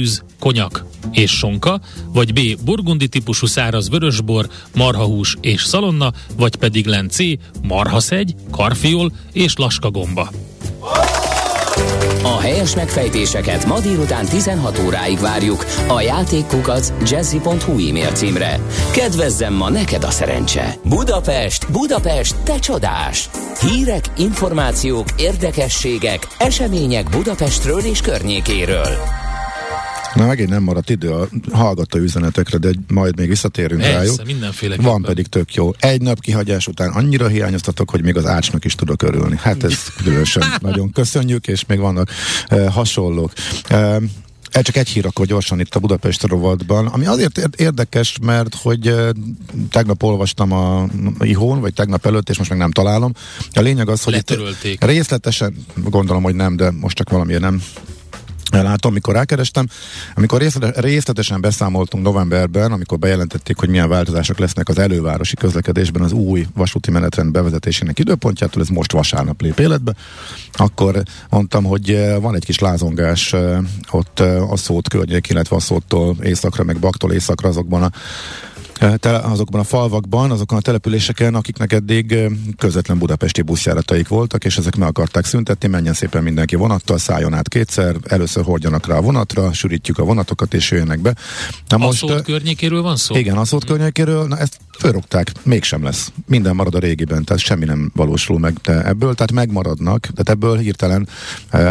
Sertésszűz, 0.00 0.22
konyak 0.38 0.84
és 1.12 1.30
sonka, 1.30 1.80
vagy 2.12 2.32
B. 2.32 2.64
Burgundi 2.64 3.08
típusú 3.08 3.46
száraz 3.46 3.88
vörösbor, 3.88 4.48
marhahús 4.74 5.36
és 5.40 5.64
szalonna, 5.64 6.12
vagy 6.36 6.56
pedig 6.56 6.86
len 6.86 7.08
C. 7.08 7.18
Marhaszegy, 7.62 8.34
karfiol 8.50 9.12
és 9.32 9.56
laskagomba. 9.56 10.30
A 12.22 12.40
helyes 12.40 12.74
megfejtéseket 12.74 13.66
ma 13.66 13.80
délután 13.80 14.24
16 14.26 14.78
óráig 14.78 15.18
várjuk 15.18 15.64
a 15.88 16.00
játékkukac 16.00 16.92
jazzy.hu 17.10 17.88
e-mail 17.88 18.12
címre. 18.12 18.60
Kedvezzem 18.92 19.54
ma 19.54 19.70
neked 19.70 20.04
a 20.04 20.10
szerencse! 20.10 20.74
Budapest, 20.84 21.72
Budapest, 21.72 22.36
te 22.36 22.58
csodás! 22.58 23.30
Hírek, 23.60 24.04
információk, 24.16 25.06
érdekességek, 25.16 26.26
események 26.38 27.08
Budapestről 27.10 27.80
és 27.80 28.00
környékéről. 28.00 29.19
Na 30.14 30.26
megint 30.26 30.48
nem 30.48 30.62
maradt 30.62 30.90
idő 30.90 31.10
a 31.10 31.28
hallgató 31.52 31.98
üzenetekre, 31.98 32.58
de 32.58 32.70
majd 32.88 33.16
még 33.18 33.28
visszatérünk 33.28 33.80
Persze, 33.80 33.96
rájuk. 33.96 34.24
mindenféleképpen. 34.24 34.90
Van 34.90 35.02
pedig 35.02 35.26
tök 35.26 35.54
jó. 35.54 35.72
Egy 35.78 36.02
nap 36.02 36.20
kihagyás 36.20 36.66
után 36.66 36.90
annyira 36.90 37.26
hiányoztatok, 37.26 37.90
hogy 37.90 38.02
még 38.02 38.16
az 38.16 38.26
ácsnak 38.26 38.64
is 38.64 38.74
tudok 38.74 39.02
örülni. 39.02 39.38
Hát 39.42 39.64
ez 39.64 39.74
különösen 40.02 40.42
nagyon 40.60 40.92
köszönjük, 40.92 41.46
és 41.46 41.66
még 41.66 41.78
vannak 41.78 42.10
e, 42.48 42.70
hasonlók. 42.70 43.32
E, 43.68 44.00
El 44.50 44.62
csak 44.62 44.76
egy 44.76 44.88
hír 44.88 45.06
akkor 45.06 45.26
gyorsan 45.26 45.60
itt 45.60 45.74
a 45.74 45.78
Budapest 45.78 46.22
rovatban, 46.22 46.86
ami 46.86 47.06
azért 47.06 47.38
érdekes, 47.56 48.18
mert 48.22 48.54
hogy 48.54 48.88
uh, 48.88 49.08
tegnap 49.70 50.02
olvastam 50.02 50.52
a 50.52 50.86
ihón, 51.20 51.60
vagy 51.60 51.74
tegnap 51.74 52.06
előtt, 52.06 52.28
és 52.30 52.38
most 52.38 52.50
meg 52.50 52.58
nem 52.58 52.70
találom. 52.70 53.12
A 53.52 53.60
lényeg 53.60 53.88
az, 53.88 54.02
hogy 54.02 54.12
Letörölték. 54.12 54.84
részletesen, 54.84 55.66
gondolom, 55.74 56.22
hogy 56.22 56.34
nem, 56.34 56.56
de 56.56 56.70
most 56.70 56.96
csak 56.96 57.10
valamiért 57.10 57.40
nem 57.40 57.62
Látom, 58.50 58.92
mikor 58.92 59.14
rákerestem, 59.14 59.66
amikor 60.14 60.42
részletesen 60.74 61.40
beszámoltunk 61.40 62.04
novemberben, 62.04 62.72
amikor 62.72 62.98
bejelentették, 62.98 63.58
hogy 63.58 63.68
milyen 63.68 63.88
változások 63.88 64.38
lesznek 64.38 64.68
az 64.68 64.78
elővárosi 64.78 65.36
közlekedésben 65.36 66.02
az 66.02 66.12
új 66.12 66.46
vasúti 66.54 66.90
menetrend 66.90 67.32
bevezetésének 67.32 67.98
időpontjától, 67.98 68.62
ez 68.62 68.68
most 68.68 68.92
vasárnap 68.92 69.40
lép 69.40 69.58
életbe, 69.58 69.94
akkor 70.52 71.02
mondtam, 71.30 71.64
hogy 71.64 71.90
eh, 71.90 72.20
van 72.20 72.34
egy 72.34 72.44
kis 72.44 72.58
lázongás 72.58 73.32
eh, 73.32 73.58
ott 73.90 74.20
eh, 74.20 74.50
a 74.50 74.56
szót 74.56 74.88
környék, 74.88 75.28
illetve 75.28 75.56
a 75.56 75.60
szótól 75.60 76.16
északra, 76.22 76.64
meg 76.64 76.78
baktól 76.78 77.12
északra 77.12 77.48
azokban 77.48 77.82
a 77.82 77.90
azokban 79.02 79.60
a 79.60 79.64
falvakban, 79.64 80.30
azokon 80.30 80.58
a 80.58 80.60
településeken, 80.60 81.34
akiknek 81.34 81.72
eddig 81.72 82.16
közvetlen 82.58 82.98
budapesti 82.98 83.42
buszjárataik 83.42 84.08
voltak, 84.08 84.44
és 84.44 84.56
ezek 84.56 84.76
meg 84.76 84.88
akarták 84.88 85.24
szüntetni, 85.24 85.68
menjen 85.68 85.94
szépen 85.94 86.22
mindenki 86.22 86.56
vonattal, 86.56 86.98
szálljon 86.98 87.34
át 87.34 87.48
kétszer, 87.48 87.96
először 88.04 88.44
hordjanak 88.44 88.86
rá 88.86 88.96
a 88.96 89.00
vonatra, 89.00 89.52
sűrítjük 89.52 89.98
a 89.98 90.04
vonatokat, 90.04 90.54
és 90.54 90.70
jöjjenek 90.70 91.00
be. 91.00 91.14
Na 91.68 91.76
a 91.76 91.78
most, 91.78 91.98
szót 91.98 92.22
környékéről 92.22 92.82
van 92.82 92.96
szó? 92.96 93.16
Igen, 93.16 93.36
a 93.36 93.44
szót 93.44 93.64
környékéről, 93.64 94.26
na 94.26 94.38
ezt 94.38 94.58
fölrogták, 94.78 95.32
mégsem 95.42 95.82
lesz. 95.82 96.12
Minden 96.26 96.54
marad 96.54 96.74
a 96.74 96.78
régiben, 96.78 97.24
tehát 97.24 97.42
semmi 97.42 97.64
nem 97.64 97.90
valósul 97.94 98.38
meg 98.38 98.56
ebből, 98.64 99.14
tehát 99.14 99.32
megmaradnak, 99.32 100.00
tehát 100.00 100.28
ebből 100.28 100.58
hirtelen 100.58 101.08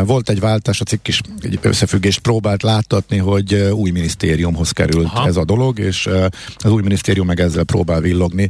volt 0.05 0.29
egy 0.29 0.39
váltás, 0.39 0.81
a 0.81 0.83
cikk 0.83 1.07
is 1.07 1.21
egy 1.41 1.59
összefüggést 1.61 2.19
próbált 2.19 2.63
láttatni, 2.63 3.17
hogy 3.17 3.53
új 3.53 3.91
minisztériumhoz 3.91 4.71
került 4.71 5.05
Aha. 5.05 5.27
ez 5.27 5.35
a 5.35 5.45
dolog, 5.45 5.79
és 5.79 6.09
az 6.57 6.71
új 6.71 6.81
minisztérium 6.81 6.97
meg 7.23 7.39
ezzel 7.39 7.63
próbál 7.63 8.01
villogni, 8.01 8.49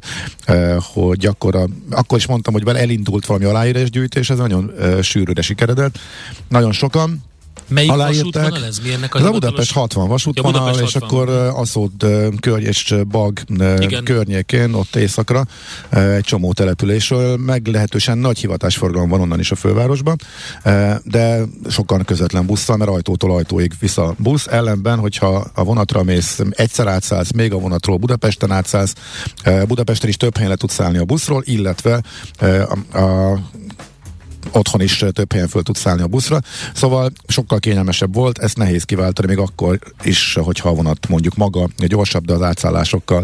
hogy 0.93 1.25
akkor, 1.25 1.55
a, 1.55 1.67
akkor 1.89 2.17
is 2.17 2.27
mondtam, 2.27 2.53
hogy 2.53 2.63
elindult 2.75 3.25
valami 3.25 3.45
aláírásgyűjtés, 3.45 4.29
ez 4.29 4.37
nagyon 4.37 4.71
sűrűre 5.01 5.41
sikeredett. 5.41 5.99
Nagyon 6.47 6.71
sokan, 6.71 7.23
Melyik 7.69 7.91
vasútvonal 7.91 8.65
ez? 8.65 8.79
Mi 8.79 8.91
ennek 8.93 9.15
a, 9.15 9.31
Budapest 9.31 9.71
60 9.73 10.07
vasútvonal, 10.07 10.53
ja, 10.53 10.59
Budapest 10.59 10.95
és 10.95 11.01
60. 11.01 11.09
akkor 11.09 11.29
uh, 11.29 11.59
Aszód 11.59 12.03
uh, 12.03 12.27
Körny 12.39 12.65
és 12.65 12.95
Bag 13.09 13.39
környékén, 14.03 14.73
ott 14.73 14.95
éjszakra 14.95 15.45
egy 15.89 16.23
csomó 16.23 16.53
településről, 16.53 17.37
meglehetősen 17.37 18.17
nagy 18.17 18.39
hivatásforgalom 18.39 19.09
van 19.09 19.21
onnan 19.21 19.39
is 19.39 19.51
a 19.51 19.55
fővárosban, 19.55 20.15
de 21.03 21.41
sokan 21.69 22.03
közvetlen 22.05 22.45
busszal, 22.45 22.77
mert 22.77 22.91
ajtótól 22.91 23.31
ajtóig 23.31 23.73
vissza 23.79 24.15
busz, 24.17 24.47
ellenben, 24.47 24.99
hogyha 24.99 25.45
a 25.53 25.63
vonatra 25.63 26.03
mész, 26.03 26.39
egyszer 26.49 26.87
átszállsz, 26.87 27.31
még 27.31 27.53
a 27.53 27.59
vonatról 27.59 27.97
Budapesten 27.97 28.51
átszállsz, 28.51 28.93
Budapesten 29.67 30.09
is 30.09 30.17
több 30.17 30.35
helyen 30.35 30.51
le 30.51 30.55
tudsz 30.55 30.73
szállni 30.73 30.97
a 30.97 31.05
buszról, 31.05 31.41
illetve 31.45 32.01
a, 32.39 32.97
a 32.99 33.39
otthon 34.51 34.81
is 34.81 35.05
több 35.11 35.31
helyen 35.31 35.47
föl 35.47 35.63
tudsz 35.63 35.79
szállni 35.79 36.01
a 36.01 36.07
buszra, 36.07 36.39
szóval 36.73 37.11
sokkal 37.27 37.59
kényelmesebb 37.59 38.13
volt, 38.13 38.37
ezt 38.37 38.57
nehéz 38.57 38.83
kiváltani, 38.83 39.27
még 39.27 39.37
akkor 39.37 39.79
is, 40.03 40.33
hogyha 40.33 40.69
a 40.69 40.73
vonat 40.73 41.07
mondjuk 41.07 41.35
maga 41.35 41.69
gyorsabb, 41.77 42.25
de 42.25 42.33
az 42.33 42.41
átszállásokkal 42.41 43.23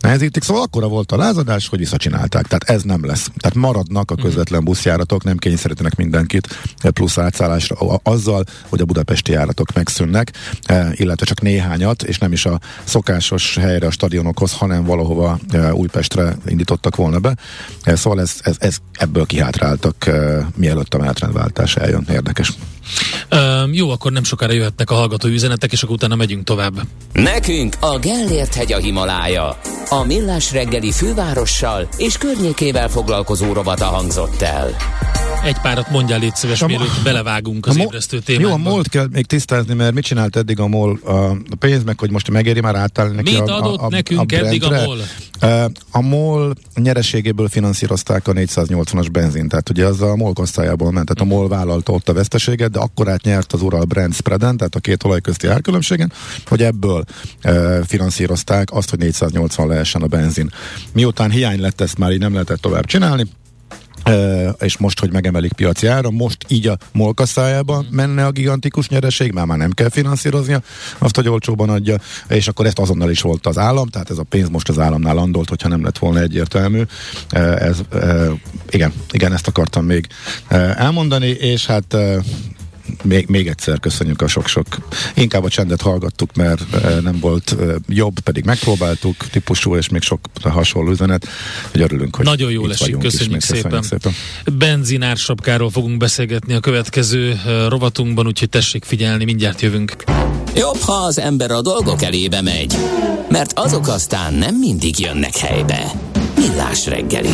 nehezítik, 0.00 0.42
szóval 0.42 0.62
akkora 0.62 0.88
volt 0.88 1.12
a 1.12 1.16
lázadás, 1.16 1.68
hogy 1.68 1.78
visszacsinálták, 1.78 2.46
tehát 2.46 2.70
ez 2.70 2.82
nem 2.82 3.06
lesz. 3.06 3.30
Tehát 3.36 3.56
maradnak 3.56 4.10
a 4.10 4.14
közvetlen 4.14 4.64
buszjáratok, 4.64 5.24
nem 5.24 5.36
kényszerítenek 5.36 5.96
mindenkit 5.96 6.48
plusz 6.92 7.18
átszállásra 7.18 7.76
azzal, 8.02 8.44
hogy 8.68 8.80
a 8.80 8.84
budapesti 8.84 9.32
járatok 9.32 9.72
megszűnnek, 9.74 10.32
illetve 10.92 11.26
csak 11.26 11.40
néhányat, 11.40 12.02
és 12.02 12.18
nem 12.18 12.32
is 12.32 12.46
a 12.46 12.60
szokásos 12.84 13.56
helyre 13.56 13.86
a 13.86 13.90
stadionokhoz, 13.90 14.52
hanem 14.52 14.84
valahova 14.84 15.38
Újpestre 15.72 16.36
indítottak 16.46 16.96
volna 16.96 17.18
be. 17.18 17.36
Szóval 17.84 18.20
ez, 18.20 18.34
ez, 18.42 18.56
ez 18.58 18.76
ebből 18.92 19.26
kihátráltak 19.26 20.10
mielőtt 20.56 20.94
a 20.94 20.98
menetrendváltás 20.98 21.76
eljön. 21.76 22.06
Érdekes. 22.10 22.52
Üm, 23.62 23.74
jó, 23.74 23.90
akkor 23.90 24.12
nem 24.12 24.24
sokára 24.24 24.52
jöhetnek 24.52 24.90
a 24.90 24.94
hallgató 24.94 25.28
üzenetek, 25.28 25.72
és 25.72 25.82
akkor 25.82 25.94
utána 25.94 26.14
megyünk 26.14 26.44
tovább. 26.44 26.74
Nekünk 27.12 27.76
a 27.80 27.98
Gellért 27.98 28.54
hegy 28.54 28.72
a 28.72 28.78
Himalája. 28.78 29.58
A 29.88 30.04
Millás 30.04 30.52
reggeli 30.52 30.92
fővárossal 30.92 31.88
és 31.96 32.18
környékével 32.18 32.88
foglalkozó 32.88 33.52
robata 33.52 33.84
hangzott 33.84 34.42
el. 34.42 34.76
Egy 35.44 35.58
párat 35.58 35.90
mondjál, 35.90 36.18
légy 36.18 36.34
szíves, 36.34 36.62
a 36.62 36.66
mielőtt 36.66 37.02
belevágunk 37.04 37.66
az 37.66 37.76
ébresztő 37.76 38.18
témába. 38.18 38.48
Jó, 38.48 38.54
a 38.54 38.56
MOL 38.56 38.82
kell 38.90 39.06
még 39.12 39.26
tisztázni, 39.26 39.74
mert 39.74 39.94
mit 39.94 40.04
csinált 40.04 40.36
eddig 40.36 40.60
a 40.60 40.66
MOL 40.66 40.98
a 41.04 41.54
pénz, 41.58 41.84
meg 41.84 41.98
hogy 41.98 42.10
most 42.10 42.30
megéri 42.30 42.60
már 42.60 42.74
átállni 42.74 43.14
neki 43.14 43.30
Mit 43.30 43.48
a, 43.48 43.56
adott 43.56 43.80
a, 43.80 43.84
a, 43.84 43.88
nekünk 43.88 44.32
a 44.32 44.36
eddig 44.36 44.64
a 44.64 44.70
MOL? 44.70 44.98
A 45.90 46.00
MOL 46.00 46.54
nyereségéből 46.74 47.48
finanszírozták 47.48 48.28
a 48.28 48.32
480-as 48.32 49.08
benzin, 49.12 49.48
tehát 49.48 49.70
ugye 49.70 49.86
az 49.86 50.00
a 50.00 50.16
MOL 50.16 50.32
kasztájából 50.32 50.92
ment, 50.92 51.08
tehát 51.14 51.32
a 51.32 51.34
MOL 51.34 51.48
vállalta 51.48 51.92
ott 51.92 52.08
a 52.08 52.12
veszteséget, 52.12 52.70
de 52.70 52.78
akkorát 52.82 53.22
nyert 53.22 53.52
az 53.52 53.62
Ural 53.62 53.84
Brand 53.84 54.14
spreaden, 54.14 54.56
tehát 54.56 54.74
a 54.74 54.80
két 54.80 55.04
olaj 55.04 55.20
közti 55.20 55.46
árkülönbségen, 55.46 56.12
hogy 56.46 56.62
ebből 56.62 57.04
e, 57.40 57.84
finanszírozták 57.84 58.72
azt, 58.72 58.90
hogy 58.90 58.98
480 58.98 59.66
lehessen 59.66 60.02
a 60.02 60.06
benzin. 60.06 60.50
Miután 60.92 61.30
hiány 61.30 61.60
lett, 61.60 61.80
ezt 61.80 61.98
már 61.98 62.12
így 62.12 62.18
nem 62.18 62.32
lehetett 62.32 62.60
tovább 62.60 62.84
csinálni, 62.84 63.26
Uh, 64.08 64.48
és 64.60 64.76
most, 64.76 65.00
hogy 65.00 65.12
megemelik 65.12 65.52
piaci 65.52 65.86
ára, 65.86 66.10
most 66.10 66.36
így 66.48 66.66
a 66.66 66.78
molkaszájában 66.92 67.84
mm. 67.84 67.94
menne 67.94 68.26
a 68.26 68.30
gigantikus 68.30 68.88
nyereség, 68.88 69.32
már 69.32 69.46
már 69.46 69.58
nem 69.58 69.70
kell 69.70 69.88
finanszíroznia 69.88 70.62
azt, 70.98 71.16
hogy 71.16 71.28
olcsóban 71.28 71.68
adja, 71.68 71.96
és 72.28 72.48
akkor 72.48 72.66
ezt 72.66 72.78
azonnal 72.78 73.10
is 73.10 73.20
volt 73.20 73.46
az 73.46 73.58
állam, 73.58 73.88
tehát 73.88 74.10
ez 74.10 74.18
a 74.18 74.22
pénz 74.22 74.48
most 74.48 74.68
az 74.68 74.78
államnál 74.78 75.14
landolt, 75.14 75.48
hogyha 75.48 75.68
nem 75.68 75.84
lett 75.84 75.98
volna 75.98 76.20
egyértelmű. 76.20 76.82
Uh, 77.34 77.62
ez, 77.62 77.78
uh, 77.92 78.32
igen, 78.70 78.92
igen, 79.10 79.32
ezt 79.32 79.48
akartam 79.48 79.84
még 79.84 80.06
elmondani, 80.76 81.28
és 81.28 81.66
hát 81.66 81.96
még, 83.02 83.26
még 83.28 83.48
egyszer 83.48 83.80
köszönjük 83.80 84.22
a 84.22 84.26
sok-sok, 84.26 84.66
inkább 85.14 85.44
a 85.44 85.48
csendet 85.48 85.80
hallgattuk, 85.80 86.34
mert 86.34 86.74
e, 86.74 87.00
nem 87.00 87.18
volt 87.20 87.56
e, 87.60 87.64
jobb, 87.88 88.20
pedig 88.20 88.44
megpróbáltuk 88.44 89.16
típusú, 89.16 89.76
és 89.76 89.88
még 89.88 90.02
sok 90.02 90.20
hasonló 90.42 90.90
üzenet, 90.90 91.28
hogy 91.70 91.80
örülünk, 91.80 92.16
hogy 92.16 92.24
Nagyon 92.24 92.50
jól 92.50 92.72
esik, 92.72 92.98
köszönjük 92.98 93.40
szépen. 93.40 93.82
szépen. 93.82 94.12
Benzinár 94.58 95.16
sapkáról 95.16 95.70
fogunk 95.70 95.96
beszélgetni 95.96 96.54
a 96.54 96.60
következő 96.60 97.40
e, 97.46 97.68
rovatunkban, 97.68 98.26
úgyhogy 98.26 98.48
tessék 98.48 98.84
figyelni, 98.84 99.24
mindjárt 99.24 99.60
jövünk. 99.60 99.96
Jobb, 100.56 100.78
ha 100.80 100.92
az 100.92 101.18
ember 101.18 101.50
a 101.50 101.60
dolgok 101.60 102.02
elébe 102.02 102.40
megy, 102.40 102.76
mert 103.30 103.52
azok 103.58 103.88
aztán 103.88 104.34
nem 104.34 104.54
mindig 104.58 104.98
jönnek 104.98 105.36
helybe. 105.36 105.92
Millás 106.36 106.86
reggeli. 106.86 107.32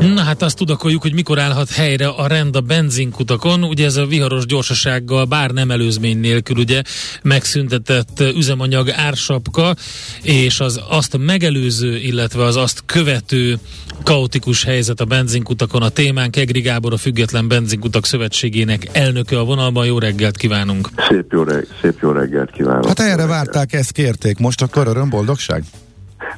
Na 0.00 0.22
hát 0.22 0.42
azt 0.42 0.56
tudakoljuk, 0.56 1.02
hogy 1.02 1.14
mikor 1.14 1.38
állhat 1.38 1.70
helyre 1.70 2.08
a 2.08 2.26
rend 2.26 2.56
a 2.56 2.60
benzinkutakon. 2.60 3.64
Ugye 3.64 3.84
ez 3.84 3.96
a 3.96 4.06
viharos 4.06 4.46
gyorsasággal, 4.46 5.24
bár 5.24 5.50
nem 5.50 5.70
előzmény 5.70 6.18
nélkül 6.18 6.56
ugye 6.56 6.82
megszüntetett 7.22 8.20
üzemanyag 8.20 8.90
ársapka, 8.90 9.74
és 10.22 10.60
az 10.60 10.80
azt 10.88 11.16
megelőző, 11.18 11.96
illetve 11.96 12.44
az 12.44 12.56
azt 12.56 12.82
követő 12.86 13.58
kaotikus 14.02 14.64
helyzet 14.64 15.00
a 15.00 15.04
benzinkutakon. 15.04 15.82
A 15.82 15.88
témánk 15.88 16.36
Egri 16.36 16.60
Gábor, 16.60 16.92
a 16.92 16.96
Független 16.96 17.48
Benzinkutak 17.48 18.06
Szövetségének 18.06 18.88
elnöke 18.92 19.38
a 19.38 19.44
vonalban. 19.44 19.86
Jó 19.86 19.98
reggelt 19.98 20.36
kívánunk! 20.36 20.88
Szép 21.08 21.32
jó, 21.32 21.42
reg- 21.42 21.68
szép 21.82 21.98
jó 22.00 22.10
reggelt 22.10 22.50
kívánok! 22.50 22.86
Hát 22.86 23.00
erre 23.00 23.26
várták, 23.26 23.72
ezt 23.72 23.92
kérték. 23.92 24.38
Most 24.38 24.62
akkor 24.62 24.86
örömboldogság? 24.86 25.64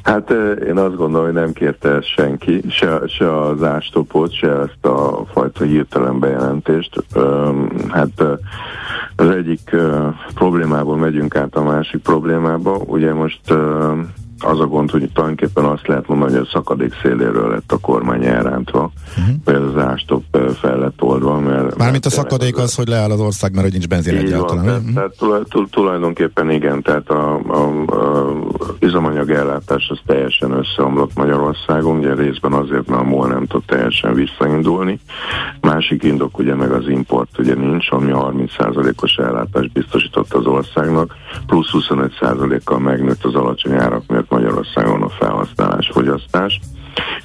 Hát 0.02 0.30
én 0.66 0.76
azt 0.76 0.96
gondolom, 0.96 1.24
hogy 1.24 1.34
nem 1.34 1.52
kérte 1.52 1.88
ezt 1.88 2.06
senki, 2.06 2.62
se, 2.68 3.00
se 3.06 3.40
az 3.40 3.62
ástopot, 3.62 4.32
se 4.32 4.50
ezt 4.50 4.84
a 4.84 5.24
fajta 5.32 5.64
hirtelen 5.64 6.18
bejelentést. 6.18 7.04
Hát 7.88 8.24
az 9.16 9.28
egyik 9.28 9.76
problémából 10.34 10.96
megyünk 10.96 11.36
át 11.36 11.54
a 11.54 11.62
másik 11.62 12.02
problémába. 12.02 12.76
Ugye 12.76 13.14
most 13.14 13.54
az 14.44 14.60
a 14.60 14.66
gond, 14.66 14.90
hogy 14.90 15.10
tulajdonképpen 15.12 15.64
azt 15.64 15.86
lehet 15.86 16.08
mondani, 16.08 16.32
hogy 16.32 16.40
a 16.40 16.50
szakadék 16.52 16.94
széléről 17.02 17.50
lett 17.50 17.72
a 17.72 17.78
kormány 17.78 18.24
elrántva, 18.24 18.90
uh-huh. 19.18 19.34
vagy 19.44 19.54
az 19.54 19.82
ástop 19.82 20.24
fel 20.60 20.78
lett 20.78 21.02
oldva. 21.02 21.40
Mert, 21.40 21.76
Mármint 21.76 22.06
a 22.06 22.10
szakadék 22.10 22.56
az, 22.56 22.62
az, 22.62 22.74
hogy 22.74 22.88
leáll 22.88 23.10
az 23.10 23.20
ország, 23.20 23.50
mert 23.52 23.62
hogy 23.62 23.72
nincs 23.72 23.88
benzin 23.88 24.16
egyáltalán. 24.16 24.64
Van, 24.64 24.92
tehát, 24.94 24.94
tehát 24.94 25.48
tulaj, 25.48 25.66
tulajdonképpen 25.70 26.50
igen, 26.50 26.82
tehát 26.82 27.08
a, 27.10 27.40
a, 27.48 27.84
a 27.86 28.34
üzemanyag 28.78 29.30
ellátás 29.30 29.88
az 29.88 29.98
teljesen 30.06 30.50
összeomlott 30.50 31.14
Magyarországon, 31.14 31.98
ugye 31.98 32.14
részben 32.14 32.52
azért, 32.52 32.88
mert 32.88 33.02
a 33.02 33.04
MOL 33.04 33.28
nem 33.28 33.46
tud 33.46 33.62
teljesen 33.66 34.14
visszaindulni. 34.14 35.00
Másik 35.60 36.02
indok 36.02 36.38
ugye 36.38 36.54
meg 36.54 36.72
az 36.72 36.88
import 36.88 37.38
ugye 37.38 37.54
nincs, 37.54 37.90
ami 37.90 38.10
30%-os 38.14 39.16
ellátást 39.16 39.72
biztosított 39.72 40.32
az 40.32 40.46
országnak, 40.46 41.14
plusz 41.46 41.70
25%-kal 41.72 42.78
megnőtt 42.78 43.24
az 43.24 43.34
alacsony 43.34 43.74
árak 43.74 44.06
miatt 44.06 44.29
Magyarországon 44.30 45.02
a 45.02 45.08
felhasználás, 45.08 45.90
fogyasztás. 45.92 46.60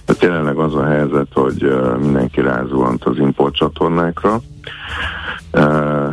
De 0.06 0.14
tényleg 0.14 0.58
az 0.58 0.76
a 0.76 0.86
helyzet, 0.86 1.28
hogy 1.34 1.76
mindenki 2.00 2.42
rázuhant 2.42 3.04
az 3.04 3.18
importcsatornákra, 3.18 4.42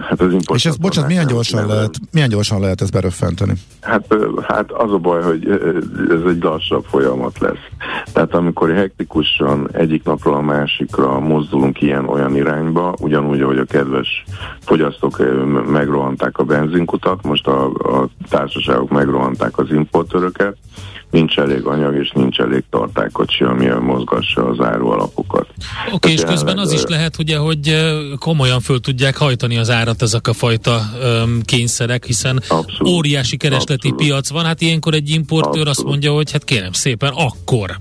hát 0.08 0.20
az 0.20 0.32
import 0.32 0.58
És 0.58 0.66
ez, 0.66 0.76
bocsánat, 0.76 1.10
milyen 1.10 1.26
gyorsan, 1.26 1.66
lehet, 1.66 1.98
milyen 2.12 2.28
gyorsan 2.28 2.60
lehet 2.60 2.80
ezt 2.80 2.92
beröffenteni? 2.92 3.52
Hát, 3.80 4.14
hát 4.48 4.70
az 4.70 4.92
a 4.92 4.98
baj, 4.98 5.22
hogy 5.22 5.48
ez 6.10 6.30
egy 6.30 6.42
lassabb 6.42 6.84
folyamat 6.84 7.38
lesz. 7.38 7.66
Tehát 8.12 8.34
amikor 8.34 8.74
hektikusan 8.74 9.68
egyik 9.72 10.04
napról 10.04 10.34
a 10.34 10.40
másikra 10.40 11.20
mozdulunk 11.20 11.80
ilyen-olyan 11.80 12.36
irányba, 12.36 12.94
ugyanúgy, 13.00 13.40
ahogy 13.40 13.58
a 13.58 13.64
kedves 13.64 14.24
fogyasztók 14.60 15.22
megrohanták 15.66 16.38
a 16.38 16.44
benzinkutat, 16.44 17.22
most 17.22 17.46
a, 17.46 17.64
a 17.64 18.08
társaságok 18.28 18.90
megrohanták 18.90 19.58
az 19.58 19.70
importöröket, 19.70 20.56
nincs 21.12 21.38
elég 21.38 21.64
anyag 21.64 21.94
és 21.94 22.10
nincs 22.10 22.40
elég 22.40 22.64
tartálykocsi, 22.70 23.44
ami 23.44 23.66
mozgassa 23.66 24.48
az 24.48 24.60
árualapokat. 24.60 25.46
Oké, 25.86 25.94
okay, 25.94 26.12
és 26.12 26.22
közben 26.24 26.58
az 26.58 26.72
is 26.72 26.82
lehet, 26.86 27.18
ugye, 27.18 27.36
hogy 27.36 27.68
komolyan 28.42 28.62
föl 28.62 28.80
tudják 28.80 29.16
hajtani 29.16 29.56
az 29.56 29.70
árat 29.70 30.02
ezek 30.02 30.26
a 30.26 30.32
fajta 30.32 30.90
um, 31.02 31.42
kényszerek, 31.42 32.06
hiszen 32.06 32.42
abszolút, 32.48 32.88
óriási 32.88 33.36
keresleti 33.36 33.88
abszolút. 33.88 33.96
piac 33.96 34.28
van, 34.28 34.44
hát 34.44 34.60
ilyenkor 34.60 34.94
egy 34.94 35.10
importőr 35.10 35.46
abszolút. 35.46 35.68
azt 35.68 35.84
mondja, 35.84 36.12
hogy 36.12 36.32
hát 36.32 36.44
kérem 36.44 36.72
szépen, 36.72 37.12
akkor. 37.12 37.78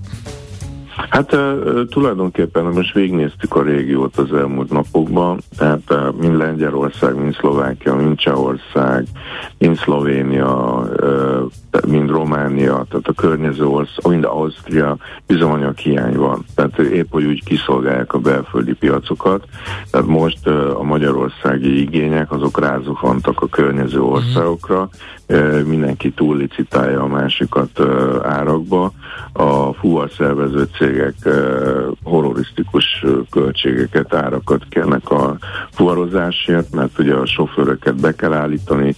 Hát 0.96 1.36
tulajdonképpen 1.88 2.64
most 2.64 2.92
végignéztük 2.92 3.54
a 3.54 3.62
régiót 3.62 4.16
az 4.16 4.32
elmúlt 4.32 4.70
napokban, 4.70 5.40
tehát 5.56 6.12
mind 6.20 6.36
Lengyelország, 6.36 7.16
mind 7.16 7.34
Szlovákia, 7.34 7.94
mind 7.94 8.18
Csehország, 8.18 9.06
mind 9.58 9.76
Szlovénia, 9.76 10.82
mind 11.86 12.10
Románia, 12.10 12.86
tehát 12.88 13.08
a 13.08 13.12
környező 13.12 13.66
ország, 13.66 14.12
mind 14.12 14.24
Ausztria 14.24 14.96
üzemanyag 15.26 15.76
hiány 15.76 16.16
van. 16.16 16.44
Tehát 16.54 16.78
épp, 16.78 17.10
hogy 17.10 17.24
úgy 17.24 17.44
kiszolgálják 17.44 18.12
a 18.12 18.18
belföldi 18.18 18.72
piacokat. 18.72 19.44
Tehát 19.90 20.06
most 20.06 20.46
a 20.74 20.82
magyarországi 20.82 21.80
igények 21.80 22.32
azok 22.32 22.60
rázuhantak 22.60 23.40
a 23.40 23.46
környező 23.46 23.98
mhm. 23.98 24.08
országokra, 24.08 24.88
mindenki 25.66 26.10
túllicitálja 26.10 27.02
a 27.02 27.06
másikat 27.06 27.80
árakba. 28.22 28.92
A 29.32 29.72
fuvarszervező 29.72 30.68
cégek 30.78 31.14
horrorisztikus 32.02 33.04
költségeket, 33.30 34.14
árakat 34.14 34.64
kérnek 34.68 35.10
a 35.10 35.36
fuvarozásért, 35.70 36.74
mert 36.74 36.98
ugye 36.98 37.14
a 37.14 37.26
sofőröket 37.26 38.00
be 38.00 38.14
kell 38.14 38.32
állítani, 38.32 38.94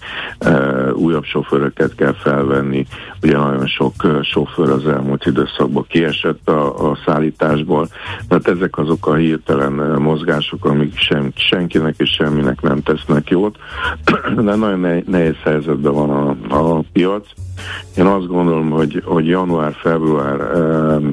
újabb 0.92 1.24
sofőröket 1.24 1.94
kell 1.94 2.12
felvenni, 2.12 2.86
ugye 3.22 3.36
nagyon 3.36 3.66
sok 3.66 3.94
sofőr 4.22 4.70
az 4.70 4.86
elmúlt 4.86 5.26
időszakban 5.26 5.84
kiesett 5.88 6.48
a, 6.48 6.90
a 6.90 6.98
szállításból, 7.06 7.88
tehát 8.28 8.48
ezek 8.48 8.78
azok 8.78 9.06
a 9.06 9.14
hirtelen 9.14 9.72
mozgások, 10.00 10.64
amik 10.64 10.98
sem, 10.98 11.32
senkinek 11.34 11.94
és 11.96 12.10
semminek 12.10 12.60
nem 12.60 12.82
tesznek 12.82 13.28
jót, 13.28 13.56
de 14.36 14.54
nagyon 14.54 15.02
nehéz 15.06 15.36
helyzetben 15.42 15.92
van 15.92 16.10
a, 16.10 16.23
a 16.48 16.80
piac. 16.92 17.26
Én 17.96 18.06
azt 18.06 18.26
gondolom, 18.26 18.70
hogy, 18.70 19.02
hogy 19.04 19.26
január-február, 19.26 20.40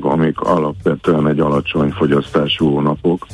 amik 0.02 0.40
alapvetően 0.40 1.28
egy 1.28 1.40
alacsony 1.40 1.92
fogyasztású 1.92 2.70
hónapok, 2.70 3.26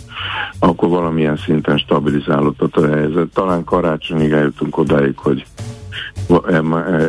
akkor 0.59 0.89
valamilyen 0.89 1.37
szinten 1.37 1.77
stabilizálódott 1.77 2.75
a 2.75 2.87
helyzet. 2.87 3.27
Talán 3.33 3.63
karácsonyig 3.63 4.31
eljutunk 4.31 4.77
odáig, 4.77 5.17
hogy 5.17 5.45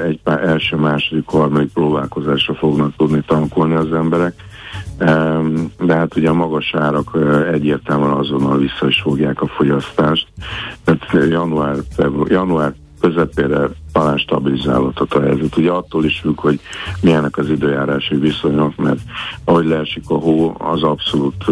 egy 0.04 0.20
első, 0.24 0.76
második, 0.76 1.26
harmadik 1.26 1.72
próbálkozásra 1.72 2.54
fognak 2.54 2.96
tudni 2.96 3.22
tankolni 3.26 3.74
az 3.74 3.92
emberek. 3.92 4.34
De 5.78 5.94
hát 5.94 6.16
ugye 6.16 6.28
a 6.28 6.34
magas 6.34 6.74
árak 6.74 7.18
egyértelműen 7.52 8.10
azonnal 8.10 8.58
vissza 8.58 8.86
is 8.88 9.00
fogják 9.00 9.42
a 9.42 9.46
fogyasztást. 9.46 10.26
Tehát 10.84 11.28
január, 11.28 11.76
február, 11.96 12.30
január 12.30 12.74
közepére 13.00 13.68
talán 13.98 14.18
stabilizálódhat 14.18 15.14
a 15.14 15.20
helyzet. 15.20 15.56
Ugye 15.56 15.70
attól 15.70 16.04
is 16.04 16.18
függ, 16.18 16.40
hogy 16.40 16.60
milyenek 17.00 17.36
az 17.36 17.48
időjárási 17.48 18.14
viszonyok, 18.14 18.76
mert 18.76 18.98
ahogy 19.44 19.66
leesik 19.66 20.02
a 20.06 20.14
hó, 20.14 20.54
az 20.58 20.82
abszolút 20.82 21.44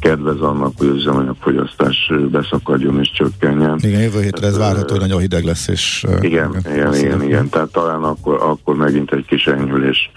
kedvez 0.00 0.40
annak, 0.40 0.72
hogy 0.76 0.86
az 0.86 0.94
üzemanyagfogyasztás 0.94 2.12
beszakadjon 2.30 3.00
és 3.00 3.10
csökkenjen. 3.12 3.78
Igen, 3.82 4.00
jövő 4.00 4.22
hétre 4.22 4.46
ez 4.46 4.58
várható, 4.58 4.90
hogy 4.90 5.00
nagyon 5.00 5.20
hideg 5.20 5.44
lesz. 5.44 5.68
És, 5.68 6.06
igen, 6.20 6.56
igen, 6.58 6.74
igen, 6.74 6.94
igen, 6.94 7.22
igen, 7.22 7.48
tehát 7.48 7.68
talán 7.68 8.02
akkor, 8.02 8.42
akkor 8.42 8.76
megint 8.76 9.12
egy 9.12 9.24
kis 9.24 9.46
enyhülés 9.46 10.10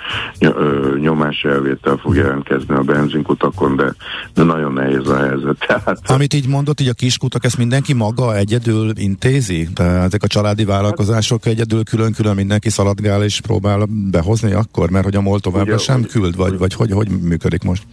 nyomás 0.99 1.43
elvétel 1.43 1.97
fog 1.97 2.15
jelentkezni 2.15 2.75
a 2.75 2.81
benzinkutakon, 2.81 3.75
de, 3.75 3.93
de 4.33 4.43
nagyon 4.43 4.73
nehéz 4.73 5.07
a 5.07 5.17
helyzet. 5.17 5.65
Tehát, 5.67 5.99
Amit 6.09 6.33
így 6.33 6.47
mondott, 6.47 6.81
így 6.81 6.87
a 6.87 6.93
kiskutak, 6.93 7.43
ezt 7.43 7.57
mindenki 7.57 7.93
maga 7.93 8.35
egyedül 8.35 8.91
intézi? 8.95 9.67
Tehát 9.73 10.05
ezek 10.05 10.23
a 10.23 10.27
családi 10.27 10.65
vállalkozások 10.65 11.45
egyedül 11.63 11.83
külön-külön 11.83 12.35
mindenki 12.35 12.69
szaladgál 12.69 13.23
és 13.23 13.41
próbál 13.41 13.85
behozni 14.11 14.51
akkor? 14.51 14.89
Mert 14.89 15.03
hogy 15.03 15.15
a 15.15 15.21
MOL 15.21 15.39
továbbra 15.39 15.77
sem 15.77 16.03
küld, 16.03 16.35
vagy, 16.35 16.57
vagy 16.57 16.73
hogy, 16.73 16.91
hogy 16.91 17.09
működik 17.09 17.63
most? 17.63 17.83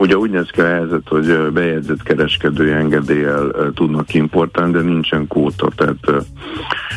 Ugye 0.00 0.16
úgy 0.16 0.30
néz 0.30 0.50
ki 0.50 0.60
a 0.60 0.66
helyzet, 0.66 1.08
hogy 1.08 1.52
bejegyzett 1.52 2.02
kereskedői 2.02 2.70
engedéllyel 2.70 3.70
tudnak 3.74 4.14
importálni, 4.14 4.72
de 4.72 4.80
nincsen 4.80 5.26
kóta, 5.26 5.68
tehát 5.76 6.24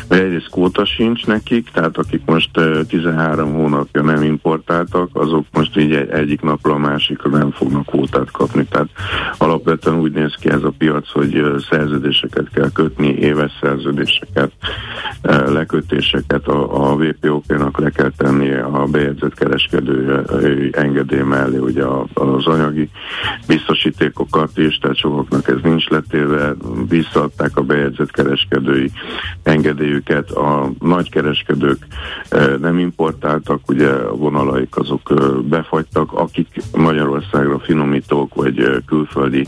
egyrészt 0.08 0.48
kóta 0.48 0.84
sincs 0.84 1.26
nekik, 1.26 1.68
tehát 1.70 1.96
akik 1.96 2.22
most 2.24 2.50
13 2.88 3.52
hónapja 3.52 4.02
nem 4.02 4.22
importáltak, 4.22 5.08
azok 5.12 5.46
most 5.52 5.78
így 5.78 5.94
egy, 5.94 6.08
egyik 6.08 6.40
napra 6.40 6.72
a 6.72 6.78
másikra 6.78 7.30
nem 7.30 7.50
fognak 7.50 7.86
kvótát 7.86 8.30
kapni, 8.30 8.64
tehát 8.64 8.88
alapvetően 9.38 9.98
úgy 9.98 10.12
néz 10.12 10.34
ki 10.40 10.50
ez 10.50 10.62
a 10.62 10.74
piac, 10.78 11.10
hogy 11.10 11.44
szerződéseket 11.70 12.48
kell 12.52 12.70
kötni, 12.72 13.08
éves 13.08 13.52
szerződéseket, 13.60 14.52
lekötéseket. 15.46 16.46
A, 16.48 16.90
a 16.90 16.96
VPOP-nak 16.96 17.78
le 17.78 17.90
kell 17.90 18.10
tenni 18.16 18.54
a 18.54 18.84
bejegyzett 18.90 19.34
kereskedői 19.34 20.70
engedély 20.72 21.22
mellé, 21.22 21.56
ugye 21.56 21.84
az 22.14 22.46
anyagi 22.46 22.90
biztosítékokat 23.46 24.58
is, 24.58 24.78
tehát 24.78 24.96
sokaknak 24.96 25.48
ez 25.48 25.58
nincs 25.62 25.88
letéve, 25.88 26.54
visszaadták 26.88 27.56
a 27.56 27.62
bejegyzett 27.62 28.10
kereskedői 28.10 28.90
engedélyüket, 29.42 30.30
a 30.30 30.70
nagy 30.80 31.10
kereskedők 31.10 31.86
e, 32.28 32.56
nem 32.60 32.78
importáltak, 32.78 33.60
ugye 33.68 33.88
a 33.88 34.16
vonalaik 34.16 34.76
azok 34.76 35.10
e, 35.10 35.14
befagytak, 35.42 36.12
akik 36.12 36.48
Magyarországra 36.76 37.58
finomítók 37.58 38.34
vagy 38.34 38.58
e, 38.58 38.70
külföldi 38.86 39.46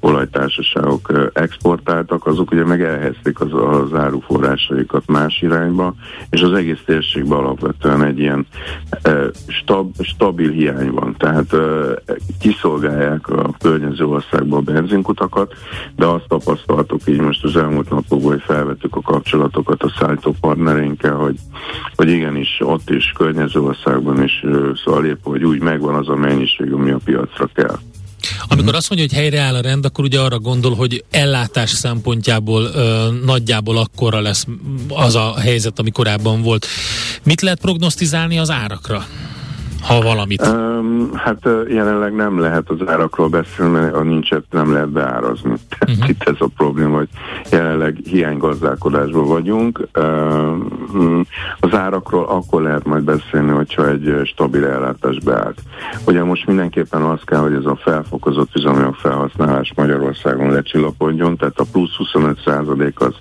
olajtársaságok 0.00 1.30
exportáltak, 1.32 2.26
azok 2.26 2.50
ugye 2.50 2.64
meg 2.64 2.82
elhezték 2.82 3.40
az, 3.40 3.52
az 3.52 3.94
áruforrásaikat 3.94 5.06
más 5.06 5.42
irányba, 5.42 5.94
és 6.30 6.40
az 6.40 6.52
egész 6.52 6.80
térségben 6.84 7.38
alapvetően 7.38 8.04
egy 8.04 8.18
ilyen 8.18 8.46
stab, 9.48 10.02
stabil 10.02 10.50
hiány 10.50 10.90
van, 10.90 11.14
tehát 11.18 11.56
kiszolgál 12.40 12.87
szolgálják 12.88 13.28
a 13.28 13.54
környező 13.58 14.04
országban 14.04 14.58
a 14.58 14.72
benzinkutakat, 14.72 15.52
de 15.96 16.06
azt 16.06 16.24
tapasztaltuk 16.28 17.00
így 17.06 17.20
most 17.20 17.44
az 17.44 17.56
elmúlt 17.56 17.90
napokban, 17.90 18.30
hogy 18.30 18.42
felvettük 18.46 18.96
a 18.96 19.00
kapcsolatokat 19.00 19.82
a 19.82 19.94
szállító 19.98 20.34
partnereinkkel, 20.40 21.14
hogy, 21.14 21.36
hogy 21.94 22.08
igenis 22.08 22.60
ott 22.60 22.90
is, 22.90 23.12
környező 23.16 23.60
országban 23.60 24.22
is 24.22 24.44
szóval 24.84 25.06
épp, 25.06 25.18
hogy 25.22 25.44
úgy 25.44 25.60
megvan 25.60 25.94
az 25.94 26.08
a 26.08 26.16
mennyiség, 26.16 26.72
ami 26.72 26.90
a 26.90 26.98
piacra 27.04 27.48
kell. 27.54 27.78
Amikor 28.48 28.74
azt 28.74 28.90
mondja, 28.90 29.06
hogy 29.08 29.18
helyreáll 29.18 29.54
a 29.54 29.60
rend, 29.60 29.84
akkor 29.84 30.04
ugye 30.04 30.20
arra 30.20 30.38
gondol, 30.38 30.74
hogy 30.74 31.04
ellátás 31.10 31.70
szempontjából 31.70 32.62
ö, 32.62 33.08
nagyjából 33.24 33.76
akkora 33.76 34.20
lesz 34.20 34.46
az 34.88 35.14
a 35.14 35.34
helyzet, 35.38 35.78
ami 35.78 35.90
korábban 35.90 36.42
volt. 36.42 36.66
Mit 37.22 37.40
lehet 37.40 37.60
prognosztizálni 37.60 38.38
az 38.38 38.50
árakra? 38.50 39.04
Ha 39.82 40.00
valamit? 40.00 40.46
Um, 40.46 41.10
hát 41.14 41.48
jelenleg 41.68 42.14
nem 42.14 42.40
lehet 42.40 42.70
az 42.70 42.88
árakról 42.88 43.28
beszélni, 43.28 43.72
mert 43.72 43.94
a 43.94 44.02
nincset 44.02 44.44
nem 44.50 44.72
lehet 44.72 44.88
beárazni. 44.88 45.52
Uh-huh. 45.88 46.08
Itt 46.08 46.22
ez 46.22 46.36
a 46.38 46.48
probléma, 46.56 46.96
hogy 46.96 47.08
jelenleg 47.50 47.96
hiánygazdálkodásban 48.04 49.26
vagyunk. 49.26 49.88
Um, 49.98 51.26
az 51.60 51.74
árakról 51.74 52.24
akkor 52.24 52.62
lehet 52.62 52.84
majd 52.84 53.02
beszélni, 53.02 53.50
hogyha 53.50 53.88
egy 53.88 54.20
stabil 54.24 54.66
ellátás 54.66 55.18
beállt. 55.18 55.62
Ugye 56.06 56.24
most 56.24 56.46
mindenképpen 56.46 57.02
az 57.02 57.20
kell, 57.24 57.40
hogy 57.40 57.54
ez 57.54 57.64
a 57.64 57.78
felfokozott 57.82 58.56
üzemanyag 58.56 58.94
felhasználás 58.94 59.72
Magyarországon 59.76 60.52
lecsillapodjon, 60.52 61.36
tehát 61.36 61.58
a 61.58 61.64
plusz 61.72 61.94
25 61.96 62.36
az, 62.94 63.14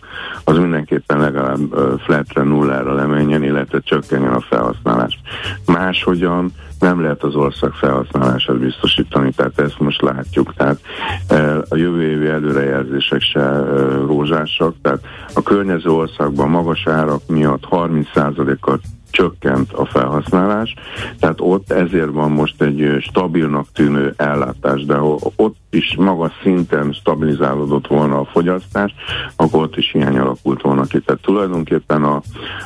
az 0.44 0.58
mindenképpen 0.58 1.20
legalább 1.20 1.60
flatre, 2.06 2.44
nullára 2.44 2.94
lemenjen, 2.94 3.44
illetve 3.44 3.80
csökkenjen 3.80 4.34
a 4.34 4.40
felhasználás. 4.40 5.20
Máshogyan 5.66 6.47
nem 6.80 7.02
lehet 7.02 7.24
az 7.24 7.36
ország 7.36 7.72
felhasználását 7.72 8.58
biztosítani, 8.58 9.32
tehát 9.32 9.60
ezt 9.60 9.80
most 9.80 10.02
látjuk. 10.02 10.54
Tehát 10.54 10.80
e, 11.28 11.58
a 11.70 11.76
jövő 11.76 12.02
évi 12.02 12.28
előrejelzések 12.28 13.22
se 13.22 13.40
e, 13.40 13.62
rózsásak, 14.06 14.76
tehát 14.82 15.00
a 15.34 15.42
környező 15.42 15.90
országban 15.90 16.50
magas 16.50 16.88
árak 16.88 17.22
miatt 17.28 17.64
30%-kal 17.72 18.80
csökkent 19.18 19.72
a 19.74 19.86
felhasználás, 19.86 20.74
tehát 21.20 21.38
ott 21.40 21.72
ezért 21.72 22.12
van 22.12 22.32
most 22.32 22.62
egy 22.62 22.98
stabilnak 23.00 23.68
tűnő 23.74 24.14
ellátás, 24.18 24.86
de 24.86 25.00
ott 25.36 25.56
is 25.70 25.96
magas 25.98 26.32
szinten 26.44 26.94
stabilizálódott 26.94 27.88
volna 27.88 28.20
a 28.20 28.26
fogyasztás, 28.26 28.94
akkor 29.36 29.64
ott 29.64 29.78
is 29.78 29.92
hiány 29.92 30.18
alakult 30.18 30.62
volna 30.62 30.84
ki. 30.84 31.00
Tehát 31.00 31.22
tulajdonképpen 31.22 32.04
a, 32.04 32.22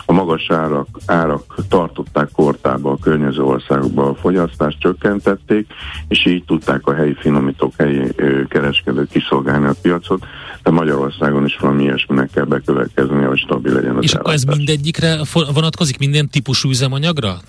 a 0.06 0.14
magas 0.14 0.50
árak, 0.50 0.88
árak 1.06 1.56
tartották 1.70 2.30
kortába 2.32 2.92
a 2.92 2.98
környező 3.02 3.44
országokban 3.44 4.08
a 4.08 4.16
fogyasztást, 4.16 4.80
csökkentették, 4.80 5.68
és 6.08 6.26
így 6.26 6.44
tudták 6.44 6.88
a 6.88 6.94
helyi 6.94 7.16
finomítók, 7.20 7.74
helyi 7.78 8.16
kereskedők 8.48 9.10
kiszolgálni 9.10 9.66
a 9.66 9.76
piacot, 9.82 10.26
de 10.64 10.72
Magyarországon 10.72 11.46
is 11.46 11.58
valami 11.58 11.84
ilyesminek 11.84 12.30
kell 12.34 12.46
bekövetkezni, 12.46 13.24
hogy 13.24 13.38
stabil 13.38 13.74
legyen 13.74 13.96
az 13.96 14.04
És 14.04 14.14
akkor 14.14 14.34
ez 14.34 14.44
mindegyikre 14.44 15.20
vonatkozik, 15.54 15.98
minden 15.98 16.30
típusú 16.42 16.70
üzemanyagra? 16.70 17.40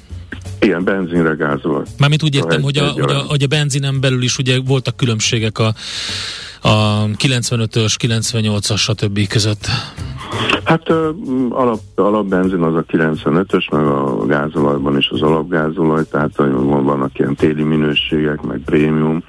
Igen, 0.61 0.85
benzinre, 0.85 1.35
gázolaj. 1.35 1.85
Mármint 1.99 2.23
úgy 2.23 2.35
értem, 2.35 2.63
hogy 2.63 2.79
a, 2.79 2.89
hogy, 2.91 3.11
a, 3.11 3.19
hogy 3.19 3.43
a 3.43 3.47
benzinen 3.47 4.01
belül 4.01 4.23
is 4.23 4.39
ugye 4.39 4.61
voltak 4.61 4.97
különbségek 4.97 5.59
a, 5.59 5.75
a 6.61 7.05
95-ös, 7.07 7.95
98-as, 8.01 8.77
stb. 8.77 9.27
között. 9.29 9.67
Hát 10.65 10.89
alap, 11.51 11.81
alapbenzin 11.95 12.63
az 12.63 12.75
a 12.75 12.85
95-ös, 12.85 13.71
meg 13.71 13.87
a 13.87 14.27
gázolajban 14.27 14.97
is 14.97 15.09
az 15.09 15.23
alapgázolaj, 15.23 16.03
tehát 16.11 16.37
vannak 16.63 17.19
ilyen 17.19 17.35
téli 17.35 17.63
minőségek, 17.63 18.43
meg 18.43 18.61
prémium, 18.65 19.23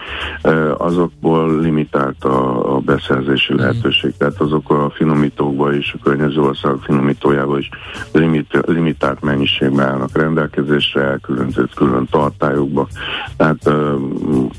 azokból 0.77 1.59
limitált 1.59 2.23
a, 2.23 2.75
a 2.75 2.79
beszerzési 2.79 3.53
mm. 3.53 3.57
lehetőség, 3.57 4.13
tehát 4.17 4.39
azok 4.41 4.69
a 4.69 4.91
finomítókban 4.95 5.75
is, 5.75 5.93
a 5.93 6.03
környező 6.03 6.41
ország 6.41 6.75
finomítójában 6.81 7.59
is 7.59 7.69
limit, 8.11 8.59
limitált 8.65 9.21
mennyiségben 9.21 9.85
állnak 9.85 10.17
rendelkezésre, 10.17 11.01
elkülönzött 11.01 11.73
külön 11.73 12.07
tartályokba, 12.11 12.87
tehát 13.37 13.69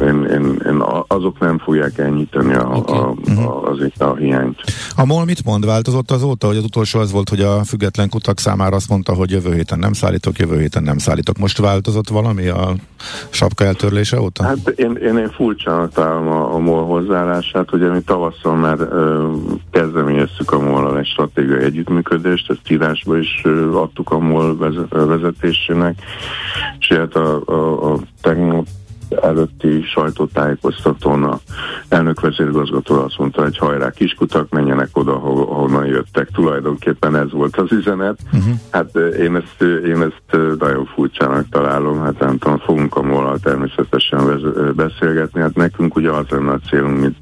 én, 0.01 0.24
én, 0.24 0.61
én 0.66 0.82
azok 1.07 1.38
nem 1.38 1.59
fogják 1.59 1.99
ennyiteni 1.99 2.55
a, 2.55 2.66
okay. 2.66 2.99
a, 2.99 3.40
a, 3.40 3.62
az 3.70 3.80
itt 3.80 4.03
a 4.03 4.14
hiányt. 4.16 4.61
A 4.97 5.05
MOL 5.05 5.24
mit 5.24 5.45
mond? 5.45 5.66
Változott 5.66 6.11
azóta, 6.35 6.47
hogy 6.47 6.57
az 6.57 6.64
utolsó 6.64 6.99
az 7.01 7.12
volt, 7.12 7.28
hogy 7.28 7.41
a 7.41 7.64
független 7.64 8.09
kutak 8.09 8.39
számára 8.39 8.76
azt 8.76 8.89
mondta, 8.89 9.12
hogy 9.12 9.30
jövő 9.30 9.55
héten 9.55 9.78
nem 9.78 9.93
szállítok, 9.93 10.39
jövő 10.39 10.61
héten 10.61 10.82
nem 10.82 10.99
szállítok. 10.99 11.39
Most 11.39 11.59
változott 11.59 12.09
valami 12.09 12.47
a 12.47 12.74
sapka 13.30 13.64
eltörlése 13.64 14.20
óta? 14.20 14.45
Hát 14.45 14.68
én, 14.68 14.95
én, 14.95 15.16
én 15.16 15.30
furcsának 15.30 15.93
találom 15.93 16.28
a, 16.28 16.55
a 16.55 16.59
MOL 16.59 16.85
hozzáállását, 16.85 17.72
ugye 17.72 17.89
mi 17.89 18.01
tavasszal 18.01 18.57
már 18.57 18.80
ö, 18.80 19.32
kezdeményeztük 19.70 20.53
a 20.53 20.59
mol 20.59 20.99
egy 20.99 21.07
stratégiai 21.07 21.62
együttműködést, 21.62 22.51
ezt 22.51 22.70
írásba 22.70 23.18
is 23.18 23.41
ö, 23.45 23.76
adtuk 23.76 24.11
a 24.11 24.18
MOL 24.18 24.57
vezetésének, 24.91 25.99
és 26.78 26.89
hát 26.89 27.14
a, 27.14 27.43
a, 27.47 27.93
a 27.93 27.99
tegnap 28.20 28.66
előtti 29.22 29.82
sajtótájékoztatón 29.82 31.24
a 31.24 31.38
elnök 31.88 32.20
vezérigazgató 32.20 32.94
azt 33.02 33.18
mondta, 33.18 33.42
hogy 33.42 33.58
hajrá 33.58 33.90
kiskutak, 33.90 34.50
menjenek 34.50 34.88
oda, 34.92 35.14
ahonnan 35.14 35.86
jöttek. 35.86 36.28
Tulajdonképpen 36.30 37.16
ez 37.16 37.32
volt 37.32 37.56
az 37.56 37.72
üzenet. 37.72 38.18
Uh-huh. 38.32 38.54
Hát 38.70 38.96
én 38.96 39.36
ezt, 39.36 39.62
én 39.62 40.02
ezt 40.02 40.58
nagyon 40.58 40.84
furcsának 40.84 41.48
találom, 41.50 42.00
hát 42.00 42.18
nem 42.18 42.38
tudom, 42.38 42.58
fogunk 42.58 42.96
a 42.96 43.02
molal 43.02 43.38
természetesen 43.38 44.40
beszélgetni. 44.76 45.40
Hát 45.40 45.54
nekünk 45.54 45.96
ugye 45.96 46.10
az 46.10 46.26
lenne 46.28 46.52
a 46.52 46.58
célunk, 46.68 47.00
mint 47.00 47.16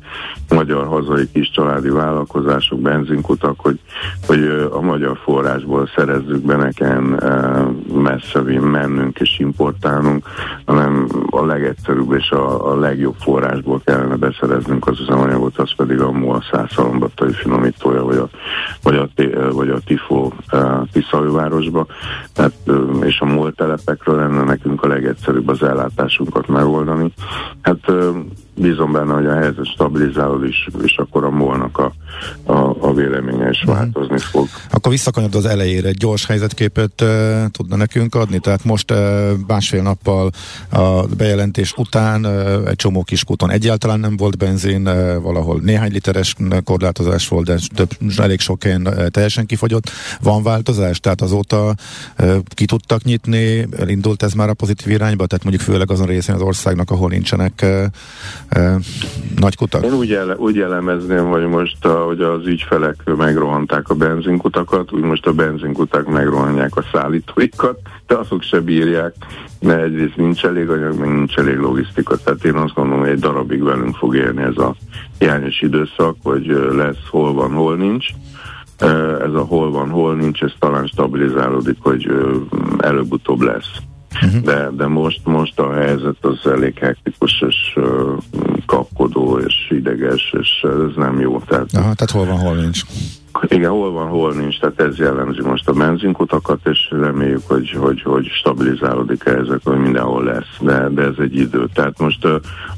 magyar 0.49 0.87
hazai 0.87 1.31
kis 1.33 1.51
családi 1.51 1.89
vállalkozások, 1.89 2.81
benzinkutak, 2.81 3.61
hogy, 3.61 3.81
hogy 4.27 4.69
a 4.73 4.81
magyar 4.81 5.19
forrásból 5.25 5.91
szerezzük 5.97 6.45
be 6.45 6.57
nekem 6.57 7.19
messze 7.95 8.41
mennünk 8.61 9.21
és 9.21 9.39
importálnunk, 9.39 10.27
hanem 10.67 11.07
a 11.31 11.45
legegyszerűbb 11.87 12.13
és 12.13 12.31
a, 12.31 12.71
a 12.71 12.79
legjobb 12.79 13.15
forrásból 13.19 13.81
kellene 13.85 14.17
beszereznünk 14.17 14.87
az 14.87 15.01
üzemanyagot, 15.01 15.59
az 15.59 15.75
pedig 15.77 16.01
a 16.01 16.11
MOL 16.11 16.43
százszalombattai 16.53 17.33
finomítója, 17.33 18.05
vagy 18.05 18.17
a, 18.17 18.29
vagy 18.83 18.97
a, 18.97 19.09
vagy 19.53 19.69
a 19.69 19.81
TIFO 19.85 20.31
Tiszalővárosba. 20.93 21.87
Tehát, 22.33 22.53
és 23.01 23.21
a 23.21 23.25
MOL 23.25 23.53
telepekről 23.53 24.17
lenne 24.17 24.43
nekünk 24.43 24.83
a 24.83 24.89
legegyszerűbb 24.89 25.49
az 25.49 25.63
ellátásunkat 25.63 26.47
megoldani. 26.49 27.13
Hát 27.63 27.93
bízom 28.55 28.93
benne, 28.93 29.13
hogy 29.13 29.27
a 29.27 29.35
helyzet 29.35 29.67
stabilizálódik, 29.67 30.51
és, 30.51 30.69
és 30.83 30.97
akkor 30.97 31.25
a 31.25 31.31
molnak 31.31 31.79
a, 31.79 31.93
a, 32.53 32.77
a 32.81 32.95
véleménye 32.95 33.49
is 33.49 33.61
uh-huh. 33.61 33.77
változni 33.77 34.19
fog. 34.19 34.49
Akkor 34.71 34.93
visszakanyod 34.93 35.35
az 35.35 35.47
elejére, 35.47 35.89
egy 35.89 35.97
gyors 35.97 36.27
helyzetképet 36.27 37.01
uh, 37.01 37.45
tudna 37.51 37.77
nekünk 37.77 38.15
adni? 38.15 38.39
Tehát 38.39 38.65
most 38.65 38.91
uh, 38.91 39.31
másfél 39.47 39.83
nappal 39.83 40.31
a 40.71 41.03
bejelentés 41.17 41.73
után 41.77 42.25
uh, 42.25 42.69
egy 42.69 42.77
csomó 42.77 43.03
kiskúton 43.03 43.51
egyáltalán 43.51 44.01
nem 44.01 44.17
volt 44.17 44.39
benzin, 44.39 44.89
uh, 44.89 45.23
valahol 45.23 45.61
néhány 45.63 45.93
literes 45.93 46.37
korlátozás 46.65 47.29
volt, 47.29 47.47
de 47.47 47.59
több, 47.75 47.91
elég 48.17 48.41
sok 48.41 48.63
helyen 48.63 48.87
uh, 48.87 49.07
teljesen 49.07 49.47
kifogyott. 49.47 49.91
Van 50.21 50.43
változás? 50.43 51.01
Tehát 51.01 51.21
azóta 51.21 51.75
uh, 52.19 52.37
ki 52.49 52.65
tudtak 52.65 53.03
nyitni, 53.03 53.67
elindult 53.79 54.23
ez 54.23 54.33
már 54.33 54.49
a 54.49 54.55
pozitív 54.55 54.93
irányba? 54.93 55.27
Tehát 55.27 55.45
mondjuk 55.45 55.65
főleg 55.65 55.91
azon 55.91 56.07
részén 56.07 56.35
az 56.35 56.41
országnak, 56.41 56.91
ahol 56.91 57.09
nincsenek 57.09 57.61
uh, 57.63 57.85
nagy 59.37 59.57
kutak? 59.57 59.85
Én 59.85 59.93
úgy, 59.93 60.13
ele, 60.13 60.37
úgy 60.37 60.61
elemezném, 60.61 61.29
hogy 61.29 61.47
most, 61.47 61.87
hogy 61.87 62.21
az 62.21 62.47
ügyfelek 62.47 62.97
megrohanták 63.17 63.89
a 63.89 63.95
benzinkutakat, 63.95 64.93
úgy 64.93 65.03
most 65.03 65.27
a 65.27 65.33
benzinkutak 65.33 66.09
megrohanják 66.09 66.77
a 66.77 66.85
szállítóikat, 66.93 67.79
de 68.07 68.15
azok 68.15 68.43
se 68.43 68.61
bírják, 68.61 69.15
mert 69.61 69.83
egyrészt 69.83 70.17
nincs 70.17 70.45
elég 70.45 70.69
anyag, 70.69 70.99
meg 70.99 71.09
nincs 71.09 71.37
elég 71.37 71.57
logisztika. 71.57 72.17
Tehát 72.17 72.45
én 72.45 72.55
azt 72.55 72.75
gondolom, 72.75 73.01
hogy 73.01 73.11
egy 73.11 73.19
darabig 73.19 73.63
velünk 73.63 73.97
fog 73.97 74.17
érni 74.17 74.43
ez 74.43 74.57
a 74.57 74.75
hiányos 75.19 75.61
időszak, 75.61 76.17
hogy 76.23 76.47
lesz 76.73 77.09
hol 77.11 77.33
van, 77.33 77.53
hol 77.53 77.77
nincs. 77.77 78.07
Ez 79.21 79.35
a 79.35 79.45
hol 79.49 79.71
van, 79.71 79.91
hol 79.91 80.15
nincs, 80.15 80.43
ez 80.43 80.53
talán 80.59 80.87
stabilizálódik, 80.87 81.77
hogy 81.81 82.11
előbb-utóbb 82.79 83.41
lesz. 83.41 83.71
Uh-huh. 84.15 84.41
De, 84.43 84.71
de 84.77 84.87
most, 84.87 85.21
most 85.25 85.59
a 85.59 85.73
helyzet 85.73 86.17
az 86.21 86.47
elég 86.47 86.79
hektikus 86.79 87.45
és 87.49 87.73
uh, 87.77 88.19
kapkodó 88.67 89.39
és 89.39 89.55
ideges, 89.71 90.35
és 90.41 90.49
ez 90.63 90.97
nem 90.97 91.21
jó. 91.21 91.39
Tehát, 91.39 91.69
Aha, 91.73 91.95
tehát 91.95 92.11
hol 92.11 92.27
van, 92.27 92.39
hol 92.39 92.55
nincs. 92.55 92.83
Igen, 93.41 93.71
hol 93.71 93.93
van, 93.93 94.09
hol 94.09 94.33
nincs, 94.33 94.61
tehát 94.61 94.81
ez 94.81 94.99
jellemzi 94.99 95.43
most 95.43 95.69
a 95.69 95.73
benzinkutakat, 95.73 96.59
és 96.65 96.89
reméljük, 96.91 97.43
hogy, 97.47 97.71
hogy, 97.71 98.03
hogy 98.03 98.27
stabilizálódik 98.27 99.25
ezek, 99.25 99.61
hogy 99.65 99.79
mindenhol 99.79 100.25
lesz, 100.25 100.57
de, 100.61 100.89
de 100.89 101.03
ez 101.03 101.15
egy 101.19 101.37
idő. 101.37 101.69
Tehát 101.75 101.99
most 101.99 102.29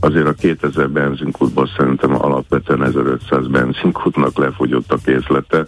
azért 0.00 0.26
a 0.26 0.32
2000 0.32 0.90
benzinkutból 0.90 1.68
szerintem 1.76 2.22
alapvetően 2.22 2.82
1500 2.82 3.46
benzinkutnak 3.46 4.38
lefogyott 4.38 4.92
a 4.92 4.98
készlete, 5.04 5.64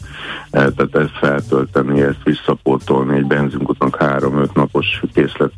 e, 0.50 0.70
tehát 0.70 0.96
ezt 0.96 1.18
feltölteni, 1.20 2.00
ezt 2.00 2.22
visszapótolni, 2.24 3.16
egy 3.16 3.26
benzinkutnak 3.26 3.96
3-5 4.00 4.52
napos 4.54 5.02
készlet 5.14 5.52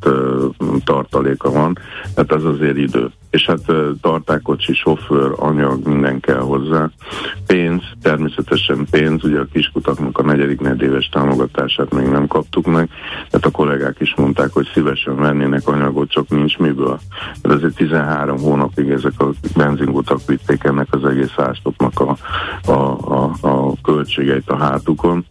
tartaléka 0.85 1.51
van, 1.51 1.79
tehát 2.15 2.33
az 2.33 2.45
azért 2.45 2.77
idő 2.77 3.11
és 3.31 3.47
hát 3.47 3.73
tartákocsi, 4.01 4.75
sofőr, 4.75 5.33
anyag, 5.37 5.87
minden 5.87 6.21
kell 6.21 6.41
hozzá. 6.41 6.91
Pénz, 7.47 7.83
természetesen 8.03 8.87
pénz, 8.91 9.25
ugye 9.25 9.39
a 9.39 9.47
kiskutaknak 9.53 10.19
a 10.19 10.23
negyedik 10.23 10.61
nedéves 10.61 11.09
támogatását 11.09 11.95
még 11.95 12.07
nem 12.07 12.27
kaptuk 12.27 12.67
meg, 12.67 12.89
tehát 13.31 13.47
a 13.47 13.51
kollégák 13.51 13.97
is 14.01 14.15
mondták, 14.17 14.53
hogy 14.53 14.71
szívesen 14.75 15.17
vennének 15.17 15.69
anyagot, 15.69 16.11
csak 16.11 16.29
nincs 16.29 16.59
miből. 16.59 17.01
De 17.43 17.53
azért 17.55 17.75
13 17.75 18.39
hónapig 18.39 18.91
ezek 18.91 19.21
a 19.21 19.31
benzinkutak 19.57 20.21
vitték 20.27 20.65
ennek 20.65 20.87
az 20.91 21.05
egész 21.05 21.35
ástoknak 21.37 22.01
a, 22.01 22.17
a, 22.71 22.73
a, 23.15 23.33
a 23.41 23.73
költségeit 23.83 24.49
a 24.49 24.57
hátukon 24.57 25.25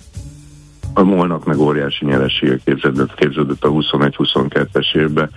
a 0.93 1.03
molnak 1.03 1.45
meg 1.45 1.59
óriási 1.59 2.05
nyeresége 2.05 2.59
képződött, 2.65 3.15
képződött 3.15 3.63
a 3.63 3.69
21-22-es 3.69 4.95
évben. 4.95 5.29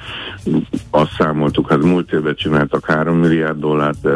Azt 0.91 1.13
számoltuk, 1.19 1.69
hát 1.69 1.83
múlt 1.83 2.13
évben 2.13 2.35
csináltak 2.35 2.87
3 2.87 3.17
milliárd 3.17 3.59
dollárt, 3.59 4.01
de 4.01 4.11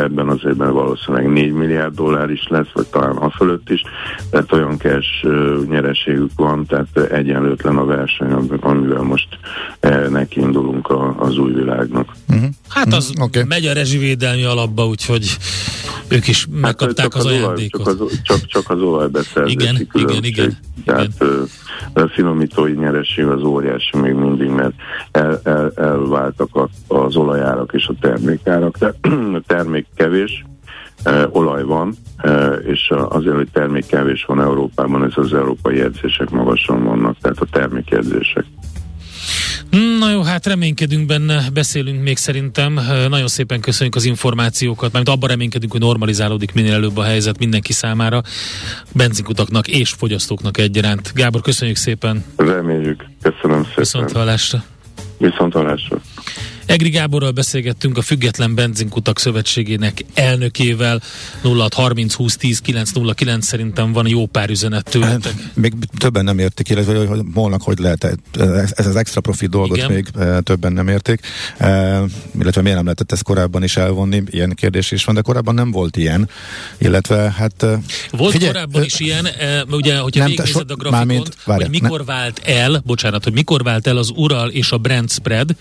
ebben 0.00 0.28
az 0.28 0.40
évben 0.44 0.72
valószínűleg 0.72 1.28
4 1.28 1.52
milliárd 1.52 1.94
dollár 1.94 2.30
is 2.30 2.46
lesz, 2.48 2.70
vagy 2.72 2.86
talán 2.86 3.16
a 3.16 3.30
fölött 3.30 3.70
is, 3.70 3.82
tehát 4.30 4.52
olyan 4.52 4.78
cash 4.78 5.26
nyereségük 5.68 6.30
van, 6.36 6.66
tehát 6.66 7.12
egyenlőtlen 7.12 7.76
a 7.76 7.84
verseny, 7.84 8.32
amivel 8.60 9.02
most 9.02 9.28
nekiindulunk 10.10 10.90
az 11.18 11.38
új 11.38 11.52
világnak. 11.52 12.08
Uh-huh. 12.28 12.48
Hát 12.68 12.92
az 12.92 13.08
uh-huh. 13.08 13.24
okay. 13.24 13.42
megy 13.42 13.66
a 13.66 13.72
rezsivédelmi 13.72 14.44
alapba, 14.44 14.86
úgyhogy 14.86 15.36
ők 16.08 16.28
is 16.28 16.46
hát, 16.52 16.60
megkapták 16.60 17.12
hát, 17.12 17.14
az, 17.14 17.24
az 17.24 17.32
ajándékot. 17.32 17.84
Csak 17.84 18.00
az, 18.00 18.20
csak, 18.22 18.46
csak 18.46 18.70
az 18.70 18.80
olajbeszerzési 18.80 19.54
igen, 19.54 19.88
igen, 19.92 20.24
igen. 20.24 20.58
Tehát 20.84 21.08
Igen. 21.20 21.46
a 21.92 22.08
finomítói 22.08 22.72
nyereség 22.72 23.24
az 23.24 23.42
óriási 23.42 23.98
még 23.98 24.12
mindig, 24.12 24.48
mert 24.48 24.74
el, 25.10 25.40
el, 25.44 25.72
elváltak 25.76 26.56
a, 26.56 26.68
az 26.94 27.16
olajárak 27.16 27.72
és 27.72 27.86
a 27.86 27.94
termékárak. 28.00 28.78
De 28.78 28.94
a 29.38 29.42
termék 29.46 29.86
kevés, 29.94 30.44
olaj 31.30 31.62
van, 31.62 31.94
és 32.66 32.92
azért, 33.08 33.36
hogy 33.36 33.48
termékkevés 33.52 34.24
van 34.24 34.40
Európában, 34.40 35.04
ez 35.04 35.12
az 35.14 35.34
európai 35.34 35.76
jegyzések 35.76 36.30
magasan 36.30 36.84
vannak, 36.84 37.16
tehát 37.20 37.40
a 37.40 37.46
termékjegyzések. 37.50 38.44
Na 39.98 40.10
jó, 40.10 40.22
hát 40.22 40.46
reménykedünk 40.46 41.06
benne, 41.06 41.50
beszélünk 41.52 42.02
még 42.02 42.16
szerintem. 42.16 42.80
Nagyon 43.08 43.28
szépen 43.28 43.60
köszönjük 43.60 43.94
az 43.94 44.04
információkat, 44.04 44.92
mert 44.92 45.08
abban 45.08 45.28
reménykedünk, 45.28 45.72
hogy 45.72 45.80
normalizálódik 45.80 46.52
minél 46.52 46.72
előbb 46.72 46.96
a 46.96 47.02
helyzet 47.02 47.38
mindenki 47.38 47.72
számára, 47.72 48.22
benzinkutaknak 48.94 49.68
és 49.68 49.90
fogyasztóknak 49.90 50.58
egyaránt. 50.58 51.12
Gábor, 51.14 51.40
köszönjük 51.40 51.76
szépen! 51.76 52.24
Reméljük, 52.36 53.04
köszönöm 53.22 53.62
szépen! 53.62 53.74
Viszont 53.76 54.12
hallásra! 54.12 54.62
Viszont 55.18 55.52
hallásra! 55.52 56.00
Egri 56.70 56.88
Gáborral 56.88 57.30
beszélgettünk 57.30 57.98
a 57.98 58.02
Független 58.02 58.54
Benzinkutak 58.54 59.18
Szövetségének 59.18 60.04
elnökével 60.14 61.02
0630 61.42 62.14
20 62.14 62.36
10 62.36 62.58
909 62.60 63.46
szerintem 63.46 63.92
van 63.92 64.08
jó 64.08 64.26
pár 64.26 64.50
üzenet 64.50 64.90
tőletek. 64.90 65.32
Hát, 65.32 65.50
még 65.54 65.72
többen 65.98 66.24
nem 66.24 66.38
értik, 66.38 66.68
illetve 66.68 66.96
hogy, 66.96 67.06
hogy 67.06 67.20
molnak 67.34 67.62
hogy 67.62 67.78
lehet 67.78 68.04
ez 68.74 68.86
az 68.86 68.96
extra 68.96 69.20
profit 69.20 69.50
dolgot 69.50 69.76
Igen. 69.76 69.92
még 69.92 70.06
e, 70.18 70.40
többen 70.40 70.72
nem 70.72 70.88
értik, 70.88 71.20
e, 71.58 72.00
illetve 72.40 72.60
miért 72.62 72.76
nem 72.76 72.84
lehetett 72.84 73.12
ezt 73.12 73.22
korábban 73.22 73.62
is 73.62 73.76
elvonni, 73.76 74.22
ilyen 74.30 74.54
kérdés 74.54 74.90
is 74.90 75.04
van, 75.04 75.14
de 75.14 75.20
korábban 75.20 75.54
nem 75.54 75.70
volt 75.70 75.96
ilyen, 75.96 76.28
illetve 76.78 77.30
hát... 77.30 77.62
E, 77.62 77.78
volt 78.10 78.32
figyelj, 78.32 78.52
korábban 78.52 78.84
is 78.84 79.00
ilyen, 79.00 79.28
ugye, 79.70 79.98
hogyha 79.98 80.24
végignézed 80.24 80.70
a 80.70 80.74
grafikont, 80.74 81.06
mint, 81.06 81.36
várja, 81.44 81.68
hogy 81.68 81.80
mikor 81.80 81.98
ne, 81.98 82.04
vált 82.04 82.40
el, 82.44 82.82
bocsánat, 82.84 83.24
hogy 83.24 83.32
mikor 83.32 83.62
vált 83.62 83.86
el 83.86 83.96
az 83.96 84.10
Ural 84.14 84.50
és 84.50 84.70
a 84.70 84.78
Brent 84.78 85.10
spread, 85.10 85.54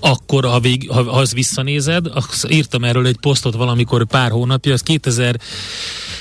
akkor 0.00 0.43
akkor, 0.44 0.60
ha, 0.60 0.60
vég, 0.60 0.90
ha, 0.90 1.02
ha 1.02 1.24
visszanézed, 1.32 2.06
azt 2.06 2.46
írtam 2.50 2.84
erről 2.84 3.06
egy 3.06 3.16
posztot 3.16 3.54
valamikor 3.54 4.04
pár 4.04 4.30
hónapja, 4.30 4.72
az 4.72 4.82
2000 4.82 5.40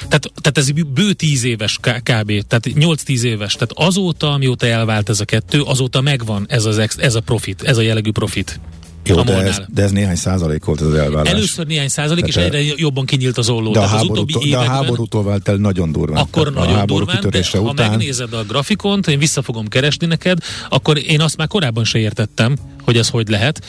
tehát, 0.08 0.32
tehát 0.42 0.58
ez 0.58 0.72
bő 0.72 1.14
10 1.14 1.44
éves 1.44 1.78
kb. 1.78 2.44
Tehát 2.48 2.66
8-10 2.66 3.22
éves. 3.22 3.54
Tehát 3.54 3.72
azóta, 3.74 4.32
amióta 4.32 4.66
elvált 4.66 5.10
ez 5.10 5.20
a 5.20 5.26
kettő, 5.26 5.62
azóta 5.62 6.02
megvan 6.02 6.46
ez, 6.50 6.66
az 6.66 6.78
ex, 6.78 6.98
ez 6.98 7.16
a 7.16 7.22
profit, 7.22 7.62
ez 7.62 7.78
a 7.78 7.82
jellegű 7.82 8.12
profit. 8.12 8.60
Jó, 9.06 9.22
de 9.22 9.34
ez, 9.34 9.62
de 9.74 9.82
ez 9.82 9.92
néhány 9.92 10.16
százalék 10.16 10.66
volt 10.66 10.82
az 10.82 10.94
elvállás. 10.94 11.34
Először 11.34 11.66
néhány 11.66 11.88
százalék, 11.88 12.26
Tehát 12.26 12.52
és 12.52 12.58
egyre 12.58 12.74
jobban 12.78 13.06
kinyílt 13.06 13.38
az 13.38 13.50
olló. 13.50 13.72
De 13.72 13.80
a, 13.80 13.86
háborútól, 13.86 14.42
az 14.42 14.50
de 14.50 14.58
a 14.58 14.64
háborútól 14.64 15.24
vált 15.24 15.48
el 15.48 15.56
nagyon 15.56 15.92
durván. 15.92 16.18
Akkor 16.18 16.54
Tehát 16.54 16.68
nagyon 16.68 16.80
a 16.80 16.86
durván, 16.86 17.26
de 17.30 17.60
után... 17.60 17.60
ha 17.60 17.74
megnézed 17.74 18.34
a 18.34 18.44
grafikont, 18.44 19.08
én 19.08 19.20
vissza 19.20 19.42
fogom 19.42 19.68
keresni 19.68 20.08
neked, 20.08 20.38
akkor 20.70 20.98
én 20.98 21.22
azt 21.22 21.38
már 21.38 21.48
korábban 21.48 21.84
se 21.84 22.00
értettem, 22.00 22.56
hogy 22.84 22.98
ez 22.98 23.10
hogy 23.10 23.30
lehet, 23.30 23.62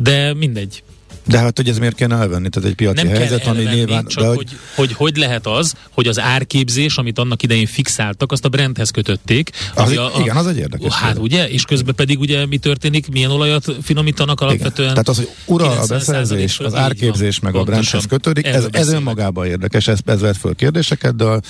de 0.00 0.34
mindegy. 0.34 0.82
De 1.28 1.38
hát, 1.38 1.56
hogy 1.56 1.68
ez 1.68 1.78
miért 1.78 1.94
kell 1.94 2.12
elvenni? 2.12 2.48
Tehát 2.48 2.68
egy 2.68 2.74
piaci 2.74 3.02
nem 3.02 3.14
helyzet, 3.14 3.38
kell 3.40 3.48
elvenni, 3.48 3.66
ami 3.66 3.76
nyilván... 3.76 4.06
Csak 4.06 4.22
de, 4.22 4.28
hogy, 4.28 4.36
hogy, 4.36 4.56
hogy, 4.74 4.92
hogy 4.92 5.16
lehet 5.16 5.46
az, 5.46 5.74
hogy 5.90 6.06
az 6.06 6.18
árképzés, 6.18 6.96
amit 6.96 7.18
annak 7.18 7.42
idején 7.42 7.66
fixáltak, 7.66 8.32
azt 8.32 8.44
a 8.44 8.48
brandhez 8.48 8.90
kötötték. 8.90 9.50
Az 9.74 9.96
a, 9.96 10.16
a, 10.16 10.20
igen, 10.20 10.36
az 10.36 10.46
egy 10.46 10.56
érdekes. 10.56 10.94
Hát 10.94 11.12
kérdés. 11.12 11.22
ugye, 11.22 11.48
és 11.48 11.64
közben 11.64 11.94
pedig 11.94 12.18
ugye 12.18 12.46
mi 12.46 12.58
történik, 12.58 13.10
milyen 13.10 13.30
olajat 13.30 13.76
finomítanak 13.82 14.40
alapvetően. 14.40 14.90
Igen. 14.90 15.04
Tehát 15.04 15.08
az, 15.08 15.16
hogy 15.16 15.28
ural 15.44 15.78
a 15.78 15.86
beszerzés, 15.86 16.58
az 16.58 16.74
árképzés 16.74 17.38
meg 17.38 17.54
a 17.54 17.62
brandhez 17.62 18.06
kötődik, 18.06 18.46
ez, 18.46 18.66
ez 18.70 18.88
önmagában 18.88 19.46
érdekes, 19.46 19.88
ez, 19.88 19.98
ez 20.04 20.20
vet 20.20 20.36
föl 20.36 20.54
kérdéseket, 20.54 21.16
de 21.16 21.24
uh, 21.24 21.40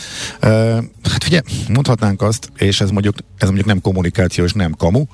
hát 1.03 1.25
ugye, 1.27 1.43
mondhatnánk 1.69 2.23
azt, 2.23 2.51
és 2.57 2.81
ez 2.81 2.91
mondjuk, 2.91 3.17
ez 3.37 3.47
mondjuk 3.47 3.67
nem 3.67 3.81
kommunikáció, 3.81 4.45
és 4.45 4.53
nem 4.53 4.73
kamu, 4.73 5.05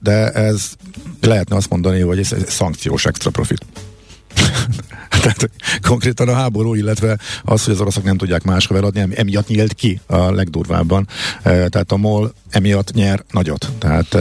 de 0.00 0.30
ez 0.32 0.72
lehetne 1.20 1.56
azt 1.56 1.70
mondani, 1.70 2.00
hogy 2.00 2.18
ez, 2.18 2.32
ez 2.32 2.52
szankciós 2.52 3.04
extra 3.04 3.30
profit. 3.30 3.64
Tehát 5.22 5.50
konkrétan 5.82 6.28
a 6.28 6.34
háború, 6.34 6.74
illetve 6.74 7.18
az, 7.42 7.64
hogy 7.64 7.74
az 7.74 7.80
oroszok 7.80 8.04
nem 8.04 8.16
tudják 8.16 8.42
máshol 8.42 8.76
eladni, 8.76 9.06
emiatt 9.14 9.48
nyílt 9.48 9.72
ki 9.74 10.00
a 10.06 10.30
legdurvábban. 10.30 11.08
Tehát 11.42 11.92
a 11.92 11.96
MOL 11.96 12.34
emiatt 12.50 12.92
nyer 12.92 13.24
nagyot. 13.30 13.72
Tehát 13.78 14.16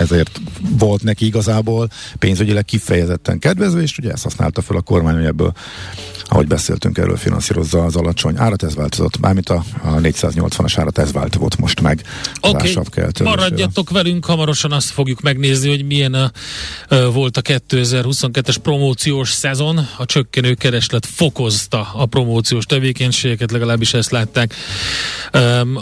ezért 0.00 0.40
volt 0.78 1.02
neki 1.02 1.26
igazából 1.26 1.88
pénzügyileg 2.18 2.64
kifejezetten 2.64 3.38
kedvező, 3.38 3.82
és 3.82 3.98
ugye 3.98 4.12
ezt 4.12 4.22
használta 4.22 4.62
fel 4.62 4.76
a 4.76 4.80
kormány, 4.80 5.14
hogy 5.14 5.24
ebből 5.24 5.52
ahogy 6.32 6.46
beszéltünk 6.46 6.98
erről, 6.98 7.16
finanszírozza 7.16 7.84
az 7.84 7.96
alacsony 7.96 8.34
árat, 8.36 8.62
ez 8.62 8.74
változott, 8.74 9.20
mármint 9.20 9.48
a, 9.48 9.64
a 9.82 9.88
480-as 9.88 10.74
árat, 10.76 10.98
ez 10.98 11.12
változott 11.12 11.58
most 11.58 11.80
meg. 11.80 12.02
Oké, 12.40 12.72
okay. 12.76 13.12
maradjatok 13.24 13.90
velünk, 13.90 14.24
hamarosan 14.24 14.72
azt 14.72 14.90
fogjuk 14.90 15.20
megnézni, 15.20 15.68
hogy 15.68 15.86
milyen 15.86 16.14
a, 16.14 16.30
a, 16.88 17.10
volt 17.10 17.36
a 17.36 17.42
2022-es 17.42 18.56
promóciós 18.62 19.30
szezon. 19.30 19.88
A 19.96 20.04
csökkenő 20.04 20.54
kereslet 20.54 21.06
fokozta 21.06 21.90
a 21.94 22.06
promóciós 22.06 22.64
tevékenységeket, 22.64 23.50
legalábbis 23.50 23.94
ezt 23.94 24.10
látták. 24.10 24.54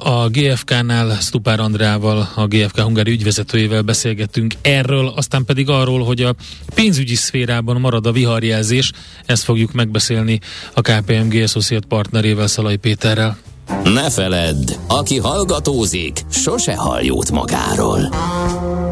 A 0.03 0.29
GFK-nál 0.29 1.19
Stupár 1.21 1.61
Andrával, 1.61 2.29
a 2.35 2.47
GFK 2.47 2.79
Hungári 2.79 3.11
ügyvezetőjével 3.11 3.83
beszélgettünk 4.09 4.55
erről, 4.63 5.09
aztán 5.09 5.45
pedig 5.45 5.69
arról, 5.69 6.05
hogy 6.05 6.23
a 6.23 6.35
pénzügyi 6.75 7.15
szférában 7.15 7.81
marad 7.81 8.07
a 8.07 8.13
viharjelzés, 8.13 8.93
ezt 9.27 9.45
fogjuk 9.45 9.73
megbeszélni 9.73 10.41
a 10.75 10.81
KPMG 10.81 11.35
Associate 11.43 11.87
partnerével 11.87 12.47
Szalai 12.47 12.77
Péterrel. 12.77 13.48
Ne 13.85 14.11
feledd, 14.11 14.71
aki 14.89 15.19
hallgatózik, 15.19 16.25
sose 16.31 16.77
hall 16.77 17.03
magáról. 17.33 18.09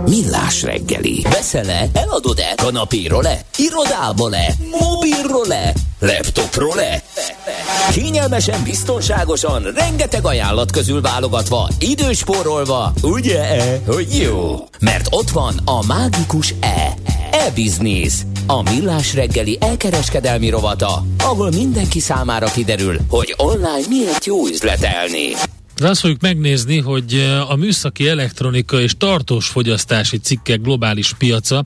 Millás 0.07 0.63
reggeli. 0.63 1.23
Veszel-e? 1.23 1.89
Eladod-e? 1.93 2.55
Kanapéról-e? 2.57 3.41
Irodából-e? 3.57 4.55
Mobilról-e? 4.81 5.73
Laptopról-e? 6.01 7.03
Kényelmesen, 7.93 8.63
biztonságosan, 8.63 9.63
rengeteg 9.75 10.27
ajánlat 10.27 10.71
közül 10.71 11.01
válogatva, 11.01 11.69
időspórolva, 11.79 12.93
ugye-e, 13.03 13.81
hogy 13.87 14.19
jó? 14.19 14.69
Mert 14.81 15.07
ott 15.11 15.31
van 15.31 15.61
a 15.65 15.87
mágikus 15.87 16.55
E. 16.61 16.95
E-Business. 17.31 18.13
A 18.49 18.63
millás 18.63 19.15
reggeli 19.15 19.59
elkereskedelmi 19.61 20.49
rovata, 20.51 21.03
ahol 21.19 21.51
mindenki 21.51 22.01
számára 22.01 22.47
kiderül, 22.47 22.99
hogy 23.09 23.35
online 23.37 23.87
miért 23.89 24.25
jó 24.25 24.47
üzletelni. 24.47 25.33
Azt 25.83 26.01
fogjuk 26.01 26.21
megnézni, 26.21 26.79
hogy 26.79 27.15
eh, 27.15 27.51
a 27.51 27.57
műszaki 27.57 28.09
elektronika 28.09 28.81
és 28.81 28.95
tartós 28.99 29.47
fogyasztási 29.49 30.19
cikkek 30.19 30.61
globális 30.61 31.13
piaca 31.19 31.65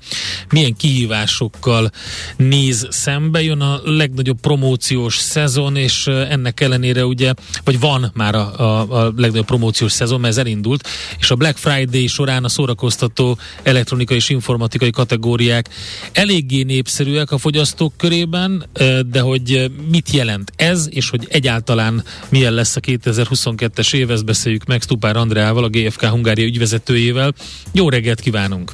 milyen 0.53 0.77
kihívásokkal 0.77 1.91
néz 2.37 2.87
szembe. 2.91 3.43
Jön 3.43 3.61
a 3.61 3.81
legnagyobb 3.85 4.41
promóciós 4.41 5.17
szezon, 5.17 5.77
és 5.77 6.07
eh, 6.07 6.31
ennek 6.31 6.61
ellenére 6.61 7.05
ugye, 7.05 7.33
vagy 7.65 7.81
van 7.81 8.11
már 8.15 8.35
a, 8.35 8.59
a, 8.59 9.05
a 9.05 9.13
legnagyobb 9.17 9.47
promóciós 9.47 9.93
szezon, 9.93 10.21
mert 10.21 10.33
ez 10.33 10.39
elindult, 10.39 10.89
és 11.19 11.31
a 11.31 11.35
Black 11.35 11.57
Friday 11.57 12.07
során 12.07 12.45
a 12.45 12.49
szórakoztató 12.49 13.39
elektronikai 13.63 14.17
és 14.17 14.29
informatikai 14.29 14.91
kategóriák 14.91 15.69
eléggé 16.13 16.63
népszerűek 16.63 17.31
a 17.31 17.39
fogyasztók 17.39 17.93
körében, 17.97 18.67
eh, 18.73 18.99
de 18.99 19.21
hogy 19.21 19.71
mit 19.91 20.11
jelent 20.11 20.53
ez, 20.57 20.87
és 20.91 21.11
hogy 21.11 21.27
egyáltalán 21.29 22.05
milyen 22.29 22.53
lesz 22.53 22.77
a 22.77 22.81
2022-es 22.81 23.99
év, 24.01 24.11
ezt 24.11 24.25
beszéljük 24.25 24.65
meg 24.65 24.83
Stupár 24.83 25.17
Andreával, 25.17 25.65
a 25.65 25.69
GFK 25.69 26.05
Hungária 26.05 26.47
ügyvezetőjével. 26.47 27.33
Jó 27.73 27.89
reggelt 27.89 28.21
kívánunk! 28.21 28.73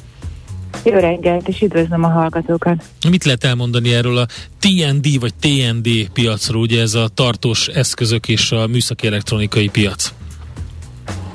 Jó 0.83 0.93
reggelt, 0.93 1.47
és 1.47 1.61
üdvözlöm 1.61 2.03
a 2.03 2.07
hallgatókat! 2.07 2.83
Mit 3.09 3.23
lehet 3.23 3.43
elmondani 3.43 3.93
erről 3.93 4.17
a 4.17 4.27
TND 4.59 5.19
vagy 5.19 5.33
TND 5.39 6.09
piacról, 6.13 6.61
ugye 6.61 6.81
ez 6.81 6.93
a 6.93 7.07
tartós 7.07 7.67
eszközök 7.67 8.27
és 8.27 8.51
a 8.51 8.67
műszaki 8.67 9.07
elektronikai 9.07 9.67
piac? 9.67 10.13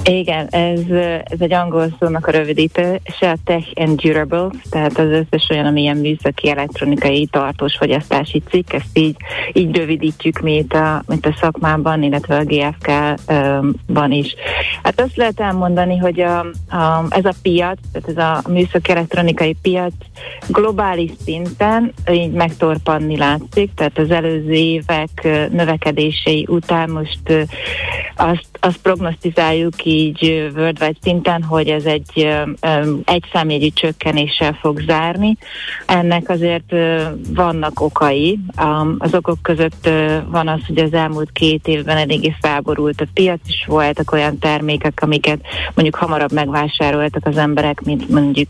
Igen, 0.05 0.47
ez, 0.47 0.81
ez 1.25 1.41
egy 1.41 1.53
angol 1.53 1.97
szónak 2.01 2.27
a 2.27 2.31
rövidítése, 2.31 3.31
a 3.31 3.37
Tech 3.45 3.67
and 3.75 4.01
Durable, 4.01 4.49
tehát 4.71 4.99
az 4.99 5.07
összes 5.07 5.49
olyan, 5.51 5.67
ami 5.67 5.81
ilyen 5.81 5.97
műszaki, 5.97 6.51
elektronikai, 6.51 7.27
tartós 7.27 7.77
fogyasztási 7.77 8.43
cikk, 8.51 8.73
ezt 8.73 8.99
így, 8.99 9.17
így 9.53 9.77
rövidítjük, 9.77 10.41
mint 10.41 10.73
a, 10.73 11.03
mint 11.07 11.27
a 11.27 11.37
szakmában, 11.41 12.03
illetve 12.03 12.37
a 12.37 12.45
GFK-ban 12.45 14.13
is. 14.13 14.35
Hát 14.83 15.01
azt 15.01 15.17
lehet 15.17 15.41
elmondani, 15.41 15.97
hogy 15.97 16.21
a, 16.21 16.39
a, 16.69 17.05
ez 17.09 17.25
a 17.25 17.35
piac, 17.43 17.79
tehát 17.93 18.09
ez 18.09 18.17
a 18.17 18.51
műszaki 18.51 18.91
elektronikai 18.91 19.57
piac 19.63 19.93
globális 20.49 21.11
szinten 21.25 21.93
így 22.11 22.33
megtorpanni 22.33 23.17
látszik, 23.17 23.75
tehát 23.75 23.99
az 23.99 24.11
előző 24.11 24.53
évek 24.53 25.29
növekedései 25.51 26.47
után 26.49 26.91
most 26.91 27.49
azt, 28.17 28.49
azt 28.61 28.79
prognosztizáljuk 28.79 29.75
ki 29.75 29.92
így 29.93 30.51
worldwide 30.55 30.97
szinten, 31.01 31.43
hogy 31.43 31.69
ez 31.69 31.85
egy 31.85 32.29
egy 33.05 33.25
számjegyű 33.33 33.69
csökkenéssel 33.69 34.59
fog 34.61 34.81
zárni. 34.81 35.37
Ennek 35.87 36.29
azért 36.29 36.75
vannak 37.35 37.81
okai. 37.81 38.39
Az 38.99 39.15
okok 39.15 39.43
között 39.43 39.91
van 40.27 40.49
az, 40.49 40.61
hogy 40.67 40.79
az 40.79 40.93
elmúlt 40.93 41.33
két 41.33 41.69
évben 41.69 41.97
eléggé 41.97 42.35
felborult 42.41 43.01
a 43.01 43.07
piac, 43.15 43.41
és 43.47 43.65
voltak 43.67 44.13
olyan 44.13 44.39
termékek, 44.39 44.99
amiket 45.03 45.41
mondjuk 45.75 45.97
hamarabb 45.97 46.33
megvásároltak 46.33 47.27
az 47.27 47.37
emberek, 47.37 47.81
mint 47.81 48.09
mondjuk 48.09 48.49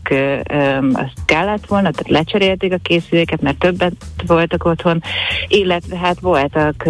azt 0.93 1.25
kellett 1.25 1.65
volna, 1.65 1.91
tehát 1.91 2.09
lecserélték 2.09 2.73
a 2.73 2.77
készüléket, 2.83 3.41
mert 3.41 3.57
többet 3.59 3.93
voltak 4.27 4.65
otthon, 4.65 5.01
illetve 5.47 5.97
hát 5.97 6.19
voltak, 6.19 6.83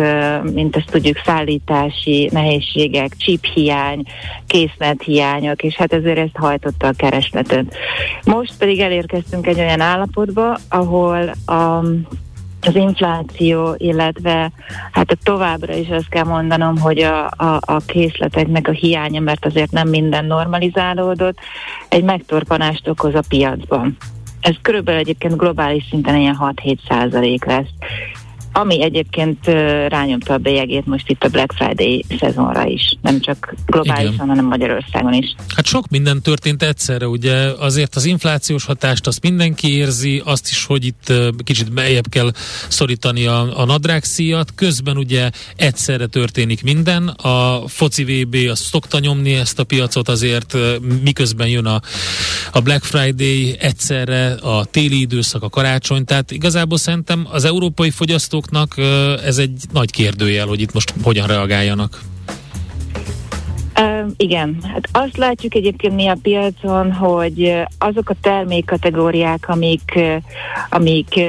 mint 0.53 0.75
ezt 0.75 0.91
tudjuk, 0.91 1.21
szállítási 1.25 2.29
nehézségek, 2.31 3.15
chip 3.17 3.45
készlet 4.47 5.01
hiányok, 5.01 5.63
és 5.63 5.75
hát 5.75 5.93
ezért 5.93 6.17
ezt 6.17 6.37
hajtotta 6.37 6.87
a 6.87 6.93
keresletet. 6.97 7.75
Most 8.25 8.57
pedig 8.57 8.79
elérkeztünk 8.79 9.47
egy 9.47 9.59
olyan 9.59 9.81
állapotba, 9.81 10.57
ahol 10.69 11.29
a 11.45 11.83
az 12.65 12.75
infláció, 12.75 13.75
illetve 13.77 14.51
hát 14.91 15.11
a 15.11 15.17
továbbra 15.23 15.75
is 15.75 15.89
azt 15.89 16.09
kell 16.09 16.23
mondanom, 16.23 16.77
hogy 16.77 16.99
a, 16.99 17.25
a, 17.25 17.59
a 17.59 17.77
készleteknek 17.85 18.67
a 18.67 18.71
hiánya, 18.71 19.19
mert 19.19 19.45
azért 19.45 19.71
nem 19.71 19.87
minden 19.87 20.25
normalizálódott, 20.25 21.37
egy 21.89 22.03
megtorpanást 22.03 22.87
okoz 22.87 23.15
a 23.15 23.23
piacban. 23.27 23.97
Ez 24.39 24.55
körülbelül 24.61 24.99
egyébként 24.99 25.37
globális 25.37 25.85
szinten 25.89 26.15
ilyen 26.15 26.37
6-7 26.39 26.77
százalék 26.89 27.45
lesz 27.45 27.69
ami 28.53 28.83
egyébként 28.83 29.45
rányomta 29.87 30.33
a 30.33 30.37
bélyegét 30.37 30.85
most 30.85 31.09
itt 31.09 31.23
a 31.23 31.27
Black 31.27 31.53
Friday 31.53 32.05
szezonra 32.19 32.65
is, 32.65 32.95
nem 33.01 33.19
csak 33.19 33.55
globálisan, 33.65 34.13
Igen. 34.13 34.27
hanem 34.27 34.45
Magyarországon 34.45 35.13
is. 35.13 35.35
Hát 35.55 35.65
sok 35.65 35.89
minden 35.89 36.21
történt 36.21 36.63
egyszerre, 36.63 37.07
ugye. 37.07 37.51
Azért 37.59 37.95
az 37.95 38.05
inflációs 38.05 38.65
hatást 38.65 39.07
azt 39.07 39.21
mindenki 39.21 39.75
érzi, 39.75 40.21
azt 40.25 40.47
is, 40.49 40.65
hogy 40.65 40.85
itt 40.85 41.13
kicsit 41.43 41.73
beljebb 41.73 42.09
kell 42.09 42.31
szorítani 42.67 43.25
a, 43.25 43.59
a 43.59 43.65
nadrágszíjat, 43.65 44.53
közben 44.55 44.97
ugye 44.97 45.29
egyszerre 45.55 46.05
történik 46.05 46.63
minden, 46.63 47.07
a 47.07 47.67
foci 47.67 48.03
VB 48.03 48.35
azt 48.49 48.63
szokta 48.63 48.99
nyomni 48.99 49.33
ezt 49.33 49.59
a 49.59 49.63
piacot 49.63 50.09
azért, 50.09 50.57
miközben 51.03 51.47
jön 51.47 51.65
a, 51.65 51.81
a 52.51 52.59
Black 52.59 52.83
Friday 52.83 53.55
egyszerre, 53.59 54.31
a 54.33 54.65
téli 54.65 54.99
időszak, 54.99 55.43
a 55.43 55.49
karácsony, 55.49 56.05
tehát 56.05 56.31
igazából 56.31 56.77
szerintem 56.77 57.27
az 57.31 57.45
európai 57.45 57.89
fogyasztók 57.89 58.42
fogyasztóknak 58.43 58.77
ez 59.25 59.37
egy 59.37 59.61
nagy 59.73 59.91
kérdőjel, 59.91 60.47
hogy 60.47 60.61
itt 60.61 60.73
most 60.73 60.93
hogyan 61.03 61.27
reagáljanak. 61.27 62.01
Igen, 64.17 64.57
hát 64.61 64.89
azt 64.91 65.17
látjuk 65.17 65.55
egyébként 65.55 65.95
mi 65.95 66.07
a 66.07 66.17
piacon, 66.21 66.91
hogy 66.91 67.63
azok 67.77 68.09
a 68.09 68.15
termékkategóriák, 68.21 69.49
amik, 69.49 69.99
amik 70.69 71.19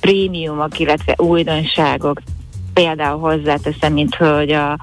prémiumok, 0.00 0.78
illetve 0.78 1.14
újdonságok, 1.16 2.20
például 2.74 3.18
hozzáteszem, 3.18 3.92
mint 3.92 4.14
hogy 4.14 4.50
a, 4.50 4.78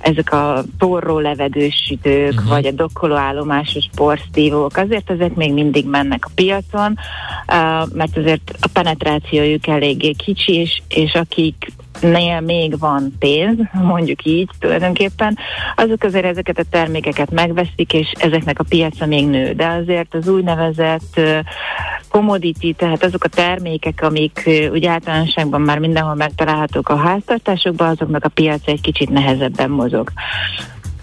ezek 0.00 0.32
a 0.32 0.62
forró 0.78 1.18
levegős 1.18 1.84
sütők, 1.86 2.32
uh-huh. 2.32 2.48
vagy 2.48 2.66
a 2.66 2.70
dokkolóállomásos 2.70 3.88
porszívók, 3.94 4.76
azért 4.76 5.10
ezek 5.10 5.34
még 5.34 5.52
mindig 5.52 5.86
mennek 5.86 6.24
a 6.24 6.30
piacon, 6.34 6.98
uh, 7.46 7.92
mert 7.92 8.16
azért 8.16 8.56
a 8.60 8.68
penetrációjuk 8.72 9.66
eléggé 9.66 10.12
kicsi, 10.12 10.54
és, 10.54 10.82
és 10.88 11.14
akik 11.14 11.72
nél 12.00 12.40
még 12.40 12.78
van 12.78 13.14
pénz, 13.18 13.58
mondjuk 13.72 14.24
így 14.24 14.50
tulajdonképpen, 14.58 15.38
azok 15.76 16.02
azért 16.02 16.24
ezeket 16.24 16.58
a 16.58 16.64
termékeket 16.70 17.30
megveszik, 17.30 17.92
és 17.92 18.12
ezeknek 18.18 18.58
a 18.58 18.64
piaca 18.68 19.06
még 19.06 19.28
nő. 19.28 19.52
De 19.52 19.66
azért 19.66 20.14
az 20.14 20.28
úgynevezett 20.28 21.20
commodity, 22.08 22.72
tehát 22.72 23.04
azok 23.04 23.24
a 23.24 23.28
termékek, 23.28 24.02
amik 24.02 24.50
úgy 24.72 24.86
általánosságban 24.86 25.60
már 25.60 25.78
mindenhol 25.78 26.14
megtalálhatók 26.14 26.88
a 26.88 26.96
háztartásokban, 26.96 27.88
azoknak 27.88 28.24
a 28.24 28.28
piaca 28.28 28.70
egy 28.70 28.80
kicsit 28.80 29.10
nehezebben 29.10 29.70
mozog. 29.70 30.12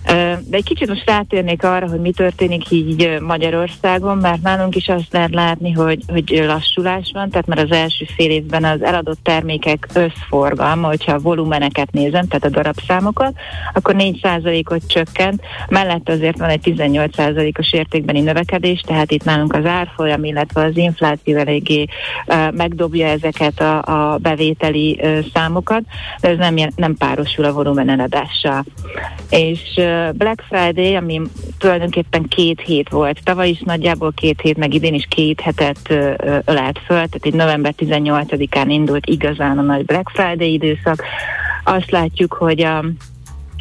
De 0.08 0.58
egy 0.58 0.64
kicsit 0.64 0.88
most 0.88 1.06
rátérnék 1.06 1.64
arra, 1.64 1.90
hogy 1.90 2.00
mi 2.00 2.12
történik 2.12 2.72
így 2.72 3.20
Magyarországon, 3.20 4.18
mert 4.18 4.42
nálunk 4.42 4.76
is 4.76 4.88
azt 4.88 5.14
lehet 5.14 5.34
látni, 5.34 5.72
hogy, 5.72 6.04
hogy 6.08 6.44
lassulás 6.46 7.12
van, 7.14 7.30
tehát 7.30 7.48
már 7.48 7.58
az 7.58 7.72
első 7.72 8.06
fél 8.16 8.30
évben 8.30 8.64
az 8.64 8.82
eladott 8.82 9.20
termékek 9.24 9.88
összforgalma, 9.94 10.88
hogyha 10.88 11.14
a 11.14 11.20
volumeneket 11.20 11.92
nézem, 11.92 12.28
tehát 12.28 12.46
a 12.46 12.50
darabszámokat, 12.50 13.34
akkor 13.74 13.96
4%-ot 13.98 14.88
csökkent, 14.88 15.42
mellett 15.70 16.10
azért 16.10 16.38
van 16.38 16.50
egy 16.50 16.74
18%-os 16.76 17.74
értékbeni 17.74 18.22
növekedés, 18.22 18.80
tehát 18.80 19.12
itt 19.12 19.24
nálunk 19.24 19.54
az 19.54 19.66
árfolyam, 19.66 20.24
illetve 20.24 20.64
az 20.64 20.78
infláció 20.78 21.38
eléggé 21.38 21.86
megdobja 22.52 23.08
ezeket 23.08 23.60
a, 23.60 23.82
a 23.82 24.18
bevételi 24.18 25.02
számokat, 25.34 25.82
de 26.22 26.30
ez 26.30 26.38
nem, 26.38 26.56
nem 26.76 26.96
párosul 26.96 27.46
a 27.46 27.54
volumen 27.54 27.90
eladással. 27.90 28.66
És 29.30 29.80
Black 30.14 30.44
Friday, 30.50 30.96
ami 30.96 31.22
tulajdonképpen 31.58 32.24
két 32.28 32.62
hét 32.62 32.90
volt, 32.90 33.24
tavaly 33.24 33.50
is 33.50 33.60
nagyjából 33.60 34.12
két 34.16 34.42
hét, 34.42 34.58
meg 34.58 34.74
idén 34.74 34.94
is 34.94 35.06
két 35.10 35.42
hetet 35.42 35.90
ölelt 36.46 36.80
föl, 36.86 36.96
tehát 36.96 37.20
egy 37.22 37.34
november 37.34 37.74
18-án 37.78 38.66
indult 38.68 39.06
igazán 39.06 39.58
a 39.58 39.62
nagy 39.62 39.86
Black 39.86 40.10
Friday 40.10 40.54
időszak. 40.54 41.04
Azt 41.64 41.92
látjuk, 41.92 42.34
hogy 42.34 42.62
a 42.62 42.86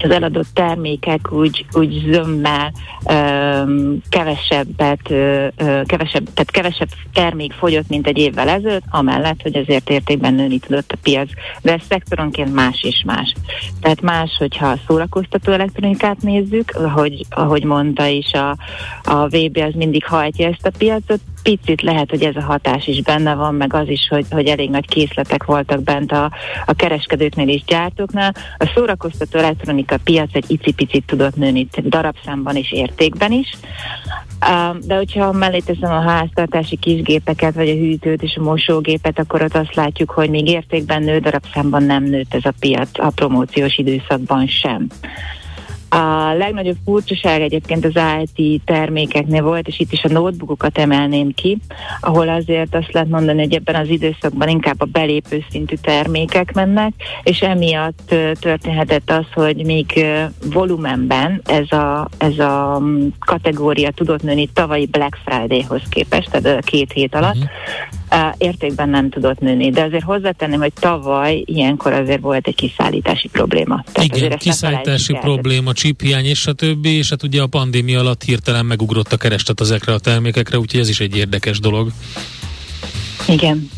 az 0.03 0.11
eladott 0.11 0.49
termékek 0.53 1.33
úgy, 1.33 1.67
úgy 1.73 2.03
zömmel 2.11 2.73
um, 3.05 4.01
kevesebbet, 4.09 5.01
uh, 5.11 5.83
kevesebb, 5.85 6.25
tehát 6.35 6.51
kevesebb 6.51 6.89
termék 7.13 7.53
fogyott, 7.53 7.89
mint 7.89 8.07
egy 8.07 8.19
évvel 8.19 8.49
ezelőtt, 8.49 8.85
amellett, 8.91 9.43
hogy 9.43 9.57
azért 9.57 9.91
értékben 9.91 10.35
nőni 10.35 10.59
tudott 10.59 10.93
a 10.93 10.99
piac. 11.03 11.31
De 11.63 11.73
ez 11.73 11.83
szektoronként 11.89 12.55
más 12.55 12.83
és 12.83 13.03
más. 13.07 13.35
Tehát 13.81 14.01
más, 14.01 14.37
hogyha 14.39 14.67
a 14.67 14.79
szórakoztató 14.87 15.53
elektronikát 15.53 16.23
nézzük, 16.23 16.71
ahogy, 16.71 17.27
ahogy 17.31 17.65
mondta 17.65 18.07
is, 18.07 18.33
a, 18.33 18.57
a 19.05 19.27
VB 19.27 19.57
az 19.57 19.75
mindig 19.75 20.05
hajtja 20.05 20.49
ezt 20.49 20.67
a 20.67 20.71
piacot, 20.79 21.21
picit 21.47 21.83
lehet, 21.83 22.11
hogy 22.11 22.23
ez 22.23 22.37
a 22.37 22.43
hatás 22.43 22.87
is 22.87 23.03
benne 23.03 23.35
van, 23.35 23.55
meg 23.55 23.75
az 23.75 23.89
is, 23.89 24.09
hogy, 24.09 24.27
hogy 24.31 24.47
elég 24.47 24.71
nagy 24.71 24.87
készletek 24.87 25.45
voltak 25.45 25.83
bent 25.83 26.13
a, 26.13 26.33
a 26.67 26.75
kereskedőknél 26.75 27.49
és 27.49 27.65
gyártóknál. 27.67 28.35
A 28.57 28.73
szórakoztató 28.75 29.39
elektronika 29.39 29.97
piac 30.05 30.35
egy 30.35 30.45
icipicit 30.49 31.07
tudott 31.07 31.37
nőni 31.37 31.69
darabszámban 31.83 32.57
és 32.57 32.73
értékben 32.73 33.33
is. 33.33 33.57
De 34.87 34.97
hogyha 34.97 35.33
mellé 35.33 35.59
teszem 35.59 35.93
a 35.93 36.01
háztartási 36.01 36.77
kisgépeket, 36.77 37.55
vagy 37.55 37.69
a 37.69 37.75
hűtőt 37.75 38.23
és 38.23 38.37
a 38.37 38.43
mosógépet, 38.43 39.19
akkor 39.19 39.43
ott 39.43 39.57
azt 39.57 39.75
látjuk, 39.75 40.11
hogy 40.11 40.31
még 40.31 40.49
értékben 40.49 41.03
nő, 41.03 41.19
darabszámban 41.19 41.83
nem 41.83 42.05
nőtt 42.05 42.35
ez 42.35 42.45
a 42.45 42.53
piac 42.61 42.99
a 42.99 43.11
promóciós 43.11 43.79
időszakban 43.79 44.47
sem. 44.47 44.87
A 45.89 46.33
legnagyobb 46.39 46.77
furcsaság 46.85 47.41
egyébként 47.41 47.85
az 47.85 48.03
IT 48.35 48.63
termékeknél 48.65 49.43
volt, 49.43 49.69
és 49.69 49.79
itt 49.79 49.93
is 49.93 50.05
a 50.05 50.09
notebookokat 50.09 50.79
emelném 50.79 51.35
ki, 51.35 51.59
ahol 52.01 52.29
azért 52.29 52.75
azt 52.75 52.93
lehet 52.93 53.09
mondani, 53.09 53.43
hogy 53.43 53.55
ebben 53.55 53.75
az 53.75 53.89
időszakban 53.89 54.49
inkább 54.49 54.81
a 54.81 54.85
belépő 54.85 55.45
szintű 55.51 55.75
termékek 55.75 56.53
mennek, 56.53 56.93
és 57.23 57.41
emiatt 57.41 58.15
történhetett 58.41 59.11
az, 59.11 59.27
hogy 59.33 59.65
még 59.65 60.05
volumenben 60.53 61.43
ez 61.45 61.73
a, 61.73 62.09
ez 62.19 62.39
a 62.39 62.79
mm, 62.81 63.07
kategória 63.19 63.91
tudott 63.91 64.23
nőni 64.23 64.47
tavalyi 64.47 64.87
Black 64.87 65.19
Friday-hoz 65.25 65.83
képest, 65.89 66.31
tehát 66.31 66.59
a 66.59 66.67
két 66.67 66.93
hét 66.93 67.15
alatt, 67.15 67.37
uh-huh 67.37 67.51
értékben 68.39 68.89
nem 68.89 69.11
tudott 69.11 69.39
nőni. 69.39 69.71
De 69.71 69.83
azért 69.83 70.05
hozzátenném, 70.05 70.61
hogy 70.61 70.73
tavaly 70.73 71.43
ilyenkor 71.45 71.93
azért 71.93 72.21
volt 72.21 72.47
egy 72.47 72.55
kiszállítási 72.55 73.29
probléma. 73.29 73.85
Tehát 73.93 74.17
Igen, 74.17 74.39
kiszállítási 74.39 75.13
probléma, 75.13 75.73
csiphiány 75.73 76.25
és 76.25 76.47
a 76.47 76.53
többi, 76.53 76.97
és 76.97 77.11
hát 77.11 77.23
ugye 77.23 77.43
a 77.43 77.47
pandémia 77.47 78.01
alatt 78.01 78.23
hirtelen 78.23 78.67
megugrott 78.67 79.13
a 79.13 79.17
kereslet 79.17 79.61
ezekre 79.61 79.93
a 79.93 79.99
termékekre, 79.99 80.59
úgyhogy 80.59 80.81
ez 80.81 80.89
is 80.89 81.01
egy 81.01 81.17
érdekes 81.17 81.61
dolog. 81.61 81.91
Igen. 83.29 83.71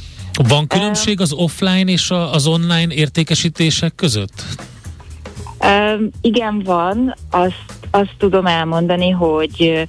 Van 0.49 0.67
különbség 0.67 1.21
az 1.21 1.33
offline 1.33 1.91
és 1.91 2.11
az 2.11 2.47
online 2.47 2.95
értékesítések 2.95 3.95
között? 3.95 4.45
Um, 5.65 6.09
igen, 6.21 6.63
van. 6.65 7.15
Azt, 7.31 7.65
azt 7.91 8.15
tudom 8.19 8.47
elmondani, 8.47 9.11
hogy 9.11 9.89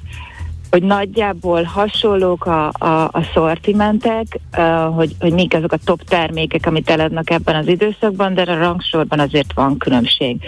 hogy 0.69 0.83
nagyjából 0.83 1.63
hasonlók 1.63 2.45
a, 2.45 2.67
a, 2.67 3.03
a 3.03 3.23
szortimentek, 3.33 4.39
uh, 4.57 4.95
hogy, 4.95 5.15
hogy 5.19 5.33
mik 5.33 5.53
azok 5.53 5.71
a 5.71 5.77
top 5.83 6.03
termékek, 6.03 6.65
amit 6.65 6.89
eladnak 6.89 7.29
ebben 7.29 7.55
az 7.55 7.67
időszakban, 7.67 8.33
de 8.33 8.41
a 8.41 8.57
rangsorban 8.57 9.19
azért 9.19 9.53
van 9.53 9.77
különbség. 9.77 10.41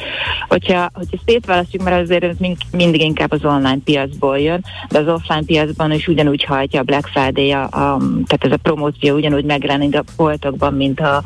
Hogyha, 0.48 0.90
hogyha 0.94 1.18
szétválasztjuk, 1.26 1.84
mert 1.84 2.02
azért 2.02 2.24
ez 2.24 2.36
mind, 2.40 2.58
mindig 2.72 3.02
inkább 3.02 3.32
az 3.32 3.46
online 3.46 3.80
piacból 3.84 4.40
jön, 4.40 4.64
de 4.90 5.00
az 5.00 5.08
offline 5.08 5.44
piacban 5.46 5.92
is 5.92 6.08
ugyanúgy 6.08 6.44
hajtja 6.44 6.80
a 6.80 6.84
Black 6.84 7.08
Friday, 7.08 7.52
a, 7.52 7.64
a, 7.64 7.98
tehát 8.26 8.44
ez 8.44 8.52
a 8.52 8.58
promóció 8.58 9.16
ugyanúgy 9.16 9.46
megjelenik 9.46 9.96
a 9.96 10.04
boltokban, 10.18 10.74
mint 10.74 11.00
a, 11.00 11.24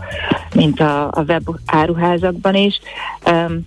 mint 0.55 0.79
a, 0.79 1.07
a 1.07 1.23
web 1.27 1.43
áruházakban 1.65 2.55
is. 2.55 2.79
Um, 3.31 3.65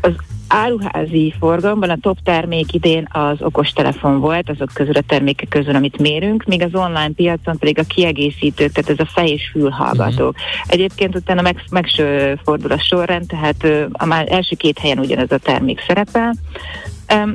az 0.00 0.12
áruházi 0.48 1.34
forgalomban 1.38 1.90
a 1.90 1.98
top 2.00 2.18
termék 2.24 2.72
idén 2.72 3.08
az 3.12 3.36
okostelefon 3.40 4.20
volt, 4.20 4.50
azok 4.50 4.70
közül 4.74 4.94
a 4.94 5.02
termékek 5.06 5.48
közül, 5.48 5.74
amit 5.74 5.98
mérünk, 5.98 6.44
míg 6.44 6.62
az 6.62 6.74
online 6.74 7.10
piacon 7.16 7.58
pedig 7.58 7.78
a 7.78 7.82
kiegészítők, 7.82 8.72
tehát 8.72 8.90
ez 8.90 9.06
a 9.06 9.10
fej 9.12 9.28
és 9.28 9.48
fülhallgatók. 9.52 10.34
Uh-huh. 10.36 10.66
Egyébként 10.66 11.14
utána 11.14 11.42
meg, 11.42 11.64
megsfordul 11.70 12.72
a 12.72 12.78
sorrend, 12.78 13.26
tehát 13.26 13.88
a 13.92 14.04
már 14.04 14.32
első 14.32 14.56
két 14.56 14.78
helyen 14.78 14.98
ugyanez 14.98 15.32
a 15.32 15.38
termék 15.38 15.80
szerepel. 15.86 16.34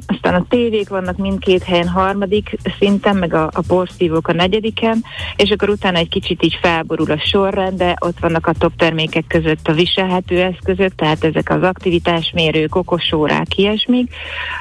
Aztán 0.05 0.33
a 0.33 0.45
tévék 0.49 0.89
vannak 0.89 1.17
mindkét 1.17 1.63
helyen 1.63 1.87
harmadik 1.87 2.57
szinten, 2.79 3.15
meg 3.15 3.33
a, 3.33 3.49
a 3.53 3.63
porszívók 3.67 4.27
a 4.27 4.33
negyediken, 4.33 5.03
és 5.35 5.49
akkor 5.49 5.69
utána 5.69 5.97
egy 5.97 6.09
kicsit 6.09 6.43
így 6.43 6.57
felborul 6.61 7.11
a 7.11 7.19
sorrend, 7.19 7.77
de 7.77 7.95
ott 7.99 8.19
vannak 8.19 8.47
a 8.47 8.53
top 8.53 8.75
termékek 8.77 9.25
között 9.27 9.67
a 9.67 9.73
viselhető 9.73 10.41
eszközök, 10.41 10.95
tehát 10.95 11.23
ezek 11.23 11.49
az 11.49 11.63
aktivitásmérők, 11.63 12.75
okosórák, 12.75 13.57
ilyesmik, 13.57 14.13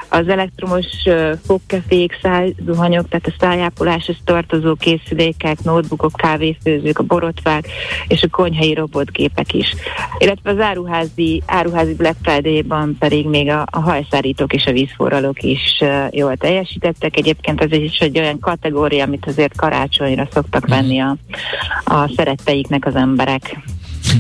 az 0.08 0.28
elektromos 0.28 0.86
uh, 1.04 1.32
fogkefék, 1.46 2.18
szájzuhanyok, 2.22 3.08
tehát 3.08 3.26
a 3.26 3.34
szájápoláshoz 3.38 4.16
tartozó 4.24 4.74
készülékek, 4.74 5.62
notebookok, 5.62 6.12
kávéfőzők, 6.12 6.98
a 6.98 7.02
borotvák 7.02 7.68
és 8.08 8.22
a 8.22 8.28
konyhai 8.28 8.74
robotgépek 8.74 9.54
is. 9.54 9.74
Illetve 10.18 10.50
az 10.50 10.60
áruházi, 10.60 11.42
áruházi 11.46 11.94
Black 11.94 12.16
Friday-ban 12.22 12.96
pedig 12.98 13.26
még 13.26 13.48
a, 13.48 13.66
a 13.70 13.80
hajszárítók 13.80 14.52
és 14.52 14.64
a 14.64 14.72
víz 14.72 14.90
forralók 15.02 15.42
is 15.42 15.82
jól 16.10 16.36
teljesítettek. 16.36 17.16
Egyébként 17.16 17.60
ez 17.60 17.72
is 17.72 17.98
egy 17.98 18.18
olyan 18.18 18.38
kategória, 18.38 19.04
amit 19.04 19.26
azért 19.26 19.56
karácsonyra 19.56 20.28
szoktak 20.32 20.66
venni 20.66 21.00
a, 21.00 21.16
a 21.84 22.12
szeretteiknek 22.16 22.86
az 22.86 22.94
emberek. 22.94 23.56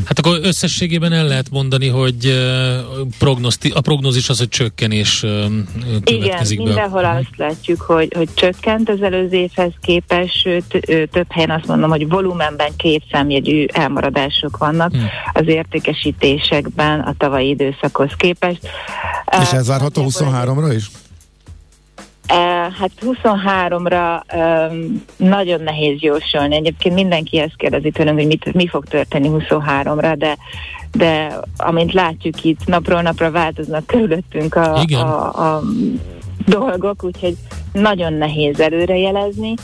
Hát 0.04 0.18
akkor 0.18 0.38
összességében 0.42 1.12
el 1.12 1.26
lehet 1.26 1.50
mondani, 1.50 1.88
hogy 1.88 2.44
prognoszti, 3.18 3.70
a 3.74 3.80
prognózis 3.80 4.28
az, 4.28 4.38
hogy 4.38 4.48
csökkenés 4.48 5.20
következik 6.04 6.58
Igen, 6.58 6.74
be. 6.74 6.80
mindenhol 6.80 7.02
mhm. 7.02 7.16
azt 7.16 7.36
látjuk, 7.36 7.80
hogy, 7.80 8.12
hogy 8.16 8.28
csökkent 8.34 8.88
az 8.88 9.02
előző 9.02 9.36
évhez 9.36 9.72
képest, 9.80 10.40
sőt, 10.40 10.64
több 11.10 11.26
helyen 11.28 11.50
azt 11.50 11.66
mondom, 11.66 11.90
hogy 11.90 12.08
volumenben 12.08 12.70
két 12.76 13.02
számjegyű 13.10 13.64
elmaradások 13.72 14.56
vannak 14.56 14.92
hmm. 14.92 15.08
az 15.32 15.46
értékesítésekben 15.46 17.00
a 17.00 17.14
tavalyi 17.18 17.48
időszakhoz 17.48 18.10
képest. 18.16 18.68
És 19.42 19.52
ez 19.52 19.66
várható 19.66 20.04
23-ra 20.08 20.72
is? 20.76 20.90
Hát 22.28 22.90
23-ra 23.00 24.22
um, 24.34 25.02
nagyon 25.16 25.60
nehéz 25.60 26.00
jósolni. 26.00 26.56
Egyébként 26.56 26.94
mindenki 26.94 27.38
ezt 27.38 27.56
kérdezi 27.56 27.90
tőlünk, 27.90 28.18
hogy 28.18 28.26
mit, 28.26 28.54
mi 28.54 28.66
fog 28.66 28.84
történni 28.84 29.30
23-ra, 29.32 30.14
de 30.18 30.36
de 30.92 31.40
amint 31.56 31.92
látjuk 31.92 32.44
itt, 32.44 32.66
napról 32.66 33.02
napra 33.02 33.30
változnak 33.30 33.86
körülöttünk 33.86 34.54
a, 34.54 34.74
a, 34.92 35.56
a 35.56 35.62
dolgok, 36.46 37.04
úgyhogy 37.04 37.36
nagyon 37.72 38.12
nehéz 38.12 38.60
előrejelezni. 38.60 39.54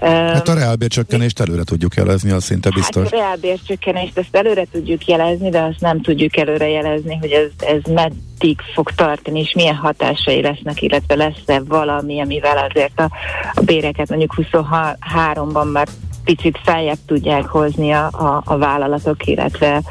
Hát 0.00 0.48
a 0.48 0.54
reálbércsökkenést 0.54 1.40
előre 1.40 1.62
tudjuk 1.64 1.94
jelezni, 1.94 2.30
az 2.30 2.44
szinte 2.44 2.70
biztos. 2.70 3.02
Hát 3.02 3.12
a 3.12 3.16
reálbércsökkenést 3.16 4.18
ezt 4.18 4.36
előre 4.36 4.64
tudjuk 4.72 5.06
jelezni, 5.06 5.50
de 5.50 5.60
azt 5.60 5.80
nem 5.80 6.00
tudjuk 6.00 6.36
előre 6.36 6.68
jelezni, 6.68 7.16
hogy 7.20 7.30
ez, 7.30 7.50
ez 7.68 7.92
meddig 7.92 8.60
fog 8.74 8.90
tartani, 8.90 9.40
és 9.40 9.52
milyen 9.54 9.74
hatásai 9.74 10.42
lesznek, 10.42 10.82
illetve 10.82 11.14
lesz-e 11.14 11.62
valami, 11.68 12.20
amivel 12.20 12.58
azért 12.70 13.00
a, 13.00 13.10
a 13.54 13.60
béreket 13.60 14.08
mondjuk 14.08 14.34
23-ban 14.36 15.72
már 15.72 15.88
picit 16.26 16.58
feljebb 16.62 16.98
tudják 17.06 17.46
hozni 17.46 17.92
a, 17.92 18.06
a, 18.06 18.42
a 18.44 18.58
vállalatok, 18.58 19.26
illetve 19.26 19.82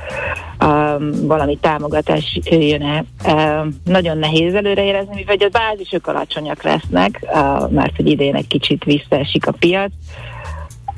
um, 0.59 1.27
valami 1.27 1.57
támogatás 1.61 2.39
jön-e. 2.43 3.03
Um, 3.27 3.81
nagyon 3.83 4.17
nehéz 4.17 4.53
előreérezni, 4.53 5.15
mivel 5.15 5.35
a 5.39 5.49
bázisok 5.51 6.07
alacsonyak 6.07 6.63
lesznek, 6.63 7.19
uh, 7.21 7.71
mert 7.71 7.95
hogy 7.95 8.07
idén 8.07 8.35
egy 8.35 8.47
kicsit 8.47 8.83
visszaesik 8.83 9.47
a 9.47 9.51
piac. 9.51 9.91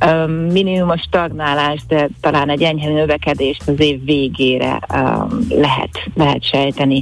Um, 0.06 0.32
minimum 0.32 0.98
stagnálás, 0.98 1.82
de 1.88 2.10
talán 2.22 2.50
egy 2.50 2.62
enyhe 2.64 2.90
növekedést 2.90 3.68
az 3.68 3.80
év 3.80 4.06
végére 4.06 4.80
um, 4.94 5.48
lehet, 5.50 6.10
lehet 6.16 6.44
sejteni. 6.44 7.02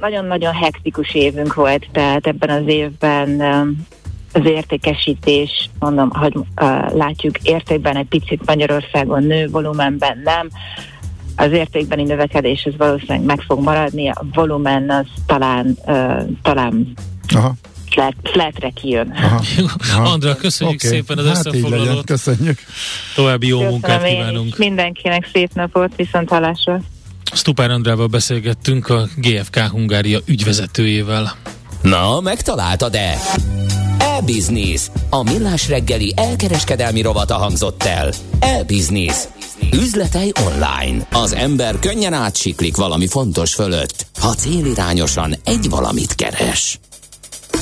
Nagyon-nagyon 0.00 0.52
mhm. 0.54 0.62
hektikus 0.62 1.14
évünk 1.14 1.54
volt, 1.54 1.88
tehát 1.92 2.26
ebben 2.26 2.50
az 2.50 2.66
évben 2.66 3.28
um, 3.28 3.86
az 4.32 4.44
értékesítés, 4.44 5.70
mondom, 5.78 6.10
hogy 6.10 6.36
uh, 6.36 6.44
látjuk 6.94 7.38
értékben 7.38 7.96
egy 7.96 8.08
picit 8.08 8.46
Magyarországon 8.46 9.22
nő, 9.22 9.48
volumenben 9.48 10.20
nem. 10.24 10.48
Az 11.36 11.52
értékbeni 11.52 12.02
növekedés 12.02 12.62
ez 12.62 12.76
valószínűleg 12.76 13.22
meg 13.22 13.40
fog 13.40 13.62
maradni, 13.62 14.08
a 14.08 14.24
volumen 14.32 14.90
az 14.90 15.06
talán, 15.26 15.76
uh, 15.86 16.22
talán 16.42 16.92
Aha. 17.34 17.54
Flat, 17.90 18.14
flatre 18.22 18.70
kijön. 18.70 19.10
Aha. 19.10 19.42
Aha. 19.92 20.10
Andra, 20.10 20.36
köszönjük 20.36 20.80
okay. 20.84 20.90
szépen 20.90 21.18
az 21.18 21.26
hát 21.26 21.36
összefoglalót. 21.36 22.04
Köszönjük. 22.04 22.58
További 23.14 23.46
jó 23.46 23.56
Köszönöm 23.56 23.72
munkát 23.72 24.04
kívánunk. 24.04 24.58
Mindenkinek 24.58 25.28
szép 25.32 25.50
napot, 25.54 25.96
viszont 25.96 26.28
hallásra. 26.28 26.80
Stupár 27.32 27.70
Andrával 27.70 28.06
beszélgettünk 28.06 28.88
a 28.88 29.08
GFK 29.16 29.58
Hungária 29.58 30.18
ügyvezetőjével. 30.26 31.32
Na, 31.82 32.20
megtaláltad-e? 32.20 33.18
E-Business. 34.18 34.90
A 35.10 35.22
millás 35.22 35.68
reggeli 35.68 36.12
elkereskedelmi 36.16 37.02
rovata 37.02 37.34
hangzott 37.34 37.82
el. 37.82 38.12
E-Business. 38.40 39.16
Üzletei 39.72 40.32
online. 40.46 41.06
Az 41.12 41.32
ember 41.32 41.78
könnyen 41.78 42.12
átsiklik 42.12 42.76
valami 42.76 43.06
fontos 43.06 43.54
fölött, 43.54 44.06
ha 44.20 44.34
célirányosan 44.34 45.34
egy 45.44 45.68
valamit 45.68 46.14
keres. 46.14 46.80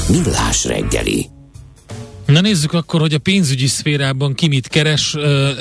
Millás 0.09 0.65
reggeli. 0.65 1.39
Na 2.33 2.41
nézzük 2.41 2.72
akkor, 2.72 3.01
hogy 3.01 3.14
a 3.14 3.18
pénzügyi 3.18 3.66
szférában 3.66 4.35
ki 4.35 4.49
mit 4.49 4.68
keres, 4.68 5.16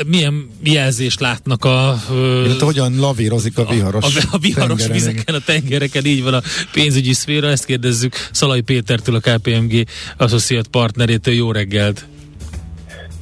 milyen 0.05 0.49
jelzést 0.63 1.19
látnak 1.19 1.65
a... 1.65 2.03
Illetve 2.45 2.65
hogyan 2.65 2.99
lavírozik 2.99 3.57
a 3.57 3.65
viharos 3.65 4.15
A, 4.15 4.27
a 4.31 4.37
viharos 4.37 4.87
vizeken, 4.87 5.35
a 5.35 5.39
tengereken, 5.39 6.05
így 6.05 6.23
van 6.23 6.33
a 6.33 6.41
pénzügyi 6.71 7.13
szféra, 7.13 7.47
ezt 7.47 7.65
kérdezzük 7.65 8.15
Szalai 8.31 8.61
Pétertől, 8.61 9.15
a 9.15 9.19
KPMG 9.19 9.85
Associate 10.17 10.69
partnerétől. 10.69 11.33
Jó 11.33 11.51
reggelt! 11.51 12.07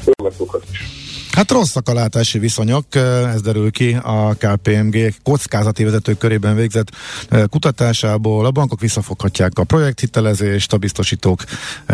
Jó 0.06 0.28
reggelt! 0.28 0.97
Hát 1.38 1.52
rosszak 1.52 1.90
a 1.90 1.94
látási 1.94 2.40
viszonyok, 2.40 2.96
ez 3.34 3.42
derül 3.42 3.72
ki 3.72 3.98
a 4.02 4.34
KPMG 4.34 5.14
kockázati 5.24 5.84
vezetők 5.84 6.18
körében 6.18 6.56
végzett 6.56 6.92
kutatásából. 7.50 8.46
A 8.46 8.52
bankok 8.52 8.80
visszafoghatják 8.80 9.60
a 9.60 9.64
projekthitelezést, 9.64 10.74
a 10.74 10.78
biztosítók 10.78 11.44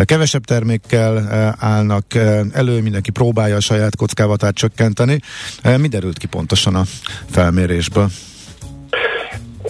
kevesebb 0.04 0.46
termékkel 0.46 1.28
állnak 1.60 2.06
elő, 2.52 2.82
mindenki 2.82 3.12
próbálja 3.12 3.56
a 3.56 3.60
saját 3.60 3.96
kockávatát 3.96 4.56
csökkenteni. 4.56 5.20
Mi 5.78 5.88
derült 5.88 6.18
ki 6.18 6.28
pontosan 6.28 6.76
a 6.76 6.84
felmérésből? 7.32 8.10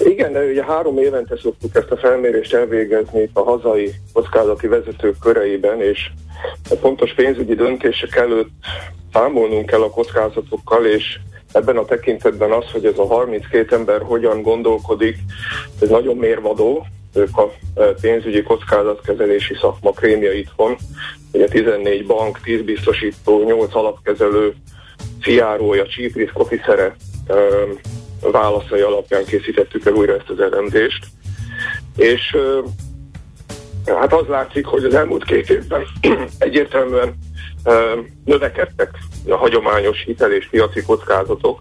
Igen, 0.04 0.34
de 0.34 0.46
ugye 0.46 0.64
három 0.64 0.98
évente 0.98 1.38
szoktuk 1.42 1.76
ezt 1.76 1.92
a 1.92 1.98
felmérést 1.98 2.54
elvégezni 2.54 3.30
a 3.34 3.42
hazai 3.42 3.94
kockázati 4.14 4.68
vezetők 4.68 5.16
köreiben, 5.20 5.82
és 5.82 6.10
a 6.70 6.76
pontos 6.76 7.14
pénzügyi 7.14 7.56
döntések 7.56 8.16
előtt 8.16 8.50
számolnunk 9.14 9.66
kell 9.66 9.82
a 9.82 9.90
kockázatokkal, 9.90 10.86
és 10.86 11.20
ebben 11.52 11.78
a 11.78 11.86
tekintetben 11.86 12.52
az, 12.52 12.72
hogy 12.72 12.86
ez 12.86 12.98
a 12.98 13.06
32 13.06 13.76
ember 13.76 14.02
hogyan 14.02 14.42
gondolkodik, 14.42 15.18
ez 15.82 15.90
nagyon 15.90 16.18
mérvadó, 16.18 16.86
ők 17.14 17.38
a 17.38 17.52
e, 17.76 17.84
pénzügyi 18.02 18.44
kockázatkezelési 18.44 19.56
szakma 19.62 19.92
krémia 19.92 20.32
itthon, 20.32 20.76
ugye 21.32 21.48
14 21.48 22.06
bank, 22.06 22.40
10 22.44 22.62
biztosító, 22.62 23.44
8 23.44 23.76
alapkezelő, 23.76 24.54
fiárója, 25.20 25.86
chief 25.88 26.14
risk 26.16 26.40
officere 26.40 26.96
e, 27.28 27.36
válaszai 28.32 28.82
alapján 28.82 29.26
készítettük 29.26 29.86
el 29.86 29.94
újra 29.94 30.14
ezt 30.14 30.30
az 30.30 30.40
elemzést. 30.40 31.06
És 31.96 32.38
hát 33.86 34.14
az 34.14 34.28
látszik, 34.28 34.66
hogy 34.66 34.84
az 34.84 34.94
elmúlt 34.94 35.24
két 35.24 35.50
évben 35.50 35.84
egyértelműen 36.38 37.14
növekedtek 38.26 38.90
a 39.28 39.36
hagyományos 39.36 40.04
hitel 40.06 40.32
és 40.32 40.48
piaci 40.50 40.82
kockázatok. 40.82 41.60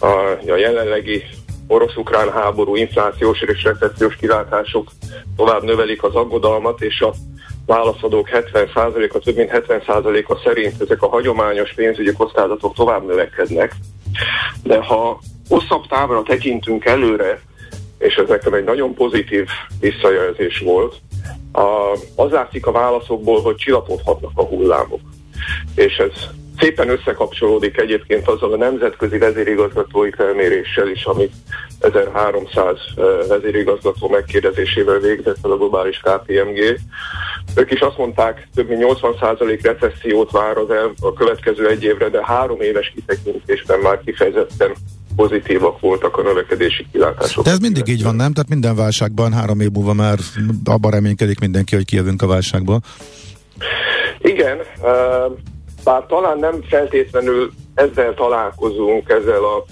A 0.00 0.56
jelenlegi 0.56 1.22
orosz-ukrán 1.66 2.32
háború, 2.32 2.76
inflációs 2.76 3.40
és 3.40 3.62
recessziós 3.62 4.16
kilátások 4.16 4.90
tovább 5.36 5.62
növelik 5.62 6.02
az 6.02 6.14
aggodalmat, 6.14 6.80
és 6.80 7.00
a 7.00 7.14
válaszadók 7.66 8.28
70%-a, 8.32 9.18
több 9.18 9.36
mint 9.36 9.50
70%-a 9.52 10.40
szerint 10.44 10.80
ezek 10.80 11.02
a 11.02 11.08
hagyományos 11.08 11.72
pénzügyi 11.74 12.12
kockázatok 12.12 12.74
tovább 12.74 13.06
növekednek. 13.06 13.74
De 14.62 14.78
ha 14.78 15.20
hosszabb 15.48 15.86
távra 15.86 16.22
tekintünk 16.22 16.84
előre, 16.84 17.40
és 17.98 18.14
ez 18.14 18.28
nekem 18.28 18.54
egy 18.54 18.64
nagyon 18.64 18.94
pozitív 18.94 19.48
visszajelzés 19.80 20.58
volt, 20.58 20.94
a, 21.52 21.98
az 22.16 22.30
látszik 22.30 22.66
a 22.66 22.72
válaszokból, 22.72 23.40
hogy 23.40 23.56
csillapodhatnak 23.56 24.30
a 24.34 24.44
hullámok. 24.44 25.00
És 25.74 25.96
ez 25.96 26.12
szépen 26.58 26.88
összekapcsolódik 26.88 27.76
egyébként 27.76 28.28
azzal 28.28 28.52
a 28.52 28.56
nemzetközi 28.56 29.18
vezérigazgatói 29.18 30.10
felméréssel 30.10 30.88
is, 30.88 31.04
amit 31.04 31.32
1300 31.80 32.78
vezérigazgató 33.28 34.08
megkérdezésével 34.08 34.98
végzett 34.98 35.36
el 35.42 35.50
a 35.50 35.56
globális 35.56 36.00
KPMG. 36.00 36.78
Ők 37.56 37.70
is 37.70 37.80
azt 37.80 37.98
mondták, 37.98 38.48
több 38.54 38.68
mint 38.68 38.84
80% 39.02 39.58
recessziót 39.62 40.30
vár 40.30 40.56
az 40.56 40.70
el 40.70 40.92
a 41.00 41.12
következő 41.12 41.68
egy 41.68 41.84
évre, 41.84 42.08
de 42.08 42.24
három 42.24 42.60
éves 42.60 42.92
kitekintésben 42.94 43.78
már 43.78 44.00
kifejezetten 44.04 44.74
pozitívak 45.16 45.80
voltak 45.80 46.16
a 46.16 46.22
növekedési 46.22 46.86
kilátások. 46.92 47.44
De 47.44 47.50
ez 47.50 47.58
mindig 47.58 47.88
így 47.88 48.02
van, 48.02 48.14
nem? 48.14 48.32
Tehát 48.32 48.48
minden 48.48 48.76
válságban 48.76 49.32
három 49.32 49.60
év 49.60 49.70
múlva 49.70 49.92
már 49.92 50.18
abban 50.64 50.90
reménykedik 50.90 51.40
mindenki, 51.40 51.74
hogy 51.74 51.84
kijövünk 51.84 52.22
a 52.22 52.26
válságból. 52.26 52.80
Igen, 54.18 54.58
bár 55.84 56.06
talán 56.06 56.38
nem 56.38 56.62
feltétlenül 56.68 57.52
ezzel 57.74 58.14
találkozunk, 58.14 59.08
ezzel 59.08 59.44
a 59.44 59.64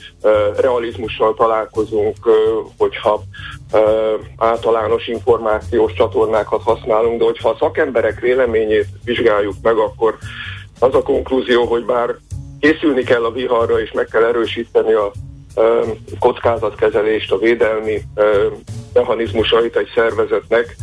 realizmussal 0.60 1.34
találkozunk, 1.34 2.16
hogyha 2.78 3.22
általános 4.36 5.06
információs 5.06 5.92
csatornákat 5.92 6.62
használunk, 6.62 7.18
de 7.18 7.24
hogyha 7.24 7.48
a 7.48 7.56
szakemberek 7.58 8.20
véleményét 8.20 8.86
vizsgáljuk 9.04 9.54
meg, 9.62 9.76
akkor 9.76 10.18
az 10.78 10.94
a 10.94 11.02
konklúzió, 11.02 11.64
hogy 11.64 11.84
bár 11.84 12.14
készülni 12.60 13.02
kell 13.02 13.24
a 13.24 13.32
viharra, 13.32 13.80
és 13.80 13.92
meg 13.92 14.06
kell 14.06 14.24
erősíteni 14.24 14.92
a 14.92 15.12
kockázatkezelést, 16.18 17.32
a 17.32 17.38
védelmi 17.38 18.02
mechanizmusait 18.92 19.76
egy 19.76 19.88
szervezetnek, 19.94 20.76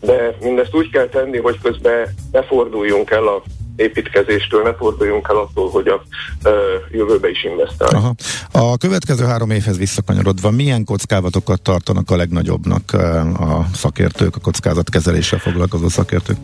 de 0.00 0.36
mindezt 0.40 0.74
úgy 0.74 0.90
kell 0.90 1.06
tenni, 1.06 1.38
hogy 1.38 1.58
közben 1.62 2.14
ne 2.32 2.42
forduljunk 2.42 3.10
el 3.10 3.26
a 3.26 3.42
építkezéstől, 3.76 4.62
ne 4.62 4.74
forduljunk 4.74 5.26
el 5.30 5.36
attól, 5.36 5.70
hogy 5.70 5.88
a 5.88 6.02
ö, 6.42 6.74
jövőbe 6.90 7.30
is 7.30 7.44
investálunk. 7.44 8.18
A 8.52 8.76
következő 8.76 9.24
három 9.24 9.50
évhez 9.50 9.78
visszakanyarodva, 9.78 10.50
milyen 10.50 10.84
kockázatokat 10.84 11.62
tartanak 11.62 12.10
a 12.10 12.16
legnagyobbnak 12.16 12.92
a 13.38 13.66
szakértők, 13.74 14.36
a 14.36 14.40
kockázatkezeléssel 14.40 15.38
foglalkozó 15.38 15.88
szakértők? 15.88 16.36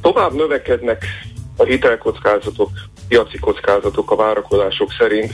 Tovább 0.00 0.34
növekednek 0.34 1.04
a 1.58 1.64
hitelkockázatok, 1.64 2.70
piaci 3.08 3.38
kockázatok 3.38 4.10
a 4.10 4.16
várakozások 4.16 4.92
szerint, 4.98 5.32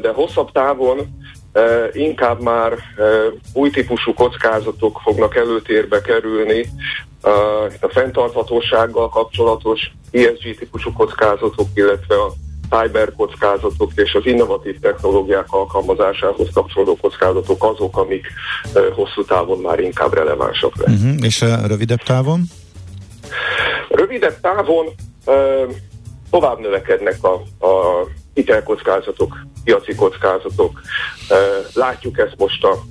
de 0.00 0.12
hosszabb 0.14 0.52
távon 0.52 0.98
inkább 1.92 2.42
már 2.42 2.72
új 3.52 3.70
típusú 3.70 4.14
kockázatok 4.14 5.00
fognak 5.04 5.36
előtérbe 5.36 6.00
kerülni, 6.00 6.66
a 7.80 7.88
fenntarthatósággal 7.88 9.08
kapcsolatos 9.08 9.90
ESG 10.10 10.58
típusú 10.58 10.92
kockázatok, 10.92 11.66
illetve 11.74 12.14
a 12.14 12.32
cyber 12.70 13.12
kockázatok 13.16 13.90
és 13.94 14.14
az 14.14 14.26
innovatív 14.26 14.78
technológiák 14.80 15.46
alkalmazásához 15.52 16.48
kapcsolódó 16.54 16.96
kockázatok 16.96 17.64
azok, 17.64 17.96
amik 17.96 18.26
hosszú 18.94 19.24
távon 19.24 19.58
már 19.58 19.80
inkább 19.80 20.12
relevánsak 20.12 20.76
lesznek. 20.76 21.10
Uh-huh. 21.10 21.24
És 21.24 21.40
uh, 21.40 21.66
rövidebb 21.66 22.02
távon? 22.02 22.42
Rövidebb 23.88 24.40
távon 24.40 24.86
tovább 26.30 26.58
növekednek 26.58 27.24
a, 27.24 27.32
a 27.66 28.06
hitelkockázatok, 28.34 29.46
piaci 29.64 29.94
kockázatok. 29.94 30.80
Látjuk 31.74 32.18
ezt 32.18 32.34
most 32.38 32.64
a 32.64 32.82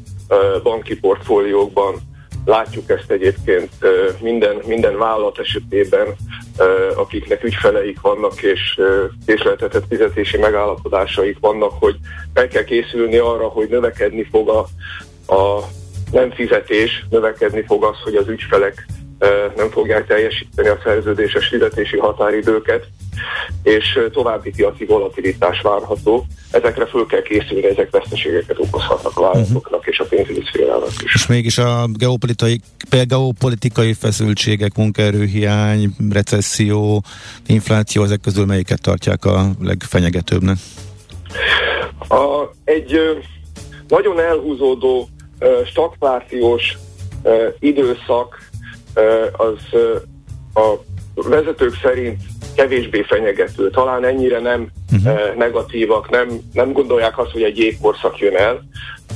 banki 0.63 0.99
portfóliókban, 0.99 2.09
Látjuk 2.45 2.89
ezt 2.89 3.11
egyébként 3.11 3.69
minden, 4.19 4.61
minden 4.65 4.97
vállalat 4.97 5.39
esetében, 5.39 6.15
akiknek 6.95 7.43
ügyfeleik 7.43 8.01
vannak 8.01 8.41
és 8.41 8.81
késleltetett 9.25 9.85
fizetési 9.89 10.37
megállapodásaik 10.37 11.37
vannak, 11.39 11.71
hogy 11.79 11.95
fel 12.33 12.47
kell 12.47 12.63
készülni 12.63 13.17
arra, 13.17 13.47
hogy 13.47 13.69
növekedni 13.69 14.23
fog 14.23 14.49
a, 14.49 14.59
a 15.33 15.59
nem 16.11 16.31
fizetés, 16.31 17.05
növekedni 17.09 17.63
fog 17.67 17.83
az, 17.83 17.95
hogy 18.03 18.15
az 18.15 18.27
ügyfelek 18.27 18.85
nem 19.55 19.69
fogják 19.69 20.07
teljesíteni 20.07 20.67
a 20.67 20.79
szerződéses 20.83 21.47
fizetési 21.47 21.97
határidőket, 21.97 22.87
és 23.63 23.99
további 24.11 24.49
piaci 24.49 24.85
volatilitás 24.85 25.61
várható. 25.61 26.25
Ezekre 26.51 26.85
föl 26.85 27.05
kell 27.05 27.21
készülni, 27.21 27.65
ezek 27.65 27.89
veszteségeket 27.89 28.59
okozhatnak 28.59 29.17
a 29.17 29.21
vállalatoknak 29.21 29.79
uh-huh. 29.79 29.93
és 29.93 29.99
a 29.99 30.03
pénzügyi 30.03 30.43
szférának 30.45 30.91
is. 31.03 31.13
És 31.13 31.27
mégis 31.27 31.57
a 31.57 31.87
geopolitikai, 31.93 32.61
geopolitikai 33.07 33.93
feszültségek, 33.93 34.75
munkaerőhiány, 34.75 35.89
recesszió, 36.11 37.03
infláció, 37.47 38.03
ezek 38.03 38.21
közül 38.21 38.45
melyiket 38.45 38.81
tartják 38.81 39.25
a 39.25 39.49
legfenyegetőbbnek? 39.61 40.57
A, 42.09 42.51
egy 42.63 42.99
nagyon 43.87 44.19
elhúzódó 44.19 45.09
stagflációs 45.65 46.77
időszak 47.59 48.50
az 49.31 49.79
a 50.53 50.73
vezetők 51.15 51.79
szerint 51.81 52.21
kevésbé 52.55 53.01
fenyegető. 53.01 53.69
Talán 53.69 54.05
ennyire 54.05 54.39
nem 54.39 54.67
uh-huh. 54.91 55.35
negatívak, 55.35 56.09
nem, 56.09 56.39
nem 56.53 56.71
gondolják 56.71 57.17
azt, 57.17 57.31
hogy 57.31 57.43
egy 57.43 57.57
jégkorszak 57.57 58.17
jön 58.17 58.35
el, 58.35 58.63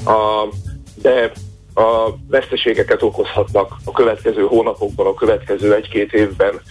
a, 0.06 0.50
de 1.02 1.32
a 1.76 2.16
veszteségeket 2.28 3.02
okozhatnak 3.02 3.76
a 3.84 3.92
következő 3.92 4.42
hónapokban, 4.42 5.06
a 5.06 5.14
következő 5.14 5.74
egy-két 5.74 6.14
évben 6.14 6.62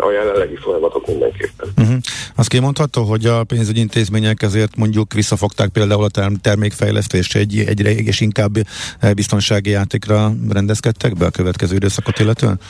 a 0.00 0.10
jelenlegi 0.10 0.56
folyamatok 0.56 1.06
mindenképpen. 1.06 1.68
Uh-huh. 1.76 1.96
Azt 2.36 2.48
kimondható, 2.48 3.02
hogy 3.02 3.26
a 3.26 3.44
pénzügyi 3.44 3.80
intézmények 3.80 4.42
ezért 4.42 4.76
mondjuk 4.76 5.12
visszafogták 5.12 5.68
például 5.68 6.04
a 6.04 6.30
termékfejlesztést 6.42 7.36
egy, 7.36 7.64
egyre 7.66 7.90
és 7.90 8.20
inkább 8.20 8.52
biztonsági 9.14 9.70
játékra 9.70 10.32
rendezkedtek 10.48 11.16
be 11.16 11.26
a 11.26 11.30
következő 11.30 11.74
időszakot 11.74 12.18
illetően? 12.18 12.60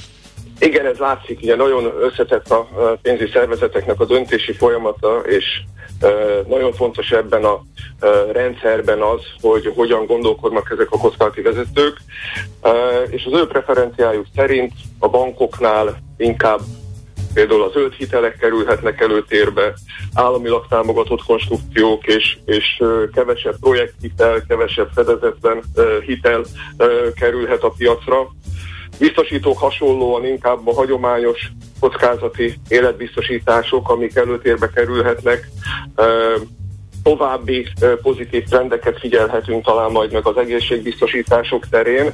Igen, 0.59 0.87
ez 0.87 0.97
látszik, 0.99 1.39
ugye 1.43 1.57
nagyon 1.57 1.93
összetett 2.01 2.51
a 2.51 2.69
pénzügyi 3.03 3.31
szervezeteknek 3.31 4.01
a 4.01 4.05
döntési 4.05 4.53
folyamata, 4.53 5.23
és 5.27 5.45
nagyon 6.49 6.73
fontos 6.73 7.11
ebben 7.11 7.45
a 7.45 7.63
rendszerben 8.33 9.01
az, 9.01 9.21
hogy 9.41 9.73
hogyan 9.75 10.07
gondolkodnak 10.07 10.71
ezek 10.71 10.91
a 10.91 10.99
kockázati 10.99 11.41
vezetők, 11.41 11.97
és 13.09 13.25
az 13.25 13.41
ő 13.41 13.47
preferenciájuk 13.47 14.27
szerint 14.35 14.73
a 14.99 15.09
bankoknál 15.09 15.97
inkább 16.17 16.61
például 17.35 17.63
a 17.63 17.71
zöld 17.71 17.93
hitelek 17.93 18.37
kerülhetnek 18.37 19.01
előtérbe, 19.01 19.75
államilag 20.15 20.67
támogatott 20.69 21.23
konstrukciók 21.25 22.07
és, 22.07 22.39
és 22.45 22.83
kevesebb 23.15 23.59
projekthitel, 23.61 24.45
kevesebb 24.49 24.89
fedezetlen 24.95 25.63
hitel 26.07 26.45
kerülhet 27.15 27.63
a 27.63 27.75
piacra. 27.77 28.31
Biztosítók 28.99 29.59
hasonlóan 29.59 30.27
inkább 30.27 30.69
a 30.69 30.75
hagyományos 30.75 31.51
kockázati 31.81 32.61
életbiztosítások, 32.69 33.91
amik 33.91 34.17
előtérbe 34.17 34.71
kerülhetnek. 34.71 35.49
További 37.03 37.67
pozitív 38.03 38.45
trendeket 38.45 38.99
figyelhetünk 38.99 39.65
talán 39.65 39.91
majd 39.91 40.13
meg 40.13 40.27
az 40.27 40.37
egészségbiztosítások 40.37 41.69
terén, 41.69 42.13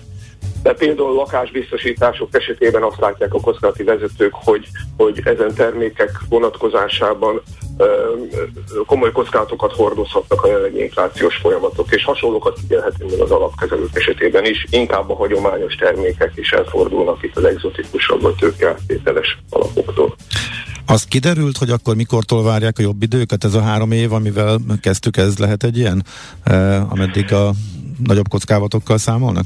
de 0.62 0.72
például 0.72 1.14
lakásbiztosítások 1.14 2.28
esetében 2.34 2.82
azt 2.82 3.00
látják 3.00 3.34
a 3.34 3.40
kockázati 3.40 3.82
vezetők, 3.82 4.32
hogy, 4.34 4.68
hogy 4.96 5.20
ezen 5.24 5.54
termékek 5.54 6.10
vonatkozásában 6.28 7.42
komoly 8.86 9.12
kockázatokat 9.12 9.72
hordozhatnak 9.72 10.42
a 10.44 10.48
jelenlegi 10.48 10.82
inflációs 10.82 11.36
folyamatok, 11.36 11.92
és 11.92 12.04
hasonlókat 12.04 12.58
figyelhetünk 12.60 13.12
az 13.20 13.30
alapkezelők 13.30 13.90
esetében 13.92 14.44
is, 14.44 14.66
inkább 14.70 15.10
a 15.10 15.14
hagyományos 15.14 15.74
termékek 15.74 16.32
is 16.34 16.50
elfordulnak 16.50 17.22
itt 17.22 17.36
az 17.36 17.44
exotikusabb 17.44 18.22
vagy 18.22 18.34
tőkeáttételes 18.34 19.38
alapoktól. 19.50 20.14
Az 20.86 21.04
kiderült, 21.04 21.56
hogy 21.56 21.70
akkor 21.70 21.96
mikortól 21.96 22.42
várják 22.42 22.78
a 22.78 22.82
jobb 22.82 23.02
időket? 23.02 23.44
Ez 23.44 23.54
a 23.54 23.60
három 23.60 23.92
év, 23.92 24.12
amivel 24.12 24.58
kezdtük, 24.80 25.16
ez 25.16 25.38
lehet 25.38 25.64
egy 25.64 25.78
ilyen, 25.78 26.04
eh, 26.42 26.92
ameddig 26.92 27.32
a 27.32 27.50
nagyobb 28.06 28.28
kockázatokkal 28.28 28.98
számolnak? 28.98 29.44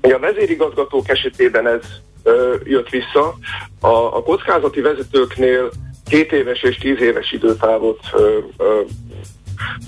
A 0.00 0.18
vezérigazgatók 0.20 1.08
esetében 1.08 1.66
ez 1.66 1.80
ö, 2.22 2.54
jött 2.64 2.88
vissza. 2.88 3.38
A, 3.80 4.16
a 4.16 4.22
kockázati 4.22 4.80
vezetőknél 4.80 5.70
két 6.08 6.32
éves 6.32 6.62
és 6.62 6.76
tíz 6.76 7.00
éves 7.00 7.32
időtávot 7.32 8.00
ö, 8.12 8.38
ö, 8.56 8.80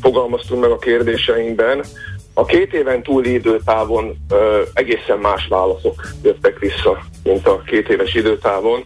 fogalmaztunk 0.00 0.60
meg 0.60 0.70
a 0.70 0.78
kérdéseinkben. 0.78 1.84
A 2.34 2.44
két 2.44 2.72
éven 2.72 3.02
túli 3.02 3.32
időtávon 3.32 4.16
ö, 4.30 4.62
egészen 4.72 5.18
más 5.18 5.46
válaszok 5.48 6.02
jöttek 6.22 6.58
vissza, 6.58 6.98
mint 7.22 7.46
a 7.46 7.62
két 7.66 7.88
éves 7.88 8.14
időtávon. 8.14 8.84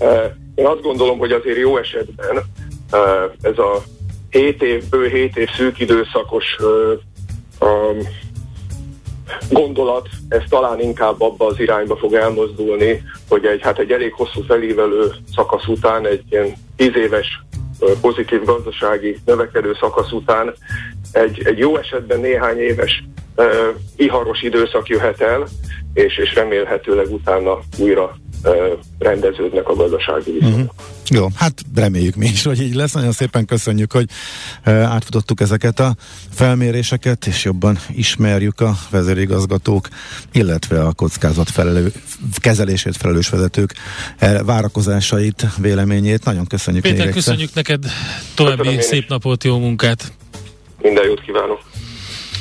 Ö, 0.00 0.24
én 0.54 0.66
azt 0.66 0.82
gondolom, 0.82 1.18
hogy 1.18 1.32
azért 1.32 1.58
jó 1.58 1.76
esetben 1.76 2.42
ö, 2.92 3.24
ez 3.42 3.58
a 3.58 3.82
7 4.30 4.62
év, 4.62 4.88
bő 4.88 5.08
7 5.08 5.36
év 5.36 5.48
szűk 5.56 5.78
időszakos 5.78 6.56
ö, 6.58 6.94
ö, 7.60 7.90
gondolat, 9.50 10.08
ez 10.28 10.42
talán 10.48 10.80
inkább 10.80 11.20
abba 11.20 11.46
az 11.46 11.60
irányba 11.60 11.96
fog 11.96 12.14
elmozdulni, 12.14 13.02
hogy 13.28 13.44
egy, 13.44 13.60
hát 13.62 13.78
egy 13.78 13.90
elég 13.90 14.12
hosszú 14.12 14.42
felívelő 14.42 15.12
szakasz 15.34 15.66
után, 15.66 16.06
egy 16.06 16.22
ilyen 16.30 16.52
tíz 16.76 16.96
éves 16.96 17.42
pozitív 18.00 18.44
gazdasági 18.44 19.16
növekedő 19.24 19.74
szakasz 19.80 20.12
után 20.12 20.54
egy, 21.12 21.42
egy 21.44 21.58
jó 21.58 21.76
esetben 21.76 22.20
néhány 22.20 22.58
éves 22.58 23.04
uh, 23.36 23.46
iharos 23.96 24.42
időszak 24.42 24.88
jöhet 24.88 25.20
el, 25.20 25.46
és, 25.94 26.18
és 26.18 26.34
remélhetőleg 26.34 27.12
utána 27.12 27.58
újra 27.78 28.16
rendeződnek 28.98 29.68
a 29.68 29.74
gazdasági 29.74 30.32
viszonyok. 30.32 30.58
Uh-huh. 30.58 30.70
Jó, 31.08 31.26
hát 31.34 31.62
reméljük 31.74 32.14
mi 32.14 32.26
is, 32.26 32.42
hogy 32.42 32.60
így 32.60 32.74
lesz. 32.74 32.92
Nagyon 32.92 33.12
szépen 33.12 33.44
köszönjük, 33.44 33.92
hogy 33.92 34.08
átfutottuk 34.64 35.40
ezeket 35.40 35.80
a 35.80 35.96
felméréseket, 36.30 37.26
és 37.26 37.44
jobban 37.44 37.78
ismerjük 37.94 38.60
a 38.60 38.74
vezérigazgatók, 38.90 39.88
illetve 40.32 40.84
a 40.84 40.92
kockázat 40.92 41.50
felelő, 41.50 41.92
kezelését 42.36 42.96
felelős 42.96 43.28
vezetők 43.28 43.74
várakozásait, 44.44 45.46
véleményét. 45.58 46.24
Nagyon 46.24 46.46
köszönjük 46.46 46.82
Péter, 46.82 47.10
köszönjük 47.10 47.54
neked 47.54 47.84
további 48.34 48.80
szép 48.80 49.08
napot, 49.08 49.44
jó 49.44 49.58
munkát! 49.58 50.12
Minden 50.82 51.04
jót 51.04 51.20
kívánok! 51.20 51.60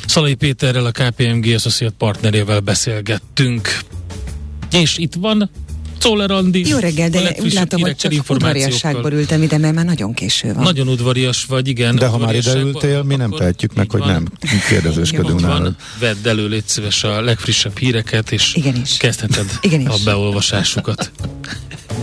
Szalai 0.08 0.34
Péterrel, 0.34 0.86
a 0.86 0.92
KPMG 0.92 1.54
Associate 1.54 1.96
partnerével 1.98 2.60
beszélgettünk. 2.60 3.70
És 4.72 4.98
itt 4.98 5.14
van 5.14 5.50
Czoller 6.04 6.32
Andi. 6.32 6.68
Jó 6.68 6.78
reggel, 6.78 7.10
de 7.10 7.36
úgy 7.42 7.54
látom, 7.54 7.82
hogy 7.82 7.96
csak 7.96 8.12
udvariasságból 8.30 9.12
ültem 9.12 9.42
ide, 9.42 9.58
mert 9.58 9.74
már 9.74 9.86
nagyon 9.86 10.14
késő 10.14 10.54
van. 10.54 10.64
Nagyon 10.64 10.88
udvarias 10.88 11.46
vagy, 11.46 11.68
igen. 11.68 11.96
De 11.96 12.08
ha 12.08 12.18
már 12.18 12.36
ide 12.36 12.56
ültél, 12.56 13.04
mi 13.04 13.16
nem 13.16 13.32
tehetjük 13.32 13.74
meg, 13.74 13.92
hogy 13.92 14.00
van. 14.00 14.10
nem 14.10 14.28
kérdezősködünk 14.70 15.42
nálad. 15.42 15.76
Vedd 16.00 16.28
elő, 16.28 16.48
légy 16.48 16.68
szíves 16.68 17.04
a 17.04 17.22
legfrissebb 17.22 17.78
híreket, 17.78 18.32
és 18.32 18.56
Igenis. 18.56 18.98
kezdheted 18.98 19.46
Igenis. 19.62 19.88
a 19.88 19.96
beolvasásukat. 20.04 21.12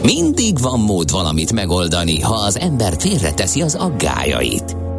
Mindig 0.02 0.58
van 0.58 0.80
mód 0.80 1.10
valamit 1.10 1.52
megoldani, 1.52 2.20
ha 2.20 2.34
az 2.34 2.58
ember 2.58 2.94
félreteszi 2.98 3.60
az 3.60 3.74
aggájait. 3.74 4.80